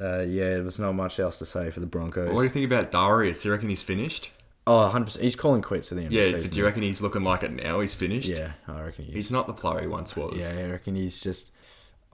uh, 0.00 0.20
yeah, 0.26 0.54
there 0.54 0.62
was 0.62 0.78
not 0.78 0.92
much 0.94 1.18
else 1.20 1.38
to 1.40 1.46
say 1.46 1.70
for 1.70 1.80
the 1.80 1.86
Broncos. 1.86 2.28
What 2.30 2.38
do 2.38 2.44
you 2.44 2.48
think 2.50 2.66
about 2.66 2.90
Darius? 2.90 3.42
Do 3.42 3.48
you 3.48 3.52
reckon 3.54 3.68
he's 3.68 3.82
finished? 3.82 4.30
Oh, 4.66 4.90
100%. 4.94 5.20
He's 5.20 5.34
calling 5.36 5.62
quits 5.62 5.90
at 5.90 5.98
the 5.98 6.04
end 6.04 6.12
Yeah, 6.12 6.22
of 6.22 6.26
the 6.32 6.36
season. 6.38 6.52
do 6.54 6.58
you 6.60 6.64
reckon 6.64 6.82
he's 6.82 7.00
looking 7.00 7.24
like 7.24 7.42
it 7.42 7.52
now? 7.52 7.80
He's 7.80 7.94
finished? 7.94 8.28
Yeah, 8.28 8.52
I 8.68 8.82
reckon 8.82 9.04
he 9.06 9.10
is. 9.10 9.14
He's 9.16 9.30
not 9.30 9.46
the 9.46 9.52
player 9.52 9.80
he 9.82 9.86
once 9.86 10.14
was. 10.16 10.36
Yeah, 10.38 10.52
I 10.58 10.70
reckon 10.70 10.94
he's 10.94 11.20
just. 11.20 11.50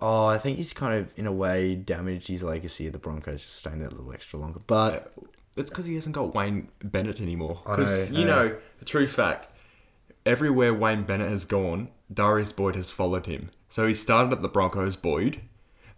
Oh, 0.00 0.26
I 0.26 0.38
think 0.38 0.56
he's 0.58 0.72
kind 0.72 0.94
of, 0.98 1.12
in 1.18 1.26
a 1.26 1.32
way, 1.32 1.74
damaged 1.74 2.28
his 2.28 2.42
legacy 2.42 2.86
at 2.86 2.92
the 2.92 2.98
Broncos, 2.98 3.42
just 3.44 3.56
staying 3.56 3.78
there 3.80 3.88
a 3.88 3.90
little 3.90 4.12
extra 4.12 4.38
longer. 4.38 4.60
But 4.66 5.12
It's 5.56 5.70
because 5.70 5.86
he 5.86 5.94
hasn't 5.94 6.14
got 6.14 6.34
Wayne 6.34 6.68
Bennett 6.84 7.20
anymore. 7.20 7.60
Because, 7.64 8.10
you 8.10 8.24
know. 8.26 8.48
know, 8.48 8.56
the 8.78 8.84
true 8.84 9.06
fact, 9.06 9.48
everywhere 10.26 10.74
Wayne 10.74 11.04
Bennett 11.04 11.30
has 11.30 11.44
gone, 11.46 11.88
Darius 12.12 12.52
Boyd 12.52 12.76
has 12.76 12.90
followed 12.90 13.26
him. 13.26 13.50
So 13.68 13.86
he 13.86 13.94
started 13.94 14.32
at 14.32 14.42
the 14.42 14.48
Broncos, 14.48 14.96
Boyd. 14.96 15.40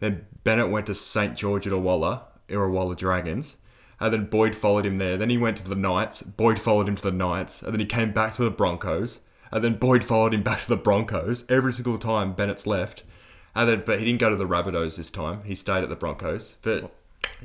Then 0.01 0.27
Bennett 0.45 0.71
went 0.71 0.87
to 0.87 0.95
St. 0.95 1.37
George 1.37 1.67
at 1.67 1.73
Awalla, 1.73 2.23
Illawarra 2.49 2.97
Dragons. 2.97 3.57
And 4.01 4.13
then 4.13 4.27
Boyd 4.27 4.55
followed 4.55 4.87
him 4.87 4.99
there. 4.99 5.17
Then 5.17 5.31
he 5.31 5.39
went 5.39 5.57
to 5.57 5.69
the 5.69 5.75
Knights. 5.75 6.23
Boyd 6.23 6.61
followed 6.61 6.89
him 6.89 6.95
to 6.97 7.03
the 7.03 7.13
Knights. 7.13 7.63
And 7.63 7.73
then 7.73 7.81
he 7.81 7.87
came 7.87 8.13
back 8.13 8.35
to 8.35 8.45
the 8.45 8.51
Broncos. 8.51 9.21
And 9.51 9.65
then 9.65 9.75
Boyd 9.75 10.05
followed 10.05 10.35
him 10.35 10.43
back 10.43 10.61
to 10.63 10.69
the 10.69 10.77
Broncos. 10.77 11.45
Every 11.49 11.73
single 11.73 11.99
time 11.99 12.33
Bennett's 12.33 12.67
left. 12.67 13.03
And 13.55 13.69
then, 13.69 13.83
but 13.85 13.99
he 13.99 14.05
didn't 14.05 14.21
go 14.21 14.31
to 14.31 14.37
the 14.37 14.47
Rabbitohs 14.47 14.97
this 14.97 15.11
time. 15.11 15.43
He 15.45 15.57
stayed 15.57 15.83
at 15.83 15.89
the 15.89 15.97
Broncos. 15.97 16.55
But 16.63 16.93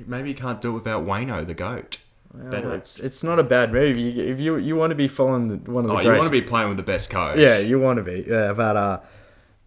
maybe 0.05 0.29
he 0.29 0.35
can't 0.35 0.61
do 0.61 0.69
it 0.69 0.73
without 0.73 1.05
Wayno, 1.05 1.45
the 1.45 1.55
goat. 1.55 1.97
Well, 2.33 2.71
it's 2.71 2.99
it's 2.99 3.21
not 3.21 3.37
a 3.37 3.43
bad 3.43 3.71
move. 3.71 3.95
You, 3.95 4.23
if 4.23 4.39
you 4.39 4.57
you 4.57 4.75
want 4.75 4.89
to 4.89 4.95
be 4.95 5.07
following 5.07 5.49
the, 5.49 5.71
one 5.71 5.85
of 5.85 5.91
the 5.91 5.97
Oh, 5.97 5.99
you 5.99 6.09
want 6.09 6.23
to 6.23 6.29
be 6.31 6.41
playing 6.41 6.67
with 6.67 6.77
the 6.77 6.83
best 6.83 7.11
coach. 7.11 7.37
Yeah, 7.37 7.59
you 7.59 7.79
want 7.79 7.97
to 7.97 8.03
be. 8.03 8.25
Yeah, 8.27 8.53
but 8.53 8.75
uh, 8.75 8.99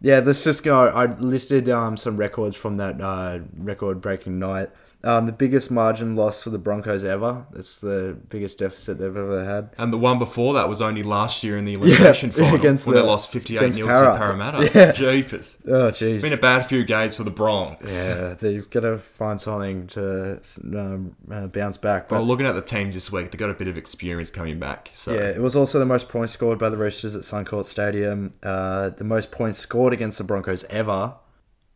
yeah, 0.00 0.20
let's 0.20 0.44
just 0.44 0.62
go. 0.62 0.86
I 0.88 1.06
listed 1.06 1.68
um 1.68 1.96
some 1.96 2.16
records 2.16 2.56
from 2.56 2.76
that 2.76 3.00
uh 3.00 3.40
record-breaking 3.56 4.38
night. 4.38 4.70
Um, 5.04 5.26
the 5.26 5.32
biggest 5.32 5.70
margin 5.70 6.16
loss 6.16 6.42
for 6.42 6.50
the 6.50 6.58
Broncos 6.58 7.04
ever. 7.04 7.46
That's 7.52 7.78
the 7.78 8.16
biggest 8.28 8.58
deficit 8.58 8.98
they've 8.98 9.16
ever 9.16 9.44
had. 9.44 9.70
And 9.78 9.92
the 9.92 9.98
one 9.98 10.18
before 10.18 10.54
that 10.54 10.68
was 10.68 10.80
only 10.80 11.04
last 11.04 11.44
year 11.44 11.56
in 11.56 11.64
the 11.64 11.74
elimination 11.74 12.30
Yeah, 12.30 12.36
final 12.42 12.56
against 12.56 12.86
when 12.86 12.96
the- 12.96 13.02
they 13.02 13.06
lost 13.06 13.30
58 13.30 13.58
against 13.58 13.76
0 13.76 13.86
Para. 13.88 14.12
to 14.12 14.18
Parramatta. 14.18 14.70
Yeah. 14.74 14.90
Jeepers. 14.92 15.56
Oh, 15.66 15.90
jeez. 15.92 16.14
It's 16.14 16.24
been 16.24 16.32
a 16.32 16.36
bad 16.38 16.66
few 16.66 16.82
games 16.84 17.14
for 17.14 17.22
the 17.22 17.30
Bronx. 17.30 17.84
yeah, 17.94 18.34
they've 18.34 18.68
got 18.68 18.80
to 18.80 18.98
find 18.98 19.40
something 19.40 19.86
to 19.88 20.40
um, 20.74 21.14
uh, 21.30 21.46
bounce 21.48 21.76
back. 21.76 22.08
But 22.08 22.16
Well, 22.18 22.26
looking 22.26 22.46
at 22.46 22.56
the 22.56 22.62
teams 22.62 22.94
this 22.94 23.12
week, 23.12 23.30
they've 23.30 23.38
got 23.38 23.50
a 23.50 23.54
bit 23.54 23.68
of 23.68 23.78
experience 23.78 24.30
coming 24.30 24.58
back. 24.58 24.90
So 24.96 25.12
Yeah, 25.12 25.28
it 25.28 25.40
was 25.40 25.54
also 25.54 25.78
the 25.78 25.86
most 25.86 26.08
points 26.08 26.32
scored 26.32 26.58
by 26.58 26.68
the 26.68 26.76
Roosters 26.78 27.14
at 27.14 27.22
Suncorp 27.22 27.66
Stadium. 27.66 28.32
Uh, 28.42 28.88
the 28.88 29.04
most 29.04 29.30
points 29.30 29.58
scored 29.58 29.92
against 29.92 30.18
the 30.18 30.24
Broncos 30.24 30.64
ever. 30.64 31.14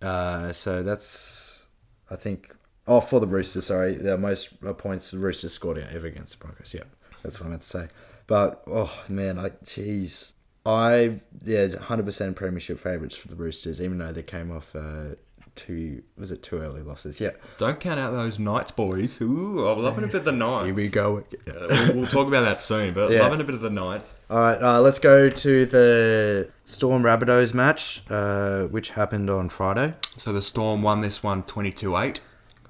Uh, 0.03 0.53
so 0.53 0.83
that's, 0.83 1.67
I 2.11 2.17
think, 2.17 2.57
oh 2.87 3.01
for 3.01 3.21
the 3.21 3.27
Roosters. 3.27 3.67
Sorry, 3.67 3.95
the 3.95 4.17
most 4.19 4.55
uh, 4.67 4.73
points 4.73 5.11
the 5.11 5.19
Roosters 5.19 5.53
scored 5.53 5.79
ever 5.79 6.07
against 6.07 6.39
the 6.39 6.45
Broncos. 6.45 6.75
Yeah, 6.75 6.85
that's 7.23 7.41
what 7.41 7.47
I 7.47 7.51
meant 7.51 7.63
to 7.63 7.69
say. 7.69 7.89
But 8.27 8.63
oh 8.67 8.93
man, 9.09 9.39
I 9.39 9.51
jeez, 9.65 10.33
I 10.65 11.19
yeah, 11.45 11.77
hundred 11.79 12.07
percent 12.07 12.37
premiership 12.37 12.79
favourites 12.79 13.17
for 13.17 13.29
the 13.29 13.37
Roosters, 13.37 13.81
even 13.81 13.99
though 13.99 14.13
they 14.13 14.23
came 14.23 14.51
off 14.51 14.75
uh, 14.77 15.15
two 15.57 16.03
was 16.17 16.31
it 16.31 16.43
two 16.43 16.59
early 16.61 16.83
losses? 16.83 17.19
Yeah, 17.21 17.31
don't 17.59 17.81
count 17.81 17.99
out 17.99 18.13
those 18.13 18.39
Knights 18.39 18.71
boys. 18.71 19.21
Ooh, 19.21 19.67
I'm 19.67 19.83
loving 19.83 20.05
a 20.05 20.07
bit 20.07 20.17
of 20.17 20.25
the 20.25 20.33
Knights. 20.33 20.67
here 20.67 20.75
we 20.75 20.89
go. 20.89 21.25
Uh, 21.49 21.53
we'll, 21.69 21.95
we'll 21.97 22.07
talk 22.07 22.29
about 22.29 22.43
that 22.43 22.63
soon, 22.63 22.95
but 22.95 23.11
Yeah. 23.11 23.23
loving 23.23 23.41
a 23.41 23.45
bit 23.45 23.55
of 23.57 23.61
the 23.61 23.71
Knights. 23.71 24.15
All 24.31 24.39
right, 24.39 24.63
uh, 24.63 24.81
let's 24.81 24.99
go 25.01 25.29
to 25.29 25.67
the 25.67 26.49
Storm 26.65 27.03
Rabbitohs 27.03 27.53
match, 27.53 28.03
uh, 28.09 28.65
which 28.65 28.91
happened 28.91 29.29
on 29.29 29.49
Friday. 29.49 29.95
So 30.17 30.33
the 30.33 30.43
Storm 30.43 30.83
won 30.83 31.01
this 31.01 31.23
one 31.23 31.43
22 31.43 31.97
8. 31.97 32.21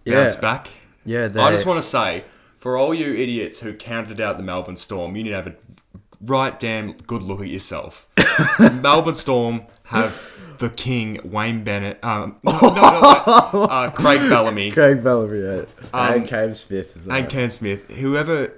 Yeah. 0.04 0.24
Bounced 0.24 0.40
back. 0.40 0.68
Yeah, 1.04 1.28
they, 1.28 1.40
I 1.40 1.50
just 1.50 1.66
want 1.66 1.82
to 1.82 1.88
say, 1.88 2.24
for 2.56 2.76
all 2.76 2.92
you 2.92 3.14
idiots 3.14 3.60
who 3.60 3.74
counted 3.74 4.20
out 4.20 4.36
the 4.36 4.42
Melbourne 4.42 4.76
Storm, 4.76 5.16
you 5.16 5.24
need 5.24 5.30
to 5.30 5.36
have 5.36 5.46
a 5.46 5.54
right 6.20 6.58
damn 6.58 6.92
good 6.92 7.22
look 7.22 7.40
at 7.40 7.48
yourself. 7.48 8.06
Melbourne 8.80 9.14
Storm 9.14 9.62
have 9.84 10.30
the 10.58 10.68
king, 10.68 11.18
Wayne 11.24 11.64
Bennett, 11.64 12.02
um, 12.04 12.38
no, 12.42 12.52
no, 12.52 12.68
no, 12.68 13.50
no, 13.52 13.64
uh, 13.64 13.90
Craig 13.94 14.28
Bellamy, 14.28 14.70
Craig 14.70 15.02
Bellamy 15.02 15.40
yeah. 15.40 15.64
Um, 15.94 16.14
and 16.14 16.28
Cam 16.28 16.54
Smith 16.54 16.96
as 16.96 17.06
well. 17.06 17.16
and 17.16 17.28
Ken 17.28 17.48
Smith. 17.48 17.90
Whoever 17.90 18.52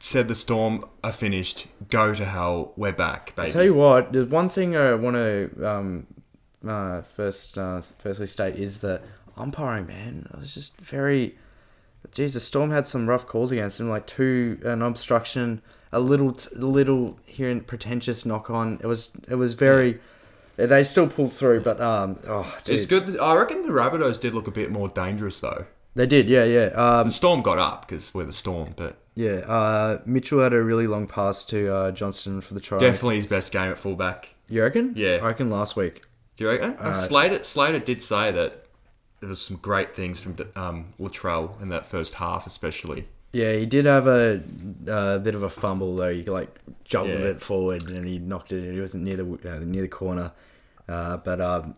said 0.00 0.28
the 0.28 0.34
Storm 0.36 0.84
are 1.02 1.12
finished. 1.12 1.66
Go 1.88 2.14
to 2.14 2.24
hell. 2.24 2.72
We're 2.76 2.92
back, 2.92 3.34
baby. 3.34 3.48
I 3.48 3.52
tell 3.52 3.64
you 3.64 3.74
what, 3.74 4.12
there's 4.12 4.28
one 4.28 4.48
thing 4.48 4.76
I 4.76 4.94
want 4.94 5.16
to 5.16 5.50
um, 5.68 6.06
uh, 6.66 7.02
first 7.02 7.58
uh, 7.58 7.80
firstly 7.80 8.26
state 8.26 8.56
is 8.56 8.78
that 8.78 9.02
umpiring, 9.38 9.86
man, 9.86 10.28
I 10.34 10.38
was 10.38 10.54
just 10.54 10.76
very. 10.80 11.36
Geez, 12.12 12.34
the 12.34 12.40
Storm 12.40 12.70
had 12.70 12.86
some 12.86 13.08
rough 13.08 13.26
calls 13.26 13.52
against 13.52 13.80
him, 13.80 13.88
like 13.90 14.06
two 14.06 14.60
an 14.64 14.82
obstruction, 14.82 15.62
a 15.92 16.00
little 16.00 16.36
little 16.54 17.18
here 17.26 17.50
and 17.50 17.66
pretentious 17.66 18.24
knock 18.24 18.50
on. 18.50 18.78
It 18.82 18.86
was 18.86 19.10
it 19.28 19.34
was 19.34 19.54
very. 19.54 20.00
They 20.56 20.82
still 20.82 21.06
pulled 21.08 21.32
through, 21.32 21.60
but 21.60 21.80
um, 21.80 22.18
oh, 22.26 22.58
dude. 22.64 22.76
it's 22.76 22.86
good. 22.86 23.18
I 23.18 23.34
reckon 23.34 23.62
the 23.62 23.68
Rabbitohs 23.68 24.20
did 24.20 24.34
look 24.34 24.48
a 24.48 24.50
bit 24.50 24.72
more 24.72 24.88
dangerous 24.88 25.38
though. 25.40 25.66
They 25.94 26.06
did, 26.06 26.28
yeah, 26.28 26.44
yeah. 26.44 26.66
Um, 26.66 27.08
The 27.08 27.12
Storm 27.14 27.42
got 27.42 27.58
up 27.58 27.88
because 27.88 28.14
we're 28.14 28.24
the 28.24 28.32
Storm, 28.32 28.74
but 28.76 28.98
yeah, 29.16 29.38
uh, 29.48 30.00
Mitchell 30.06 30.40
had 30.40 30.52
a 30.52 30.62
really 30.62 30.86
long 30.86 31.08
pass 31.08 31.42
to 31.46 31.74
uh, 31.74 31.90
Johnston 31.90 32.40
for 32.40 32.54
the 32.54 32.60
try. 32.60 32.78
definitely 32.78 33.16
his 33.16 33.26
best 33.26 33.50
game 33.50 33.70
at 33.70 33.78
fullback. 33.78 34.28
You 34.48 34.62
reckon? 34.62 34.92
Yeah. 34.94 35.18
I 35.20 35.26
reckon 35.26 35.50
last 35.50 35.74
week. 35.74 36.04
Do 36.36 36.44
you 36.44 36.50
reckon? 36.50 36.76
Uh, 36.78 36.92
Slater, 36.92 37.42
Slater 37.42 37.80
did 37.80 38.00
say 38.00 38.30
that 38.30 38.66
there 39.20 39.28
was 39.28 39.40
some 39.40 39.56
great 39.56 39.92
things 39.94 40.18
from 40.20 40.36
um, 40.56 40.86
Latrell 41.00 41.60
in 41.60 41.68
that 41.70 41.86
first 41.86 42.14
half, 42.16 42.46
especially. 42.46 43.06
Yeah, 43.32 43.52
he 43.54 43.66
did 43.66 43.84
have 43.84 44.06
a, 44.06 44.40
a 44.86 45.18
bit 45.18 45.34
of 45.34 45.42
a 45.42 45.50
fumble 45.50 45.94
though. 45.96 46.12
He 46.14 46.24
like 46.24 46.48
juggled 46.84 47.20
Yeah. 47.20 47.26
it 47.26 47.42
forward 47.42 47.90
and 47.90 48.04
he 48.04 48.18
knocked 48.18 48.52
it. 48.52 48.72
He 48.72 48.80
wasn't 48.80 49.04
near 49.04 49.16
the 49.16 49.56
uh, 49.56 49.58
near 49.60 49.82
the 49.82 49.88
corner, 49.88 50.32
uh, 50.88 51.18
but 51.18 51.40
um, 51.40 51.74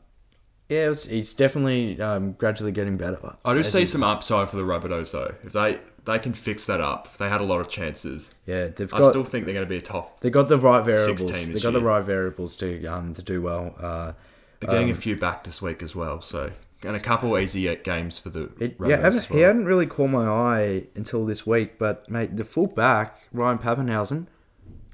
yeah, 0.68 0.86
it 0.86 0.88
was, 0.90 1.06
he's 1.06 1.34
definitely 1.34 2.00
um, 2.00 2.32
gradually 2.32 2.70
getting 2.70 2.96
better. 2.96 3.36
I 3.44 3.54
do 3.54 3.64
see 3.64 3.84
some 3.84 4.04
upside 4.04 4.48
for 4.48 4.56
the 4.56 4.62
Rabbitohs 4.62 5.10
though. 5.10 5.34
If 5.42 5.52
they 5.52 5.80
they 6.04 6.20
can 6.20 6.34
fix 6.34 6.66
that 6.66 6.80
up, 6.80 7.16
they 7.18 7.28
had 7.28 7.40
a 7.40 7.44
lot 7.44 7.60
of 7.60 7.68
chances. 7.68 8.30
Yeah, 8.46 8.68
they've 8.68 8.92
I 8.94 8.98
got 9.00 9.10
still 9.10 9.24
think 9.24 9.44
they're 9.44 9.54
going 9.54 9.66
to 9.66 9.68
be 9.68 9.78
a 9.78 9.82
top. 9.82 10.20
they 10.20 10.30
got 10.30 10.48
the 10.48 10.58
right 10.58 10.84
variables. 10.84 11.48
They 11.48 11.58
got 11.60 11.72
the 11.72 11.80
right 11.82 12.04
variables 12.04 12.54
to 12.56 12.86
um 12.86 13.12
to 13.14 13.22
do 13.22 13.42
well. 13.42 13.74
Uh, 13.80 14.12
They're 14.60 14.70
getting 14.70 14.90
a 14.90 14.94
few 14.94 15.16
back 15.16 15.42
this 15.42 15.60
week 15.60 15.82
as 15.82 15.96
well, 15.96 16.20
so 16.20 16.52
and 16.82 16.96
a 16.96 17.00
couple 17.00 17.38
easy 17.38 17.74
games 17.76 18.18
for 18.18 18.30
the 18.30 18.50
It, 18.58 18.76
yeah, 18.84 19.08
well. 19.08 19.20
he 19.20 19.40
hadn't 19.40 19.66
really 19.66 19.86
caught 19.86 20.10
my 20.10 20.26
eye 20.26 20.84
until 20.94 21.26
this 21.26 21.46
week, 21.46 21.78
but 21.78 22.08
mate, 22.10 22.36
the 22.36 22.44
fullback 22.44 23.16
Ryan 23.32 23.58
Papenhuyzen, 23.58 24.26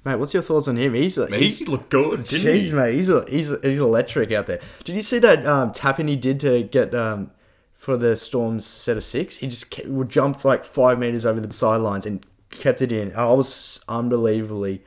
mate, 0.04 0.16
what's 0.16 0.34
your 0.34 0.42
thoughts 0.42 0.68
on 0.68 0.76
him? 0.76 0.94
He's 0.94 1.16
Man, 1.18 1.32
he's 1.34 1.56
he 1.58 1.64
looked 1.64 1.90
good, 1.90 2.24
didn't 2.24 2.46
Jeez, 2.46 2.66
he? 2.70 2.72
mate, 2.72 2.94
he's 2.94 3.08
a, 3.08 3.24
he's 3.28 3.52
he's 3.62 3.80
electric 3.80 4.32
out 4.32 4.46
there. 4.46 4.60
Did 4.84 4.96
you 4.96 5.02
see 5.02 5.18
that 5.20 5.46
um, 5.46 5.72
tapping 5.72 6.08
he 6.08 6.16
did 6.16 6.40
to 6.40 6.62
get 6.64 6.94
um, 6.94 7.30
for 7.74 7.96
the 7.96 8.16
Storm's 8.16 8.64
set 8.66 8.96
of 8.96 9.04
six? 9.04 9.36
He 9.36 9.46
just 9.48 9.70
ke- 9.70 10.08
jumped 10.08 10.44
like 10.44 10.64
five 10.64 10.98
meters 10.98 11.24
over 11.26 11.40
the 11.40 11.52
sidelines 11.52 12.04
and 12.06 12.24
kept 12.50 12.82
it 12.82 12.90
in. 12.92 13.14
I 13.14 13.24
was 13.32 13.84
unbelievably, 13.88 14.82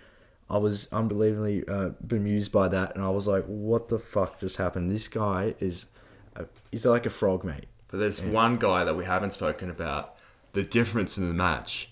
I 0.50 0.58
was 0.58 0.91
unbelievably 0.91 1.66
uh, 1.68 1.89
bemused 2.06 2.52
by 2.52 2.68
that, 2.70 2.95
and 2.95 3.04
I 3.04 3.10
was 3.10 3.28
like, 3.28 3.45
"What 3.45 3.88
the 3.89 4.00
fuck 4.00 4.39
just 4.39 4.58
happened? 4.58 4.89
This 4.91 5.08
guy 5.08 5.54
is, 5.60 5.88
he's 6.71 6.85
like 6.85 7.05
a 7.05 7.09
frog, 7.09 7.43
mate." 7.43 7.65
But 7.89 7.97
there's 7.99 8.21
one 8.21 8.57
guy 8.57 8.83
that 8.83 8.95
we 8.95 9.05
haven't 9.05 9.31
spoken 9.33 9.69
about. 9.69 10.15
The 10.53 10.63
difference 10.63 11.17
in 11.17 11.27
the 11.27 11.33
match. 11.33 11.89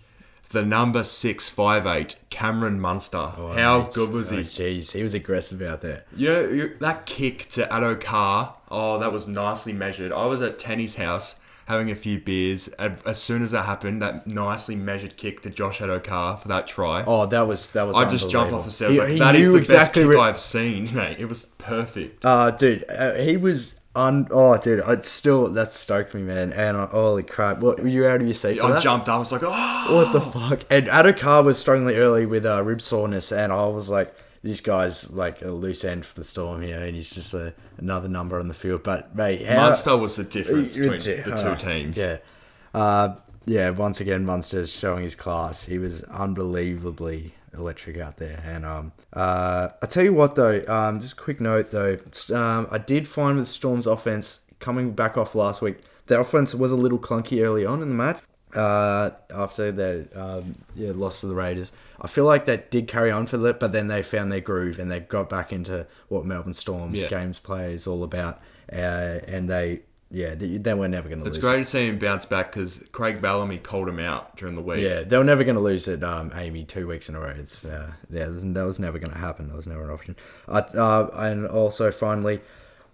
The 0.51 0.63
number 0.65 1.03
six 1.03 1.49
five 1.49 1.85
eight 1.85 2.15
Cameron 2.29 2.79
Munster. 2.79 3.17
How 3.35 3.81
Mate. 3.83 3.93
good 3.93 4.11
was 4.11 4.31
Oh, 4.31 4.37
he? 4.37 4.43
Jeez, 4.43 4.93
he 4.93 5.03
was 5.03 5.13
aggressive 5.13 5.61
out 5.61 5.81
there. 5.81 6.05
You 6.15 6.29
know 6.29 6.69
that 6.79 7.05
kick 7.05 7.49
to 7.49 7.65
Addo 7.67 7.99
Carr. 7.99 8.55
Oh, 8.71 8.97
that 8.99 9.11
was 9.11 9.27
nicely 9.27 9.73
measured. 9.73 10.11
I 10.13 10.25
was 10.25 10.41
at 10.41 10.57
Tenny's 10.57 10.95
house 10.95 11.35
having 11.65 11.91
a 11.91 11.95
few 11.95 12.17
beers, 12.17 12.69
as 12.79 13.21
soon 13.21 13.43
as 13.43 13.51
that 13.51 13.63
happened, 13.65 14.01
that 14.01 14.25
nicely 14.25 14.73
measured 14.77 15.17
kick 15.17 15.41
to 15.41 15.49
Josh 15.49 15.79
Addo 15.79 16.01
Carr 16.01 16.37
for 16.37 16.47
that 16.47 16.65
try. 16.65 17.03
Oh, 17.05 17.25
that 17.25 17.45
was 17.45 17.71
that 17.71 17.83
was. 17.85 17.97
I 17.97 18.09
just 18.09 18.29
jumped 18.29 18.53
off 18.53 18.63
the 18.63 18.71
set. 18.71 18.85
I 18.85 18.87
was 18.89 18.97
He- 18.97 19.01
like, 19.03 19.11
he 19.13 19.19
that 19.19 19.35
is 19.35 19.51
the 19.51 19.57
exactly 19.57 19.79
best 19.79 19.93
kick 19.93 20.07
where- 20.07 20.19
I've 20.19 20.39
seen, 20.39 20.93
mate. 20.95 21.17
It 21.19 21.25
was 21.25 21.45
perfect. 21.57 22.23
Uh, 22.23 22.51
dude, 22.51 22.85
uh, 22.89 23.15
he 23.15 23.35
was 23.35 23.81
un. 23.97 24.27
Oh, 24.31 24.57
dude, 24.57 24.83
it's 24.87 25.09
still 25.09 25.47
that 25.49 25.73
stoked 25.73 26.13
me, 26.13 26.21
man. 26.21 26.53
And 26.53 26.77
uh, 26.77 26.87
holy 26.87 27.23
crap, 27.23 27.59
what 27.59 27.79
were 27.81 27.87
you 27.87 28.05
out 28.07 28.21
of 28.21 28.27
your 28.27 28.33
seat? 28.35 28.59
For 28.59 28.65
I 28.65 28.71
that? 28.73 28.83
jumped. 28.83 29.09
Up. 29.09 29.15
I 29.15 29.17
was 29.17 29.31
like, 29.31 29.41
oh. 29.43 29.95
What 29.95 30.13
the 30.13 30.21
fuck? 30.21 30.61
And 30.69 30.87
Addo 30.87 31.17
Carr 31.17 31.43
was 31.43 31.57
struggling 31.57 31.95
early 31.95 32.25
with 32.25 32.45
uh, 32.45 32.63
rib 32.63 32.81
soreness, 32.81 33.31
and 33.31 33.51
I 33.51 33.65
was 33.65 33.89
like, 33.89 34.13
this 34.43 34.61
guy's 34.61 35.11
like 35.11 35.41
a 35.41 35.49
loose 35.51 35.83
end 35.83 36.05
for 36.05 36.15
the 36.15 36.23
storm 36.23 36.61
here, 36.61 36.81
and 36.81 36.95
he's 36.95 37.09
just 37.09 37.33
a, 37.33 37.53
another 37.77 38.07
number 38.07 38.39
on 38.39 38.47
the 38.47 38.53
field. 38.53 38.83
But 38.83 39.15
mate, 39.15 39.45
how, 39.45 39.61
Munster 39.63 39.97
was 39.97 40.15
the 40.15 40.23
difference 40.23 40.77
between 40.77 41.01
you- 41.01 41.23
the 41.23 41.33
uh, 41.33 41.55
two 41.57 41.65
teams. 41.65 41.97
Yeah. 41.97 42.17
Uh, 42.73 43.15
yeah, 43.45 43.69
once 43.71 44.01
again, 44.01 44.25
Munster's 44.25 44.71
showing 44.71 45.03
his 45.03 45.15
class. 45.15 45.63
He 45.63 45.79
was 45.79 46.03
unbelievably 46.03 47.33
electric 47.53 47.97
out 47.97 48.17
there. 48.17 48.41
And 48.45 48.65
um, 48.65 48.91
uh, 49.13 49.69
I 49.81 49.85
tell 49.85 50.03
you 50.03 50.13
what, 50.13 50.35
though, 50.35 50.63
um, 50.67 50.99
just 50.99 51.13
a 51.13 51.15
quick 51.15 51.39
note, 51.41 51.71
though, 51.71 51.97
um, 52.33 52.67
I 52.71 52.77
did 52.77 53.07
find 53.07 53.37
with 53.37 53.47
Storm's 53.47 53.87
offense 53.87 54.45
coming 54.59 54.91
back 54.91 55.17
off 55.17 55.35
last 55.35 55.61
week, 55.61 55.77
the 56.07 56.19
offense 56.19 56.55
was 56.55 56.71
a 56.71 56.75
little 56.75 56.99
clunky 56.99 57.43
early 57.43 57.65
on 57.65 57.81
in 57.81 57.89
the 57.89 57.95
match. 57.95 58.19
Uh, 58.55 59.11
after 59.29 59.71
the 59.73 60.07
um, 60.15 60.53
yeah 60.73 60.91
loss 60.95 61.19
to 61.19 61.27
the 61.27 61.35
Raiders, 61.35 61.73
I 62.01 62.07
feel 62.07 62.23
like 62.23 62.45
that 62.45 62.71
did 62.71 62.87
carry 62.87 63.11
on 63.11 63.27
for 63.27 63.35
a 63.35 63.39
little, 63.39 63.59
but 63.59 63.73
then 63.73 63.87
they 63.87 64.01
found 64.01 64.31
their 64.31 64.39
groove 64.39 64.79
and 64.79 64.89
they 64.89 65.01
got 65.01 65.29
back 65.29 65.51
into 65.51 65.85
what 66.07 66.25
Melbourne 66.25 66.53
Storm's 66.53 67.01
Yeah. 67.01 67.09
games 67.09 67.39
play 67.39 67.73
is 67.73 67.85
all 67.85 68.03
about. 68.03 68.39
Uh, 68.71 69.19
and 69.27 69.49
they 69.49 69.81
yeah 70.09 70.35
they, 70.35 70.57
they 70.57 70.73
were 70.73 70.87
never 70.87 71.09
going 71.09 71.19
to 71.19 71.25
lose. 71.25 71.37
It's 71.37 71.45
great 71.45 71.57
to 71.57 71.65
see 71.65 71.87
him 71.87 71.99
bounce 71.99 72.25
back 72.25 72.51
because 72.51 72.83
Craig 72.91 73.21
Bellamy 73.21 73.57
called 73.57 73.89
him 73.89 73.99
out 73.99 74.35
during 74.37 74.55
the 74.55 74.61
week. 74.61 74.79
Yeah, 74.79 75.03
they 75.03 75.17
were 75.17 75.23
never 75.23 75.43
going 75.43 75.55
to 75.55 75.61
lose 75.61 75.87
at 75.87 76.03
um, 76.03 76.29
AAMI 76.31 76.67
two 76.67 76.87
weeks 76.87 77.09
in 77.09 77.15
a 77.15 77.19
row. 77.19 77.35
It's 77.37 77.65
uh, 77.65 77.91
yeah, 78.09 78.27
that 78.29 78.65
was 78.65 78.79
never 78.79 78.99
going 78.99 79.11
to 79.11 79.17
happen. 79.17 79.47
That 79.47 79.55
was 79.55 79.67
never 79.67 79.83
an 79.83 79.89
option. 79.89 80.15
Uh, 80.47 80.63
uh, 80.75 81.09
and 81.13 81.47
also, 81.47 81.91
finally, 81.91 82.41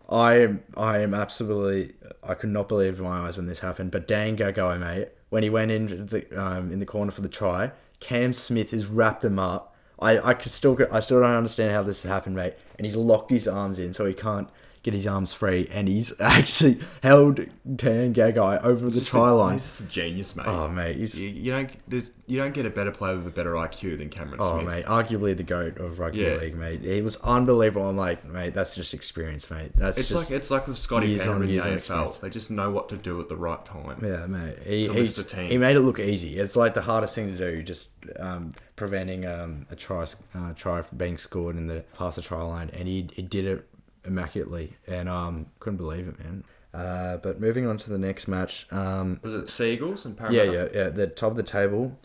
I 0.09 0.41
am 0.41 0.63
I 0.75 0.99
am 0.99 1.13
absolutely 1.13 1.93
I 2.21 2.33
could 2.33 2.49
not 2.49 2.67
believe 2.67 2.99
my 2.99 3.27
eyes 3.27 3.37
when 3.37 3.45
this 3.45 3.59
happened. 3.59 3.91
But 3.91 4.07
Dan 4.07 4.37
Gagai, 4.37 4.79
mate, 4.79 5.09
when 5.29 5.43
he 5.43 5.49
went 5.49 5.71
in 5.71 6.07
the 6.07 6.41
um, 6.41 6.71
in 6.71 6.79
the 6.79 6.85
corner 6.85 7.11
for 7.11 7.21
the 7.21 7.29
try, 7.29 7.71
Cam 7.99 8.33
Smith 8.33 8.71
has 8.71 8.85
wrapped 8.85 9.23
him 9.23 9.39
up. 9.39 9.75
I 9.99 10.19
I 10.19 10.33
could 10.33 10.51
still 10.51 10.77
I 10.91 10.99
still 10.99 11.21
don't 11.21 11.31
understand 11.31 11.71
how 11.71 11.83
this 11.83 12.03
happened, 12.03 12.35
mate. 12.35 12.55
And 12.77 12.85
he's 12.85 12.95
locked 12.95 13.31
his 13.31 13.47
arms 13.47 13.79
in 13.79 13.93
so 13.93 14.05
he 14.05 14.13
can't 14.13 14.49
get 14.83 14.93
his 14.93 15.07
arms 15.07 15.33
free, 15.33 15.67
and 15.71 15.87
he's 15.87 16.13
actually 16.19 16.79
held 17.01 17.37
Dan 17.75 18.13
Gagai 18.13 18.63
over 18.63 18.89
the 18.89 19.01
try 19.01 19.29
line. 19.31 19.53
He's 19.53 19.63
just 19.63 19.81
a 19.81 19.85
genius, 19.85 20.35
mate. 20.35 20.45
Oh, 20.45 20.67
mate, 20.67 20.97
you, 20.97 21.27
you 21.29 21.51
don't 21.51 21.69
there's, 21.87 22.11
you 22.27 22.37
don't 22.37 22.53
get 22.53 22.65
a 22.65 22.69
better 22.69 22.91
player 22.91 23.15
with 23.15 23.25
a 23.27 23.31
better 23.31 23.53
IQ 23.53 23.97
than 23.97 24.09
Cameron 24.09 24.39
Oh 24.41 24.59
Smith. 24.59 24.67
mate, 24.73 24.85
arguably 24.85 25.35
the 25.35 25.43
goat 25.43 25.77
of 25.77 25.99
rugby 25.99 26.19
Yeah. 26.19 26.35
league, 26.35 26.55
mate. 26.55 26.81
He 26.81 27.01
was 27.01 27.15
unbelievable. 27.21 27.87
I'm 27.89 27.97
like, 27.97 28.25
mate, 28.25 28.53
that's 28.53 28.75
just 28.75 28.93
experience, 28.93 29.49
mate. 29.49 29.71
That's 29.75 29.97
It's 29.97 30.09
just 30.09 30.29
like 30.29 30.31
it's 30.31 30.51
like 30.51 30.67
with 30.67 30.77
Scotty 30.77 31.19
on 31.21 31.41
in 31.43 31.47
the 31.47 31.57
AFL. 31.63 31.77
experience. 31.77 32.17
They 32.17 32.29
just 32.29 32.51
know 32.51 32.69
what 32.69 32.89
to 32.89 32.97
do 32.97 33.19
at 33.21 33.29
the 33.29 33.35
right 33.37 33.63
time. 33.65 33.99
yeah, 34.03 34.25
mate. 34.25 34.57
He, 34.65 34.87
he, 34.87 35.47
he 35.47 35.57
made 35.57 35.75
it 35.75 35.81
look 35.81 35.99
easy. 35.99 36.37
It's 36.39 36.55
like 36.55 36.73
the 36.73 36.81
hardest 36.81 37.15
thing 37.15 37.35
to 37.35 37.37
do, 37.37 37.63
just 37.63 37.91
um, 38.19 38.53
preventing 38.75 39.25
um, 39.25 39.65
a 39.71 39.75
try 39.75 40.03
uh, 40.35 40.53
try 40.55 40.81
from 40.81 40.97
being 40.97 41.17
scored 41.17 41.55
in 41.55 41.67
the 41.67 41.85
past 41.97 42.17
the 42.17 42.21
try 42.21 42.41
line, 42.41 42.69
and 42.73 42.87
he, 42.87 43.09
he 43.13 43.21
did 43.21 43.45
it 43.45 43.67
immaculately, 44.05 44.75
and 44.87 45.07
um, 45.09 45.47
couldn't 45.59 45.77
believe 45.77 46.07
it, 46.07 46.19
man. 46.19 46.43
Uh, 46.73 47.17
but 47.17 47.39
moving 47.39 47.67
on 47.67 47.77
to 47.77 47.89
the 47.89 47.97
next 47.99 48.27
match, 48.27 48.65
um, 48.71 49.19
Was 49.23 49.33
it 49.35 49.49
Seagulls 49.49 50.05
and 50.05 50.15
yeah, 50.31 50.43
Parramatta? 50.43 50.71
yeah, 50.73 50.83
yeah. 50.83 50.89
The 50.89 51.07
top 51.07 51.31
of 51.31 51.37
the 51.37 51.43
table, 51.43 51.99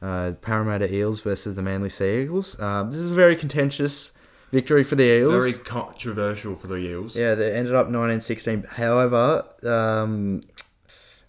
uh, 0.00 0.32
Parramatta 0.40 0.92
Eels 0.94 1.20
versus 1.20 1.54
the 1.56 1.62
Manly 1.62 1.88
Sea 1.88 2.22
Eagles. 2.22 2.58
Um, 2.60 2.90
this 2.90 3.00
is 3.00 3.10
a 3.10 3.14
very 3.14 3.34
contentious 3.34 4.12
victory 4.52 4.84
for 4.84 4.94
the 4.94 5.04
Eels. 5.04 5.42
Very 5.42 5.64
controversial 5.64 6.54
for 6.54 6.68
the 6.68 6.76
Eels. 6.76 7.16
Yeah, 7.16 7.34
they 7.34 7.52
ended 7.52 7.74
up 7.74 7.86
1916. 7.86 8.62
However, 8.70 9.44
um, 9.64 10.42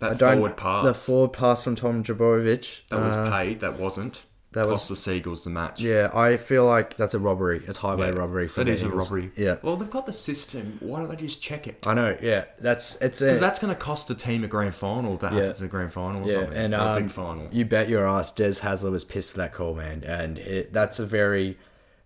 I 0.01 0.09
that 0.09 0.17
don't. 0.19 0.33
forward 0.35 0.57
pass 0.57 0.85
The 0.85 0.93
forward 0.93 1.33
pass 1.33 1.63
from 1.63 1.75
Tom 1.75 2.03
Trbojevic. 2.03 2.81
that 2.89 2.99
was 2.99 3.15
uh, 3.15 3.31
paid, 3.31 3.59
that 3.61 3.79
wasn't. 3.79 4.23
That 4.53 4.67
cost 4.67 4.89
was- 4.89 4.97
the 5.03 5.11
Seagulls 5.11 5.43
the 5.43 5.49
match. 5.49 5.81
Yeah, 5.81 6.09
I 6.13 6.37
feel 6.37 6.65
like 6.65 6.95
that's 6.97 7.13
a 7.13 7.19
robbery. 7.19 7.63
It's 7.67 7.77
highway 7.77 8.07
Yeah, 8.07 8.19
robbery. 8.19 8.47
For 8.47 8.61
That 8.61 8.65
the 8.65 8.71
is 8.71 8.83
a 8.83 8.89
robbery. 8.89 9.31
Yeah, 9.35 9.57
Well, 9.61 9.75
they've 9.75 9.89
got 9.89 10.05
the 10.05 10.13
system. 10.13 10.77
Why 10.79 10.99
don't 10.99 11.09
they 11.09 11.15
just 11.15 11.41
check 11.41 11.67
it? 11.67 11.85
I 11.85 11.93
know. 11.93 12.17
Yeah, 12.21 12.45
that's 12.59 12.95
it's 13.01 13.19
Because 13.19 13.39
that's 13.39 13.59
going 13.59 13.73
to 13.73 13.79
cost 13.79 14.07
the 14.07 14.15
team 14.15 14.43
a 14.43 14.47
grand 14.47 14.75
final. 14.75 15.15
If 15.15 15.19
that 15.21 15.33
Yeah. 15.33 15.39
happens 15.39 15.59
in 15.59 15.65
a 15.65 15.69
grand 15.69 15.93
final 15.93 16.23
or 16.23 16.27
yeah, 16.31 16.39
something. 16.39 16.57
and 16.57 16.73
um, 16.73 16.97
a 16.97 17.01
big 17.01 17.11
final. 17.11 17.47
you 17.51 17.65
bet 17.65 17.89
your 17.89 18.07
ass, 18.07 18.31
Des 18.31 18.53
Hasler 18.61 18.91
was 18.91 19.03
pissed 19.03 19.31
for 19.31 19.37
that 19.37 19.53
call, 19.53 19.73
man, 19.75 20.03
and 20.05 20.39
it, 20.39 20.71
that's 20.73 20.99
a 20.99 21.05
very. 21.05 21.57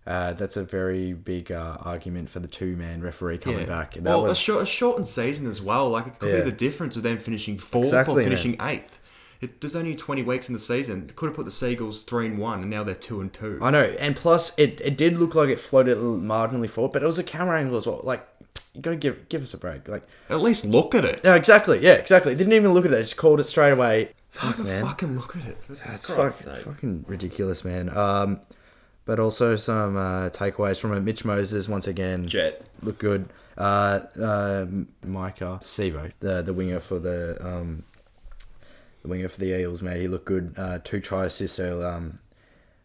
Uh, 0.06 0.32
that's 0.32 0.56
a 0.56 0.64
very 0.64 1.12
big 1.12 1.52
uh, 1.52 1.76
argument 1.82 2.30
for 2.30 2.38
the 2.40 2.48
two-man 2.48 3.02
referee 3.02 3.36
coming 3.36 3.60
Yeah. 3.60 3.66
back. 3.66 3.92
That 3.92 4.04
well, 4.04 4.24
a, 4.24 4.34
short, 4.34 4.62
a 4.62 4.66
shortened 4.66 5.06
season 5.06 5.46
as 5.46 5.60
well. 5.60 5.90
Like 5.90 6.06
it 6.06 6.18
could 6.18 6.30
Yeah. 6.30 6.36
be 6.36 6.50
the 6.50 6.56
difference 6.56 6.96
of 6.96 7.02
them 7.02 7.18
finishing 7.18 7.58
fourth 7.58 7.88
Exactly, 7.88 8.14
or 8.14 8.16
man. 8.16 8.24
finishing 8.24 8.56
eighth. 8.58 9.00
It, 9.40 9.60
there's 9.60 9.76
only 9.76 9.94
20 9.94 10.22
weeks 10.22 10.48
in 10.48 10.52
the 10.52 10.58
season. 10.58 11.06
They 11.06 11.12
could 11.12 11.26
have 11.26 11.36
put 11.36 11.44
the 11.44 11.50
Seagulls 11.52 12.02
three 12.02 12.26
and 12.26 12.38
one, 12.38 12.60
and 12.62 12.70
now 12.70 12.82
they're 12.82 12.94
two 12.94 13.20
and 13.20 13.32
two. 13.32 13.58
I 13.62 13.70
know, 13.70 13.84
and 13.98 14.16
plus 14.16 14.58
it, 14.58 14.80
it 14.80 14.96
did 14.96 15.16
look 15.18 15.34
like 15.34 15.48
it 15.48 15.60
floated 15.60 15.96
marginally 15.98 16.68
forward, 16.68 16.92
but 16.92 17.02
it 17.02 17.06
was 17.06 17.18
a 17.18 17.24
camera 17.24 17.60
angle 17.60 17.76
as 17.76 17.86
well. 17.86 18.00
Like 18.02 18.26
you 18.74 18.80
gotta 18.82 18.96
give 18.96 19.28
give 19.28 19.42
us 19.42 19.54
a 19.54 19.58
break. 19.58 19.86
Like 19.86 20.02
At 20.28 20.40
least 20.40 20.64
look 20.64 20.94
at 20.94 21.04
it. 21.04 21.20
yeah, 21.24 21.36
exactly, 21.36 21.78
yeah, 21.80 21.92
exactly. 21.94 22.34
Didn't 22.34 22.52
even 22.52 22.72
look 22.74 22.84
at 22.84 22.92
it; 22.92 22.98
just 23.00 23.16
called 23.16 23.38
it 23.38 23.44
straight 23.44 23.70
away. 23.70 24.10
Fuck, 24.30 24.58
man. 24.58 24.84
Fucking 24.84 25.16
look 25.16 25.36
at 25.36 25.46
it. 25.46 25.58
That's 25.86 26.06
fuck, 26.08 26.32
fucking 26.32 27.04
ridiculous, 27.08 27.64
man. 27.64 27.96
Um, 27.96 28.40
but 29.04 29.18
also 29.20 29.56
some 29.56 29.96
uh, 29.96 30.28
takeaways 30.30 30.78
from 30.80 30.92
it. 30.94 31.00
Mitch 31.00 31.24
Moses 31.24 31.68
once 31.68 31.86
again 31.86 32.26
Jet. 32.26 32.66
look 32.82 32.98
good. 32.98 33.28
Uh, 33.56 34.00
uh, 34.16 34.66
Maika 35.06 35.60
Sivo, 35.60 36.12
the 36.20 36.42
the 36.42 36.52
winger 36.52 36.78
for 36.80 36.98
the 36.98 37.36
um, 37.44 37.84
the 39.02 39.08
winger 39.08 39.28
for 39.28 39.38
the 39.38 39.58
Eels, 39.58 39.82
mate. 39.82 40.00
He 40.00 40.08
looked 40.08 40.24
good. 40.26 40.54
Uh, 40.56 40.78
two 40.82 41.00
try 41.00 41.26
assists 41.26 41.58
um, 41.58 42.18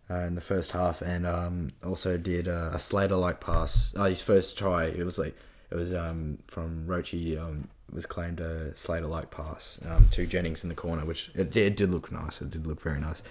uh, 0.09 0.15
in 0.15 0.35
the 0.35 0.41
first 0.41 0.71
half, 0.71 1.01
and 1.01 1.25
um, 1.25 1.71
also 1.83 2.17
did 2.17 2.47
uh, 2.47 2.71
a 2.73 2.79
Slater 2.79 3.15
like 3.15 3.39
pass. 3.39 3.93
Oh, 3.97 4.05
his 4.05 4.21
first 4.21 4.57
try. 4.57 4.85
It 4.85 5.03
was 5.03 5.17
like 5.17 5.35
it 5.71 5.75
was 5.75 5.93
um, 5.93 6.39
from 6.47 6.85
Rochi. 6.87 7.39
Um, 7.39 7.69
was 7.91 8.05
claimed 8.05 8.39
a 8.39 8.75
Slater 8.75 9.07
like 9.07 9.29
pass 9.29 9.79
um, 9.87 10.09
to 10.09 10.25
Jennings 10.25 10.63
in 10.63 10.69
the 10.69 10.75
corner, 10.75 11.05
which 11.05 11.31
it, 11.35 11.55
it 11.55 11.77
did 11.77 11.91
look 11.91 12.11
nice. 12.11 12.41
It 12.41 12.51
did 12.51 12.65
look 12.65 12.81
very 12.81 12.99
nice. 12.99 13.21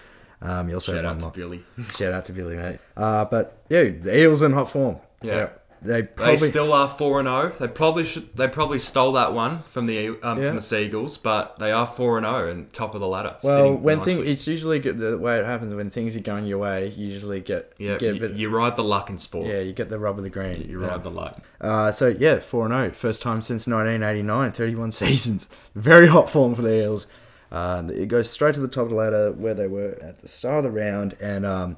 Um, 0.40 0.68
he 0.68 0.74
also 0.74 0.94
Shout 0.94 1.04
out 1.04 1.20
to 1.20 1.28
Billy. 1.28 1.62
Shout 1.96 2.12
out 2.12 2.24
to 2.26 2.32
Billy, 2.32 2.56
mate. 2.56 2.78
Uh, 2.96 3.24
but 3.24 3.62
yeah, 3.68 3.84
the 3.84 4.16
Eels 4.16 4.42
in 4.42 4.52
hot 4.52 4.70
form. 4.70 4.98
Yeah. 5.22 5.34
they 5.34 5.50
They 5.84 6.04
probably 6.04 6.36
still 6.48 6.72
are 6.72 6.86
four 6.86 7.18
and 7.18 7.26
zero. 7.26 7.52
They 7.58 7.66
probably 7.66 8.04
should. 8.04 8.36
They 8.36 8.46
probably 8.46 8.78
stole 8.78 9.12
that 9.12 9.32
one 9.34 9.64
from 9.68 9.86
the 9.86 10.08
um, 10.22 10.40
Yeah. 10.40 10.46
from 10.48 10.56
the 10.56 10.62
Seagulls, 10.62 11.18
but 11.18 11.56
they 11.58 11.72
are 11.72 11.86
four 11.86 12.18
and 12.18 12.24
zero 12.24 12.48
and 12.50 12.72
top 12.72 12.94
of 12.94 13.00
the 13.00 13.08
ladder. 13.08 13.36
well 13.42 13.72
when 13.74 13.98
nicely. 13.98 14.14
things 14.14 14.28
it's 14.28 14.46
usually 14.46 14.78
good, 14.78 14.98
the 14.98 15.18
way 15.18 15.38
it 15.40 15.44
happens 15.44 15.74
when 15.74 15.90
things 15.90 16.16
are 16.16 16.20
going 16.20 16.46
your 16.46 16.58
way. 16.58 16.88
You 16.96 17.08
usually 17.08 17.40
get 17.40 17.72
yeah, 17.78 17.98
get 17.98 18.20
bit, 18.20 18.32
you 18.34 18.48
ride 18.48 18.76
the 18.76 18.84
luck 18.84 19.10
in 19.10 19.18
sport. 19.18 19.46
yeah 19.48 19.58
you 19.58 19.72
get 19.72 19.88
the 19.90 19.98
rub 19.98 20.18
of 20.18 20.22
the 20.24 20.30
green. 20.30 20.62
you 20.68 20.80
Yeah. 20.80 20.88
ride 20.88 21.02
the 21.02 21.10
luck. 21.10 21.38
Uh, 21.60 21.90
so 21.90 22.06
yeah, 22.08 22.38
four 22.38 22.64
and 22.66 22.72
zero, 22.72 22.92
first 22.92 23.20
time 23.20 23.42
since 23.42 23.66
1989, 23.66 24.52
31 24.52 24.90
seasons. 25.02 25.48
Very 25.74 26.06
hot 26.06 26.30
form 26.30 26.54
for 26.54 26.62
the 26.62 26.80
Eels. 26.80 27.06
Uh, 27.50 27.82
it 27.92 28.06
goes 28.06 28.30
straight 28.30 28.54
to 28.54 28.60
the 28.60 28.68
top 28.68 28.84
of 28.84 28.90
the 28.90 28.96
ladder 28.96 29.32
where 29.32 29.52
they 29.54 29.66
were 29.66 29.98
at 30.00 30.20
the 30.20 30.28
start 30.28 30.58
of 30.58 30.62
the 30.64 30.70
round, 30.70 31.14
and 31.20 31.44
um, 31.44 31.76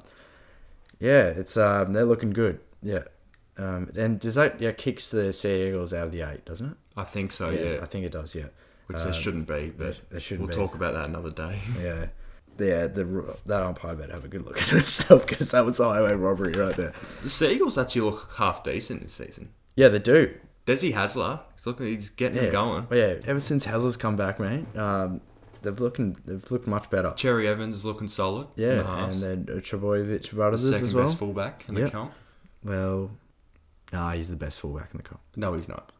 yeah, 0.99 1.23
it's 1.25 1.57
um, 1.57 1.91
they're 1.93 2.05
looking 2.05 2.29
good. 2.31 2.59
Yeah, 2.81 3.03
um, 3.57 3.91
and 3.95 4.19
does 4.19 4.35
that 4.35 4.59
yeah 4.61 4.71
kicks 4.71 5.09
the 5.11 5.31
Sea 5.33 5.67
Eagles 5.69 5.93
out 5.93 6.07
of 6.07 6.11
the 6.11 6.21
eight, 6.21 6.45
doesn't 6.45 6.71
it? 6.71 6.77
I 6.97 7.03
think 7.03 7.31
so. 7.31 7.49
Yeah, 7.49 7.79
I 7.81 7.85
think 7.85 8.05
it 8.05 8.11
does. 8.11 8.35
Yeah, 8.35 8.47
which 8.87 8.99
Um, 8.99 9.11
they 9.11 9.17
shouldn't 9.17 9.47
be, 9.47 9.71
but 9.77 9.99
they 10.09 10.19
shouldn't 10.19 10.47
we'll 10.49 10.57
be. 10.57 10.61
talk 10.63 10.75
about 10.75 10.93
that 10.93 11.05
another 11.09 11.29
day. 11.29 11.61
Yeah. 11.81 12.05
Yeah, 12.57 12.87
the 12.87 13.35
that 13.47 13.61
umpire 13.63 13.95
better 13.95 14.13
have 14.13 14.23
a 14.23 14.29
good 14.29 14.45
look 14.45 14.61
at 14.61 14.69
himself 14.69 15.27
because 15.27 15.51
that 15.51 15.65
was 15.65 15.77
a 15.77 15.89
highway 15.89 16.13
robbery 16.13 16.53
right 16.53 16.73
there. 16.77 16.93
the 17.21 17.29
Seagulls 17.29 17.77
actually 17.77 17.99
look 18.03 18.29
half 18.37 18.63
decent 18.63 19.03
this 19.03 19.11
season. 19.15 19.49
Yeah, 19.75 19.89
they 19.89 19.99
do. 19.99 20.33
Desi 20.65 20.93
Hasler, 20.93 21.41
he's 21.53 21.65
looking, 21.67 21.87
he's 21.87 22.09
getting 22.11 22.41
Yeah, 22.41 22.51
going. 22.51 22.87
Oh, 22.89 22.95
yeah. 22.95 23.15
Ever 23.25 23.41
since 23.41 23.65
Hasler's 23.65 23.97
come 23.97 24.15
back, 24.15 24.39
mate, 24.39 24.65
um, 24.77 25.19
they've 25.63 25.77
looking 25.81 26.15
they've 26.23 26.49
looked 26.49 26.65
much 26.65 26.89
better. 26.89 27.11
Cherry 27.17 27.45
Evans 27.45 27.75
is 27.75 27.83
looking 27.83 28.07
solid. 28.07 28.47
the 28.55 28.61
Yeah, 28.61 29.03
and 29.09 29.21
then 29.21 29.47
uh, 29.51 29.59
Trbojevic 29.59 30.31
brothers 30.31 30.63
second 30.63 30.81
as 30.85 30.93
well. 30.95 31.07
best 31.07 31.17
fullback 31.17 31.65
in 31.67 31.75
the 31.75 31.89
comp. 31.89 32.13
Well, 32.63 33.11
nah, 33.91 34.11
he's 34.13 34.29
the 34.29 34.35
best 34.35 34.59
fullback 34.59 34.89
in 34.91 34.97
the 34.97 35.03
comp. 35.03 35.21
No, 35.35 35.53
he's 35.53 35.67
not. 35.67 35.91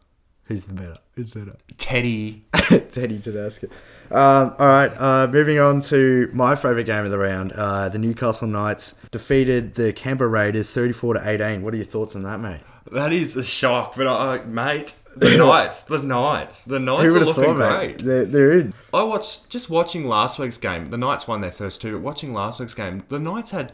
Who's 0.46 0.66
the 0.66 0.74
better? 0.74 0.98
Who's 1.16 1.32
better? 1.32 1.56
Teddy. 1.78 2.44
Teddy 2.54 3.20
Tedesco. 3.20 3.68
Um, 4.12 4.56
all 4.60 4.68
right, 4.68 4.92
uh, 4.96 5.28
moving 5.28 5.60
on 5.60 5.82
to 5.82 6.30
my 6.34 6.56
favourite 6.56 6.86
game 6.86 7.04
of 7.04 7.10
the 7.10 7.18
round. 7.18 7.52
Uh, 7.54 7.90
the 7.90 7.98
Newcastle 7.98 8.48
Knights 8.48 8.94
defeated 9.10 9.74
the 9.74 9.92
Canberra 9.92 10.30
Raiders 10.30 10.72
34 10.72 11.16
to 11.16 11.30
18. 11.30 11.64
What 11.64 11.74
are 11.74 11.78
your 11.78 11.86
thoughts 11.86 12.16
on 12.16 12.22
that, 12.24 12.40
mate? 12.40 12.62
That 12.92 13.12
is 13.12 13.36
a 13.36 13.44
shock, 13.44 13.96
but 13.96 14.06
uh, 14.06 14.44
mate, 14.46 14.94
the 15.16 15.36
Knights, 15.38 15.84
the 15.84 15.98
Knights, 15.98 16.62
the 16.62 16.80
Knights 16.80 17.14
are 17.14 17.26
looking 17.26 17.44
thought, 17.44 17.56
great. 17.56 18.00
They're, 18.00 18.26
they're 18.26 18.60
in. 18.60 18.74
I 18.94 19.02
watched 19.02 19.50
just 19.50 19.72
watching 19.72 20.08
last 20.08 20.38
week's 20.38 20.60
game. 20.60 20.92
The 20.92 20.98
Knights 20.98 21.28
won 21.28 21.42
their 21.42 21.52
first 21.52 21.82
two, 21.82 21.94
but 21.94 22.02
watching 22.02 22.34
last 22.34 22.60
week's 22.60 22.76
game, 22.76 23.04
the 23.10 23.20
Knights 23.20 23.50
had 23.50 23.74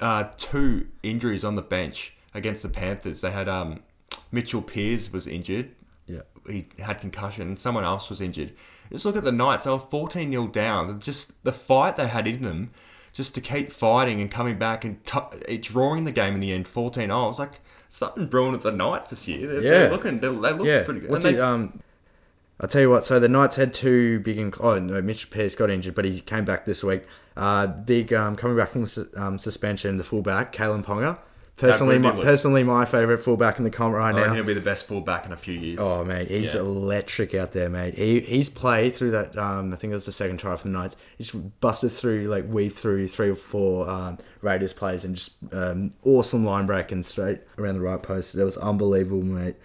uh, 0.00 0.24
two 0.36 0.88
injuries 1.04 1.44
on 1.44 1.54
the 1.54 1.62
bench 1.62 2.14
against 2.38 2.62
the 2.62 2.68
Panthers. 2.70 3.20
They 3.20 3.30
had 3.30 3.48
um, 3.48 3.80
Mitchell 4.32 4.62
Pearce 4.62 5.12
was 5.12 5.26
injured. 5.26 5.70
Yeah. 6.06 6.22
He 6.48 6.66
had 6.78 7.00
concussion. 7.00 7.48
and 7.48 7.58
Someone 7.58 7.84
else 7.84 8.08
was 8.08 8.20
injured. 8.22 8.52
Just 8.90 9.04
look 9.04 9.16
at 9.16 9.24
the 9.24 9.32
Knights. 9.32 9.64
They 9.64 9.70
were 9.70 9.78
14 9.78 10.30
0 10.30 10.46
down. 10.48 11.00
Just 11.00 11.44
the 11.44 11.52
fight 11.52 11.96
they 11.96 12.08
had 12.08 12.26
in 12.26 12.40
them, 12.42 12.70
just 13.12 13.34
to 13.34 13.42
keep 13.42 13.70
fighting 13.70 14.20
and 14.22 14.30
coming 14.30 14.58
back 14.58 14.82
and 14.84 15.04
t- 15.04 15.58
drawing 15.58 16.04
the 16.04 16.12
game 16.12 16.32
in 16.34 16.40
the 16.40 16.52
end 16.52 16.66
14 16.66 17.08
0. 17.08 17.14
I 17.22 17.26
was 17.26 17.38
like, 17.38 17.60
something 17.90 18.26
brewing 18.26 18.54
at 18.54 18.62
the 18.62 18.72
Knights 18.72 19.08
this 19.08 19.28
year. 19.28 19.46
They're, 19.46 19.62
Yeah. 19.62 19.70
they're 19.70 19.90
looking, 19.90 20.20
they, 20.20 20.28
they 20.28 20.34
look 20.34 20.66
yeah. 20.66 20.84
pretty 20.84 21.00
good. 21.00 21.10
What's 21.10 21.24
And 21.24 21.34
he, 21.34 21.36
they- 21.36 21.42
um, 21.46 21.80
I'll 22.60 22.68
tell 22.68 22.80
you 22.80 22.90
what. 22.90 23.04
So 23.04 23.20
the 23.20 23.28
Knights 23.28 23.54
had 23.56 23.72
two 23.74 24.18
big. 24.20 24.36
Inc- 24.38 24.56
oh 24.60 24.78
no, 24.80 25.00
Mitch 25.00 25.30
Pearce 25.30 25.54
got 25.54 25.70
injured, 25.70 25.94
but 25.94 26.04
he 26.04 26.20
came 26.20 26.44
back 26.44 26.64
this 26.64 26.82
week. 26.82 27.04
Uh, 27.36 27.66
big 27.68 28.12
um, 28.12 28.34
coming 28.34 28.56
back 28.56 28.70
from 28.70 28.84
um, 29.16 29.38
suspension. 29.38 29.96
The 29.96 30.02
fullback, 30.02 30.52
Kalyn 30.52 30.84
Ponga. 30.84 31.18
Personally, 31.58 31.98
my, 31.98 32.12
personally, 32.12 32.62
my 32.62 32.84
favorite 32.84 33.18
fullback 33.18 33.58
in 33.58 33.64
the 33.64 33.70
comp 33.70 33.92
right 33.94 34.14
I 34.14 34.26
now. 34.26 34.32
he'll 34.34 34.44
be 34.44 34.54
the 34.54 34.60
best 34.60 34.86
fullback 34.86 35.26
in 35.26 35.32
a 35.32 35.36
few 35.36 35.54
years. 35.54 35.80
Oh 35.80 36.04
mate, 36.04 36.28
he's 36.30 36.54
Yeah. 36.54 36.60
electric 36.60 37.34
out 37.34 37.50
there, 37.52 37.68
mate. 37.68 37.94
He 37.94 38.20
he's 38.20 38.48
played 38.48 38.94
through 38.94 39.10
that. 39.10 39.36
Um, 39.36 39.72
I 39.72 39.76
think 39.76 39.90
it 39.90 39.94
was 39.94 40.06
the 40.06 40.12
second 40.12 40.38
try 40.38 40.54
for 40.54 40.62
the 40.62 40.68
Knights. 40.68 40.94
He 41.16 41.24
just 41.24 41.60
busted 41.60 41.90
through, 41.90 42.28
like 42.28 42.44
weaved 42.48 42.76
through 42.76 43.08
three 43.08 43.30
or 43.30 43.34
four 43.34 43.90
um, 43.90 44.18
Raiders 44.40 44.72
players 44.72 45.04
and 45.04 45.16
just 45.16 45.32
um, 45.52 45.90
awesome 46.04 46.44
line 46.44 46.66
breaking 46.66 47.02
straight 47.02 47.40
around 47.58 47.74
the 47.74 47.80
right 47.80 48.02
post. 48.02 48.36
It 48.36 48.44
was 48.44 48.56
unbelievable, 48.56 49.22
mate. 49.22 49.56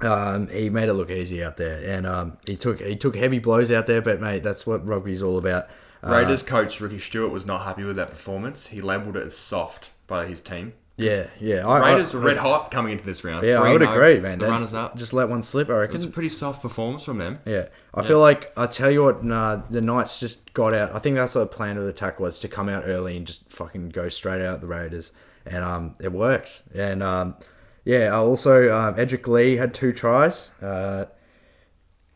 Um, 0.00 0.48
he 0.48 0.68
made 0.68 0.88
it 0.88 0.94
look 0.94 1.10
easy 1.10 1.44
out 1.44 1.56
there, 1.56 1.80
and 1.96 2.06
um, 2.06 2.38
he 2.46 2.56
took 2.56 2.80
he 2.80 2.96
took 2.96 3.14
heavy 3.14 3.38
blows 3.38 3.70
out 3.70 3.86
there. 3.86 4.02
But 4.02 4.20
mate, 4.20 4.42
that's 4.42 4.66
what 4.66 4.84
rugby's 4.84 5.22
all 5.22 5.38
about. 5.38 5.68
Uh, 6.02 6.10
Raiders 6.10 6.42
coach 6.42 6.80
Ricky 6.80 6.98
Stuart 6.98 7.28
was 7.30 7.46
not 7.46 7.62
happy 7.62 7.84
with 7.84 7.96
that 7.96 8.10
performance. 8.10 8.66
He 8.66 8.80
labelled 8.80 9.16
it 9.16 9.24
as 9.24 9.36
soft 9.36 9.90
by 10.08 10.26
his 10.26 10.40
team. 10.40 10.74
Yeah, 10.96 11.26
yeah. 11.40 11.66
I, 11.66 11.92
Raiders 11.92 12.14
I, 12.14 12.18
were 12.18 12.24
red 12.24 12.36
hot 12.36 12.70
coming 12.70 12.92
into 12.92 13.04
this 13.04 13.24
round. 13.24 13.44
Yeah, 13.44 13.60
I 13.60 13.72
would 13.72 13.82
3-0, 13.82 13.92
agree, 13.92 14.20
man. 14.20 14.38
The 14.38 14.46
runners 14.46 14.74
up. 14.74 14.96
Just 14.96 15.12
let 15.12 15.28
one 15.28 15.42
slip. 15.42 15.68
I 15.68 15.72
reckon. 15.72 15.96
was 15.96 16.04
a 16.04 16.08
pretty 16.08 16.28
soft 16.28 16.62
performance 16.62 17.02
from 17.02 17.18
them. 17.18 17.40
Yeah, 17.44 17.66
I 17.92 18.02
feel 18.02 18.20
like 18.20 18.52
I 18.56 18.66
tell 18.66 18.90
you 18.90 19.02
what, 19.02 19.24
nah, 19.24 19.62
the 19.70 19.80
Knights 19.80 20.20
just 20.20 20.54
got 20.54 20.72
out. 20.72 20.94
I 20.94 21.00
think 21.00 21.16
that's 21.16 21.32
the 21.32 21.46
plan 21.46 21.76
of 21.76 21.82
the 21.82 21.90
attack 21.90 22.20
was 22.20 22.38
to 22.40 22.48
come 22.48 22.68
out 22.68 22.84
early 22.86 23.16
and 23.16 23.26
just 23.26 23.50
fucking 23.50 23.88
go 23.88 24.08
straight 24.08 24.40
out 24.40 24.60
the 24.60 24.68
Raiders, 24.68 25.12
and 25.44 25.64
um, 25.64 25.94
it 26.00 26.12
worked. 26.12 26.62
And 26.72 27.02
um, 27.02 27.36
yeah, 27.84 28.10
also 28.14 28.72
um, 28.72 28.94
Edrick 28.94 29.26
Lee 29.26 29.56
had 29.56 29.74
two 29.74 29.92
tries. 29.92 30.50
Uh, 30.62 31.06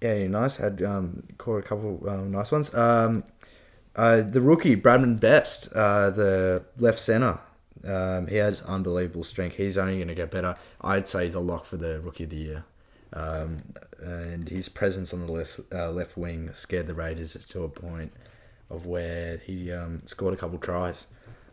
yeah, 0.01 0.27
nice. 0.29 0.57
Had 0.57 0.83
um, 0.83 1.25
caught 1.37 1.59
a 1.59 1.63
couple 1.63 2.09
um, 2.09 2.31
nice 2.31 2.53
ones. 2.53 2.73
Um, 2.75 3.25
uh, 3.97 4.23
the 4.23 4.41
rookie 4.41 4.77
Bradman 4.77 5.19
Best, 5.19 5.73
uh, 5.73 6.11
the 6.11 6.65
left 6.79 7.01
center. 7.01 7.41
Um, 7.89 8.27
he 8.27 8.37
has 8.37 8.63
unbelievable 8.63 9.25
strength. 9.25 9.57
He's 9.57 9.79
only 9.79 9.97
going 9.97 10.09
to 10.09 10.15
get 10.15 10.31
better. 10.31 10.57
I'd 10.81 11.09
say 11.09 11.25
he's 11.25 11.35
a 11.35 11.41
lock 11.41 11.65
for 11.65 11.77
the 11.77 12.01
rookie 12.01 12.25
of 12.25 12.31
the 12.31 12.37
year. 12.37 12.65
Um, 13.13 13.63
and 14.03 14.49
his 14.49 14.69
presence 14.69 15.15
on 15.15 15.27
the 15.27 15.33
left 15.33 15.61
uh, 15.73 15.91
left 15.91 16.17
wing 16.17 16.51
scared 16.53 16.87
the 16.87 16.95
Raiders 16.95 17.33
to 17.47 17.65
a 17.65 17.69
point 17.69 18.13
of 18.71 18.85
where 18.87 19.39
he 19.39 19.73
um, 19.73 20.03
scored 20.07 20.35
a 20.35 20.37
couple 20.37 20.59
tries. 20.59 21.07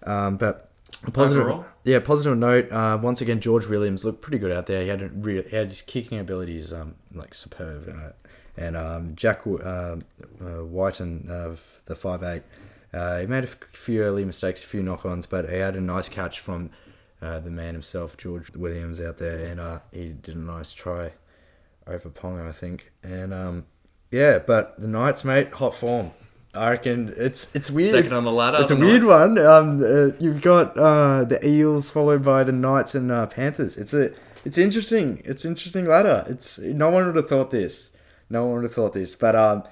Um, 0.03 0.38
but 0.38 0.69
a 1.05 1.11
positive, 1.11 1.43
Overall? 1.43 1.65
yeah, 1.83 1.99
positive 1.99 2.38
note. 2.38 2.71
Uh, 2.71 2.97
once 3.01 3.21
again, 3.21 3.39
George 3.39 3.67
Williams 3.67 4.05
looked 4.05 4.21
pretty 4.21 4.38
good 4.38 4.51
out 4.51 4.67
there. 4.67 4.81
He 4.83 4.89
had 4.89 5.25
real, 5.25 5.43
he 5.43 5.55
had 5.55 5.67
his 5.67 5.81
kicking 5.81 6.19
abilities 6.19 6.73
um, 6.73 6.95
like 7.13 7.33
superb. 7.33 7.89
Uh, 7.89 8.11
and 8.57 8.77
um, 8.77 9.15
Jack 9.15 9.41
uh, 9.45 9.49
uh, 9.49 9.97
Wighton 10.39 11.27
of 11.29 11.81
the 11.86 11.95
five 11.95 12.23
eight, 12.23 12.43
uh, 12.96 13.20
he 13.20 13.28
made 13.28 13.43
a 13.43 13.48
few 13.74 14.02
early 14.02 14.24
mistakes, 14.24 14.64
a 14.64 14.68
few 14.68 14.82
knock-ons, 14.82 15.26
but 15.26 15.50
he 15.50 15.58
had 15.58 15.76
a 15.76 15.82
nice 15.82 16.08
catch 16.08 16.39
from 16.39 16.70
uh, 17.22 17.39
the 17.39 17.52
man 17.52 17.74
himself, 17.74 18.18
George 18.18 18.56
Williams, 18.56 19.02
out 19.02 19.18
there, 19.18 19.46
and 19.46 19.60
uh, 19.60 19.80
he 19.91 20.10
did 20.10 20.36
a 20.36 20.39
nice 20.39 20.72
try 20.72 21.12
over 21.88 22.10
Ponga, 22.10 22.48
I 22.48 22.52
think. 22.52 22.91
And 23.04 23.34
um, 23.34 23.66
yeah, 24.12 24.39
but 24.39 24.80
the 24.80 24.88
Knights, 24.88 25.24
mate, 25.24 25.52
hot 25.54 25.76
form. 25.76 26.12
I 26.54 26.72
reckon 26.72 27.14
it's 27.18 27.54
it's 27.54 27.70
weird. 27.70 27.91
Second 27.91 28.14
on 28.14 28.24
the 28.24 28.32
ladder. 28.32 28.60
It's 28.62 28.72
a 28.72 28.76
the 28.76 28.86
weird 28.86 29.04
Knights. 29.04 29.36
one. 29.36 29.38
Um, 29.39 29.84
uh, 29.84 30.16
you've 30.20 30.41
got 30.41 30.78
uh, 30.78 31.26
the 31.26 31.46
Eels 31.46 31.89
followed 31.89 32.24
by 32.24 32.43
the 32.43 32.54
Knights 32.54 32.96
and 32.96 33.12
uh, 33.12 33.26
Panthers. 33.26 33.76
It's 33.76 33.93
a 33.93 34.14
it's 34.46 34.58
interesting. 34.58 35.22
It's 35.26 35.43
interesting 35.43 35.86
ladder. 35.86 36.26
It's 36.30 36.58
no 36.60 36.89
one 36.89 37.06
would 37.08 37.16
have 37.18 37.28
thought 37.28 37.52
this. 37.52 37.96
No 38.30 38.46
one 38.46 38.56
would 38.56 38.64
have 38.64 38.74
thought 38.74 38.93
this. 38.93 39.16
But 39.16 39.36
um, 39.36 39.64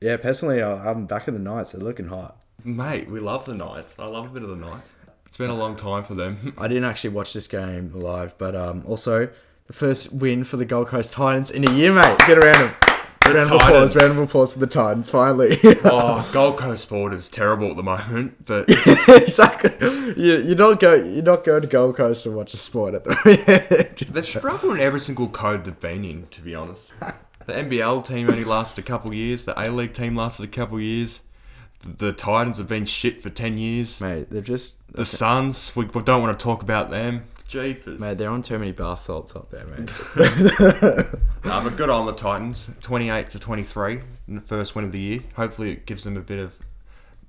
yeah, 0.00 0.16
personally, 0.16 0.62
I'm 0.62 1.04
back 1.04 1.28
in 1.28 1.34
the 1.34 1.40
Knights. 1.40 1.72
They're 1.72 1.82
looking 1.82 2.08
hot. 2.08 2.39
Mate, 2.64 3.10
we 3.10 3.20
love 3.20 3.44
the 3.44 3.54
Knights. 3.54 3.96
I 3.98 4.06
love 4.06 4.26
a 4.26 4.28
bit 4.28 4.42
of 4.42 4.48
the 4.50 4.56
Knights. 4.56 4.94
It's 5.26 5.36
been 5.36 5.50
a 5.50 5.56
long 5.56 5.76
time 5.76 6.02
for 6.02 6.14
them. 6.14 6.54
I 6.58 6.66
didn't 6.66 6.84
actually 6.84 7.10
watch 7.10 7.32
this 7.32 7.46
game 7.46 7.92
live, 7.94 8.36
but 8.36 8.56
um, 8.56 8.82
also 8.86 9.28
the 9.68 9.72
first 9.72 10.12
win 10.12 10.42
for 10.42 10.56
the 10.56 10.64
Gold 10.64 10.88
Coast 10.88 11.12
Titans 11.12 11.50
in 11.50 11.68
a 11.68 11.72
year, 11.72 11.92
mate. 11.92 12.18
Get 12.26 12.38
around 12.38 12.58
them. 12.58 12.74
Round 13.26 13.52
of 13.52 13.52
applause. 13.52 13.94
Round 13.94 14.10
of 14.10 14.18
applause 14.18 14.52
for 14.54 14.58
the 14.58 14.66
Titans. 14.66 15.08
Finally. 15.08 15.60
oh, 15.84 16.28
Gold 16.32 16.58
Coast 16.58 16.82
sport 16.82 17.14
is 17.14 17.28
terrible 17.28 17.70
at 17.70 17.76
the 17.76 17.82
moment, 17.82 18.44
but 18.44 18.68
exactly. 19.08 19.70
You 20.16 20.38
you 20.38 20.54
not 20.56 20.80
go 20.80 20.94
you 20.94 21.22
not 21.22 21.44
go 21.44 21.60
to 21.60 21.66
Gold 21.66 21.96
Coast 21.96 22.24
to 22.24 22.32
watch 22.32 22.52
a 22.54 22.56
sport 22.56 22.94
at 22.94 23.04
the 23.04 23.10
moment. 23.24 24.12
they've 24.12 24.26
struggled 24.26 24.74
in 24.74 24.80
every 24.80 25.00
single 25.00 25.28
code 25.28 25.64
they've 25.64 25.78
been 25.78 26.04
in, 26.04 26.26
to 26.32 26.40
be 26.40 26.54
honest. 26.54 26.92
The 27.46 27.52
NBL 27.52 28.06
team 28.06 28.28
only 28.28 28.44
lasted 28.44 28.80
a 28.80 28.86
couple 28.86 29.14
years. 29.14 29.44
The 29.44 29.60
A 29.60 29.70
League 29.70 29.94
team 29.94 30.16
lasted 30.16 30.44
a 30.44 30.48
couple 30.48 30.80
years. 30.80 31.20
The 31.82 32.12
Titans 32.12 32.58
have 32.58 32.68
been 32.68 32.84
shit 32.84 33.22
for 33.22 33.30
10 33.30 33.56
years. 33.58 34.00
Mate, 34.00 34.28
they're 34.30 34.40
just 34.42 34.92
The 34.94 35.04
Suns, 35.06 35.74
we 35.74 35.86
we 35.86 36.02
don't 36.02 36.22
want 36.22 36.38
to 36.38 36.42
talk 36.42 36.62
about 36.62 36.90
them. 36.90 37.24
Jeepers. 37.48 37.98
mate, 38.00 38.16
they're 38.16 38.30
on 38.30 38.42
too 38.42 38.58
many 38.58 38.70
bath 38.70 39.00
salts 39.00 39.34
up 39.34 39.50
there, 39.50 39.66
mate. 39.66 39.90
Nah, 41.44 41.64
but 41.64 41.76
good 41.76 41.90
on 41.90 42.06
the 42.06 42.12
Titans. 42.12 42.68
28 42.80 43.30
to 43.30 43.38
23 43.40 44.00
in 44.28 44.34
the 44.36 44.40
first 44.40 44.74
win 44.76 44.84
of 44.84 44.92
the 44.92 45.00
year. 45.00 45.20
Hopefully, 45.36 45.72
it 45.72 45.86
gives 45.86 46.04
them 46.04 46.16
a 46.16 46.20
bit 46.20 46.38
of 46.38 46.58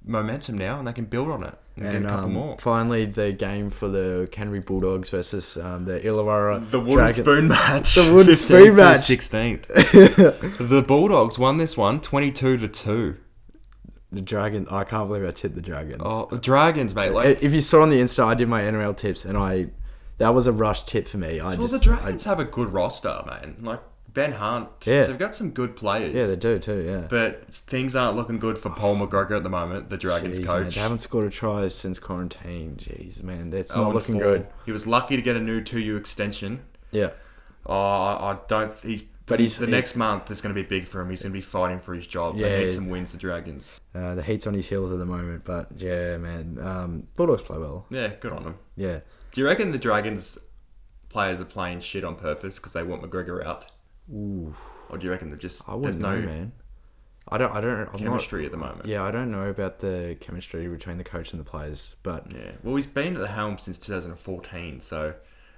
momentum 0.06 0.58
now 0.58 0.78
and 0.80 0.88
they 0.88 0.94
can 0.94 1.06
build 1.06 1.30
on 1.30 1.44
it 1.44 1.54
and, 1.76 1.86
get 1.92 2.02
a 2.04 2.06
couple 2.10 2.26
um, 2.26 2.34
more. 2.34 2.58
finally, 2.60 3.06
the 3.06 3.32
game 3.32 3.70
for 3.70 3.88
the 3.88 4.28
Canterbury 4.32 4.60
Bulldogs 4.60 5.10
versus 5.10 5.58
um, 5.58 5.86
the 5.86 6.00
Illawarra 6.00 6.70
The 6.70 6.80
wooden 6.80 6.96
Dragon- 6.98 7.24
spoon 7.24 7.48
match. 7.48 7.96
The 7.96 8.14
wooden 8.14 8.34
15th 8.34 8.38
spoon 8.38 8.76
match. 8.76 9.00
16th. 9.00 10.68
the 10.70 10.82
Bulldogs 10.82 11.40
won 11.40 11.58
this 11.58 11.78
one 11.78 12.02
22 12.02 12.58
to 12.58 12.68
2. 12.68 13.18
The 14.12 14.22
Dragon. 14.22 14.68
I 14.70 14.84
can't 14.84 15.08
believe 15.08 15.26
I 15.26 15.32
tipped 15.32 15.56
the 15.56 15.62
Dragons. 15.62 16.02
Oh, 16.06 16.28
the 16.30 16.38
Dragons, 16.38 16.94
mate. 16.94 17.12
Like, 17.12 17.42
if 17.42 17.54
you 17.54 17.62
saw 17.62 17.82
on 17.82 17.90
the 17.90 18.02
Insta, 18.02 18.26
I 18.26 18.34
did 18.36 18.50
my 18.50 18.62
NRL 18.62 18.96
tips, 18.96 19.24
and 19.24 19.38
I 19.38 19.68
that 20.18 20.36
was 20.36 20.48
a 20.48 20.52
rush 20.52 20.84
tip 20.84 21.08
for 21.08 21.18
me. 21.18 21.40
I 21.40 21.50
well, 21.50 21.58
just, 21.58 21.74
the 21.74 21.80
Dragons 21.80 22.26
have 22.26 22.40
a 22.40 22.46
good 22.46 22.74
roster, 22.74 23.24
man. 23.26 23.56
Like, 23.62 23.80
Ben 24.14 24.34
Hunt. 24.34 24.70
Yeah. 24.86 25.06
They've 25.06 25.18
got 25.18 25.34
some 25.34 25.52
good 25.52 25.76
players. 25.76 26.14
Yeah, 26.14 26.26
they 26.26 26.36
do 26.36 26.60
too. 26.60 26.84
Yeah. 26.86 27.08
But 27.10 27.54
things 27.54 27.96
aren't 27.96 28.18
looking 28.18 28.40
good 28.40 28.58
for 28.58 28.70
Paul 28.70 29.02
oh. 29.02 29.08
McGregor 29.08 29.38
at 29.38 29.44
the 29.44 29.50
moment, 29.50 29.90
the 29.90 29.98
Dragons 29.98 30.40
Jeez, 30.40 30.46
coach. 30.46 30.64
man, 30.64 30.70
they 30.72 30.80
haven't 30.80 31.00
scored 31.00 31.26
a 31.26 31.30
try 31.30 31.68
since 31.70 32.00
quarantine. 32.00 32.78
Jeez, 32.78 33.24
man, 33.24 33.50
that's 33.50 33.74
Oh, 33.76 33.84
not 33.84 33.94
looking 33.94 34.16
four. 34.16 34.24
good. 34.24 34.48
He 34.66 34.72
was 34.72 34.86
lucky 34.86 35.16
to 35.16 35.22
get 35.22 35.36
a 35.36 35.40
new 35.40 35.62
two-year 35.62 35.98
extension. 35.98 36.62
Yeah. 36.92 37.12
Oh, 37.66 37.74
I, 37.74 38.34
I 38.34 38.38
don't. 38.48 38.74
He's. 38.84 39.06
But 39.32 39.40
he's- 39.40 39.58
the 39.58 39.66
he- 39.66 39.72
next 39.72 39.96
month 39.96 40.30
is 40.30 40.42
going 40.42 40.54
to 40.54 40.62
be 40.62 40.68
big 40.68 40.88
for 40.88 41.02
him. 41.02 41.10
He's 41.10 41.22
going 41.24 41.32
to 41.32 41.38
be 41.38 41.42
fighting 41.42 41.80
for 41.80 41.94
his 41.96 42.06
job. 42.06 42.36
Yeah, 42.38 42.50
they 42.50 42.60
need 42.62 42.70
some 42.70 42.90
wins. 42.90 43.12
The 43.12 43.18
Dragons. 43.18 43.80
Uh, 43.96 44.16
the 44.16 44.22
heat's 44.24 44.46
on 44.46 44.54
his 44.54 44.68
heels 44.70 44.92
at 44.92 45.00
the 45.00 45.06
moment, 45.06 45.44
but 45.46 45.68
yeah, 45.78 46.18
man, 46.18 46.58
um, 46.62 47.08
Bulldogs 47.16 47.42
play 47.42 47.58
well. 47.58 47.86
Yeah, 47.90 48.14
good 48.20 48.32
on 48.34 48.44
them. 48.44 48.56
Yeah. 48.76 49.00
Do 49.32 49.42
you 49.42 49.48
reckon 49.48 49.72
the 49.72 49.78
Dragons 49.80 50.38
players 51.10 51.40
are 51.42 51.46
playing 51.46 51.80
shit 51.82 52.04
on 52.04 52.16
purpose 52.16 52.56
because 52.56 52.74
they 52.74 52.84
want 52.84 53.02
McGregor 53.02 53.46
out? 53.46 53.66
Ooh, 54.14 54.56
Or 54.90 54.98
do 54.98 55.06
you 55.06 55.12
reckon 55.12 55.30
they're 55.30 55.38
just 55.38 55.68
I 55.68 55.74
there's 55.74 55.98
wouldn't 55.98 56.02
no 56.02 56.20
know, 56.20 56.26
man. 56.26 56.52
I 57.30 57.38
don't. 57.38 57.52
I 57.54 57.62
don't. 57.62 57.88
I'm 57.94 58.00
chemistry 58.00 58.42
Not, 58.42 58.46
at 58.48 58.52
the 58.52 58.58
moment? 58.58 58.86
yeah, 58.88 59.04
I 59.04 59.12
don't 59.12 59.30
know 59.32 59.48
about 59.48 59.80
the 59.80 60.18
chemistry 60.20 60.68
between 60.68 60.98
the 60.98 61.04
coach 61.04 61.32
and 61.32 61.40
the 61.40 61.46
players, 61.46 61.96
but 62.04 62.32
Yeah. 62.34 62.52
Well, 62.64 62.76
he's 62.76 62.88
been 62.88 63.14
at 63.16 63.20
the 63.22 63.28
helm 63.28 63.58
since 63.58 63.78
2014, 63.78 64.82
so 64.82 65.14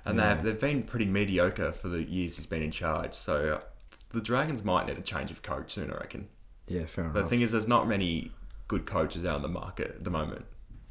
and 0.05 0.19
they've 0.19 0.43
they've 0.43 0.59
been 0.59 0.83
pretty 0.83 1.05
mediocre 1.05 1.71
for 1.71 1.87
the 1.89 2.03
years 2.03 2.35
he's 2.37 2.45
been 2.45 2.61
in 2.61 2.71
charge. 2.71 3.13
So 3.13 3.61
the 4.09 4.21
Dragons 4.21 4.63
might 4.63 4.87
need 4.87 4.97
a 4.97 5.01
change 5.01 5.31
of 5.31 5.41
coach 5.41 5.73
soon, 5.73 5.91
I 5.91 5.95
reckon. 5.95 6.27
yeah, 6.67 6.85
fair 6.85 7.05
But 7.05 7.23
the 7.23 7.29
thing 7.29 7.41
is, 7.41 7.51
there's 7.51 7.67
not 7.67 7.87
many 7.87 8.31
good 8.67 8.85
coaches 8.85 9.25
out 9.25 9.37
in 9.37 9.41
the 9.41 9.47
market 9.47 9.87
at 9.87 10.03
the 10.03 10.09
moment. 10.11 10.45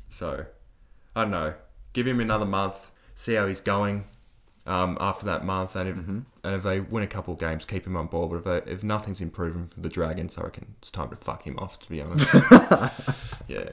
So 0.09 0.47
I 1.17 1.23
don't 1.23 1.31
know. 1.31 1.55
Give 1.93 2.07
him 2.07 2.21
another 2.21 2.45
month, 2.47 2.91
see 3.15 3.35
how 3.35 3.47
he's 3.47 3.61
going. 3.61 4.05
Um, 4.65 4.97
after 5.01 5.27
that 5.27 5.45
month, 5.45 5.75
and 5.75 5.89
if, 5.89 5.97
Mm-hmm. 5.97 6.19
and 6.45 6.55
if 6.55 6.63
they 6.63 6.79
win 6.79 7.03
a 7.03 7.09
couple 7.09 7.35
of 7.35 7.41
games, 7.41 7.65
keep 7.65 7.85
him 7.85 7.97
on 7.97 8.07
board. 8.07 8.31
But 8.45 8.59
if, 8.59 8.65
they, 8.67 8.73
if 8.73 8.85
nothing's 8.85 9.21
improving 9.21 9.67
for 9.67 9.81
the 9.81 9.89
Dragons, 9.89 10.39
I 10.39 10.43
reckon 10.43 10.77
it's 10.79 10.93
time 10.93 11.09
to 11.11 11.17
fuck 11.17 11.43
him 11.45 11.59
off. 11.59 11.81
To 11.81 11.89
be 11.91 12.01
honest, 12.01 12.29
yeah. 13.49 13.69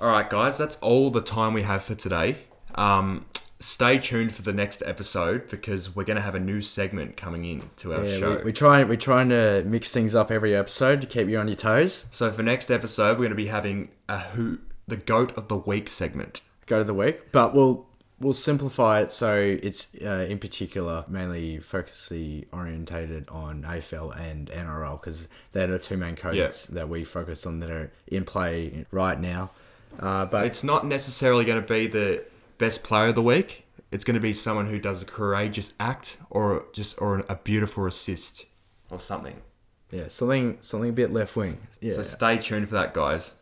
All 0.00 0.08
right, 0.10 0.28
guys, 0.28 0.58
that's 0.58 0.76
all 0.82 1.10
the 1.10 1.22
time 1.22 1.54
we 1.54 1.62
have 1.62 1.82
for 1.82 1.94
today. 1.94 2.38
Um, 2.74 3.24
stay 3.60 3.98
tuned 3.98 4.34
for 4.34 4.42
the 4.42 4.52
next 4.52 4.82
episode 4.86 5.48
because 5.48 5.94
we're 5.94 6.04
going 6.04 6.16
to 6.16 6.22
have 6.22 6.34
a 6.34 6.40
new 6.40 6.60
segment 6.62 7.16
coming 7.16 7.44
in 7.44 7.70
to 7.76 7.94
our 7.94 8.04
yeah, 8.04 8.18
show. 8.18 8.36
we, 8.38 8.44
we 8.44 8.52
try. 8.52 8.82
We're 8.84 8.96
trying 8.96 9.28
to 9.28 9.62
mix 9.66 9.92
things 9.92 10.14
up 10.14 10.30
every 10.30 10.56
episode 10.56 11.00
to 11.02 11.06
keep 11.06 11.28
you 11.28 11.38
on 11.38 11.46
your 11.46 11.56
toes. 11.56 12.06
So 12.10 12.32
for 12.32 12.42
next 12.42 12.70
episode, 12.70 13.12
we're 13.12 13.24
going 13.24 13.30
to 13.30 13.36
be 13.36 13.46
having 13.46 13.90
a 14.08 14.18
who 14.18 14.58
the 14.88 14.96
goat 14.96 15.36
of 15.36 15.48
the 15.48 15.56
week 15.56 15.88
segment. 15.90 16.40
Go 16.66 16.78
to 16.78 16.84
the 16.84 16.94
week, 16.94 17.32
but 17.32 17.54
we'll 17.54 17.86
we'll 18.18 18.32
simplify 18.34 19.00
it 19.00 19.10
so 19.10 19.34
it's 19.62 19.96
uh, 20.02 20.26
in 20.28 20.38
particular 20.38 21.04
mainly 21.08 21.58
focusly 21.58 22.46
orientated 22.52 23.26
on 23.30 23.62
AFL 23.62 24.14
and 24.20 24.48
NRL 24.50 25.00
because 25.00 25.26
they're 25.52 25.66
the 25.66 25.78
two 25.78 25.96
main 25.96 26.16
codes 26.16 26.36
Yeah. 26.36 26.74
that 26.74 26.88
we 26.90 27.02
focus 27.04 27.46
on 27.46 27.60
that 27.60 27.70
are 27.70 27.90
in 28.06 28.24
play 28.24 28.84
right 28.90 29.18
now. 29.18 29.50
Uh, 29.98 30.26
but 30.26 30.46
It's 30.46 30.62
not 30.62 30.86
necessarily 30.86 31.44
going 31.44 31.62
to 31.62 31.66
be 31.66 31.86
the 31.86 32.22
best 32.60 32.84
player 32.84 33.08
of 33.08 33.16
the 33.16 33.22
week. 33.22 33.66
It's 33.90 34.04
going 34.04 34.14
to 34.14 34.20
be 34.20 34.32
someone 34.32 34.68
who 34.68 34.78
does 34.78 35.02
a 35.02 35.04
courageous 35.04 35.72
act 35.80 36.18
or 36.28 36.66
just 36.72 37.00
or 37.02 37.24
a 37.28 37.34
beautiful 37.34 37.86
assist 37.86 38.44
or 38.90 39.00
something. 39.00 39.42
yeah, 39.90 40.06
something 40.06 40.58
something 40.60 40.90
a 40.90 40.92
bit 40.92 41.12
left 41.12 41.34
wing. 41.34 41.58
Yeah. 41.80 41.94
So 41.94 42.02
stay 42.04 42.38
tuned 42.38 42.68
for 42.68 42.74
that, 42.74 42.94
guys. 42.94 43.32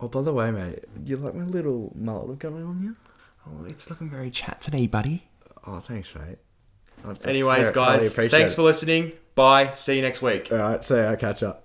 oh, 0.00 0.08
by 0.08 0.22
the 0.22 0.32
way, 0.32 0.50
mate, 0.50 0.84
you 1.04 1.18
like 1.18 1.34
my 1.34 1.44
little 1.44 1.92
mullet 1.94 2.40
got 2.40 2.52
on 2.52 2.82
you? 2.82 2.96
Oh, 3.46 3.64
it's 3.66 3.90
looking 3.90 4.10
very 4.10 4.30
chat 4.30 4.60
today, 4.60 4.86
buddy. 4.86 5.28
Oh, 5.66 5.78
thanks, 5.78 6.12
mate. 6.14 6.38
That's 7.04 7.24
Anyways, 7.26 7.70
guys, 7.70 8.12
thanks 8.14 8.52
it. 8.52 8.56
for 8.56 8.62
listening. 8.62 9.12
Bye. 9.34 9.72
See 9.74 9.96
you 9.96 10.02
next 10.02 10.22
week. 10.22 10.50
All 10.50 10.58
right, 10.58 10.84
see 10.84 10.94
so 10.94 11.04
I'll 11.04 11.16
catch 11.16 11.42
up. 11.42 11.61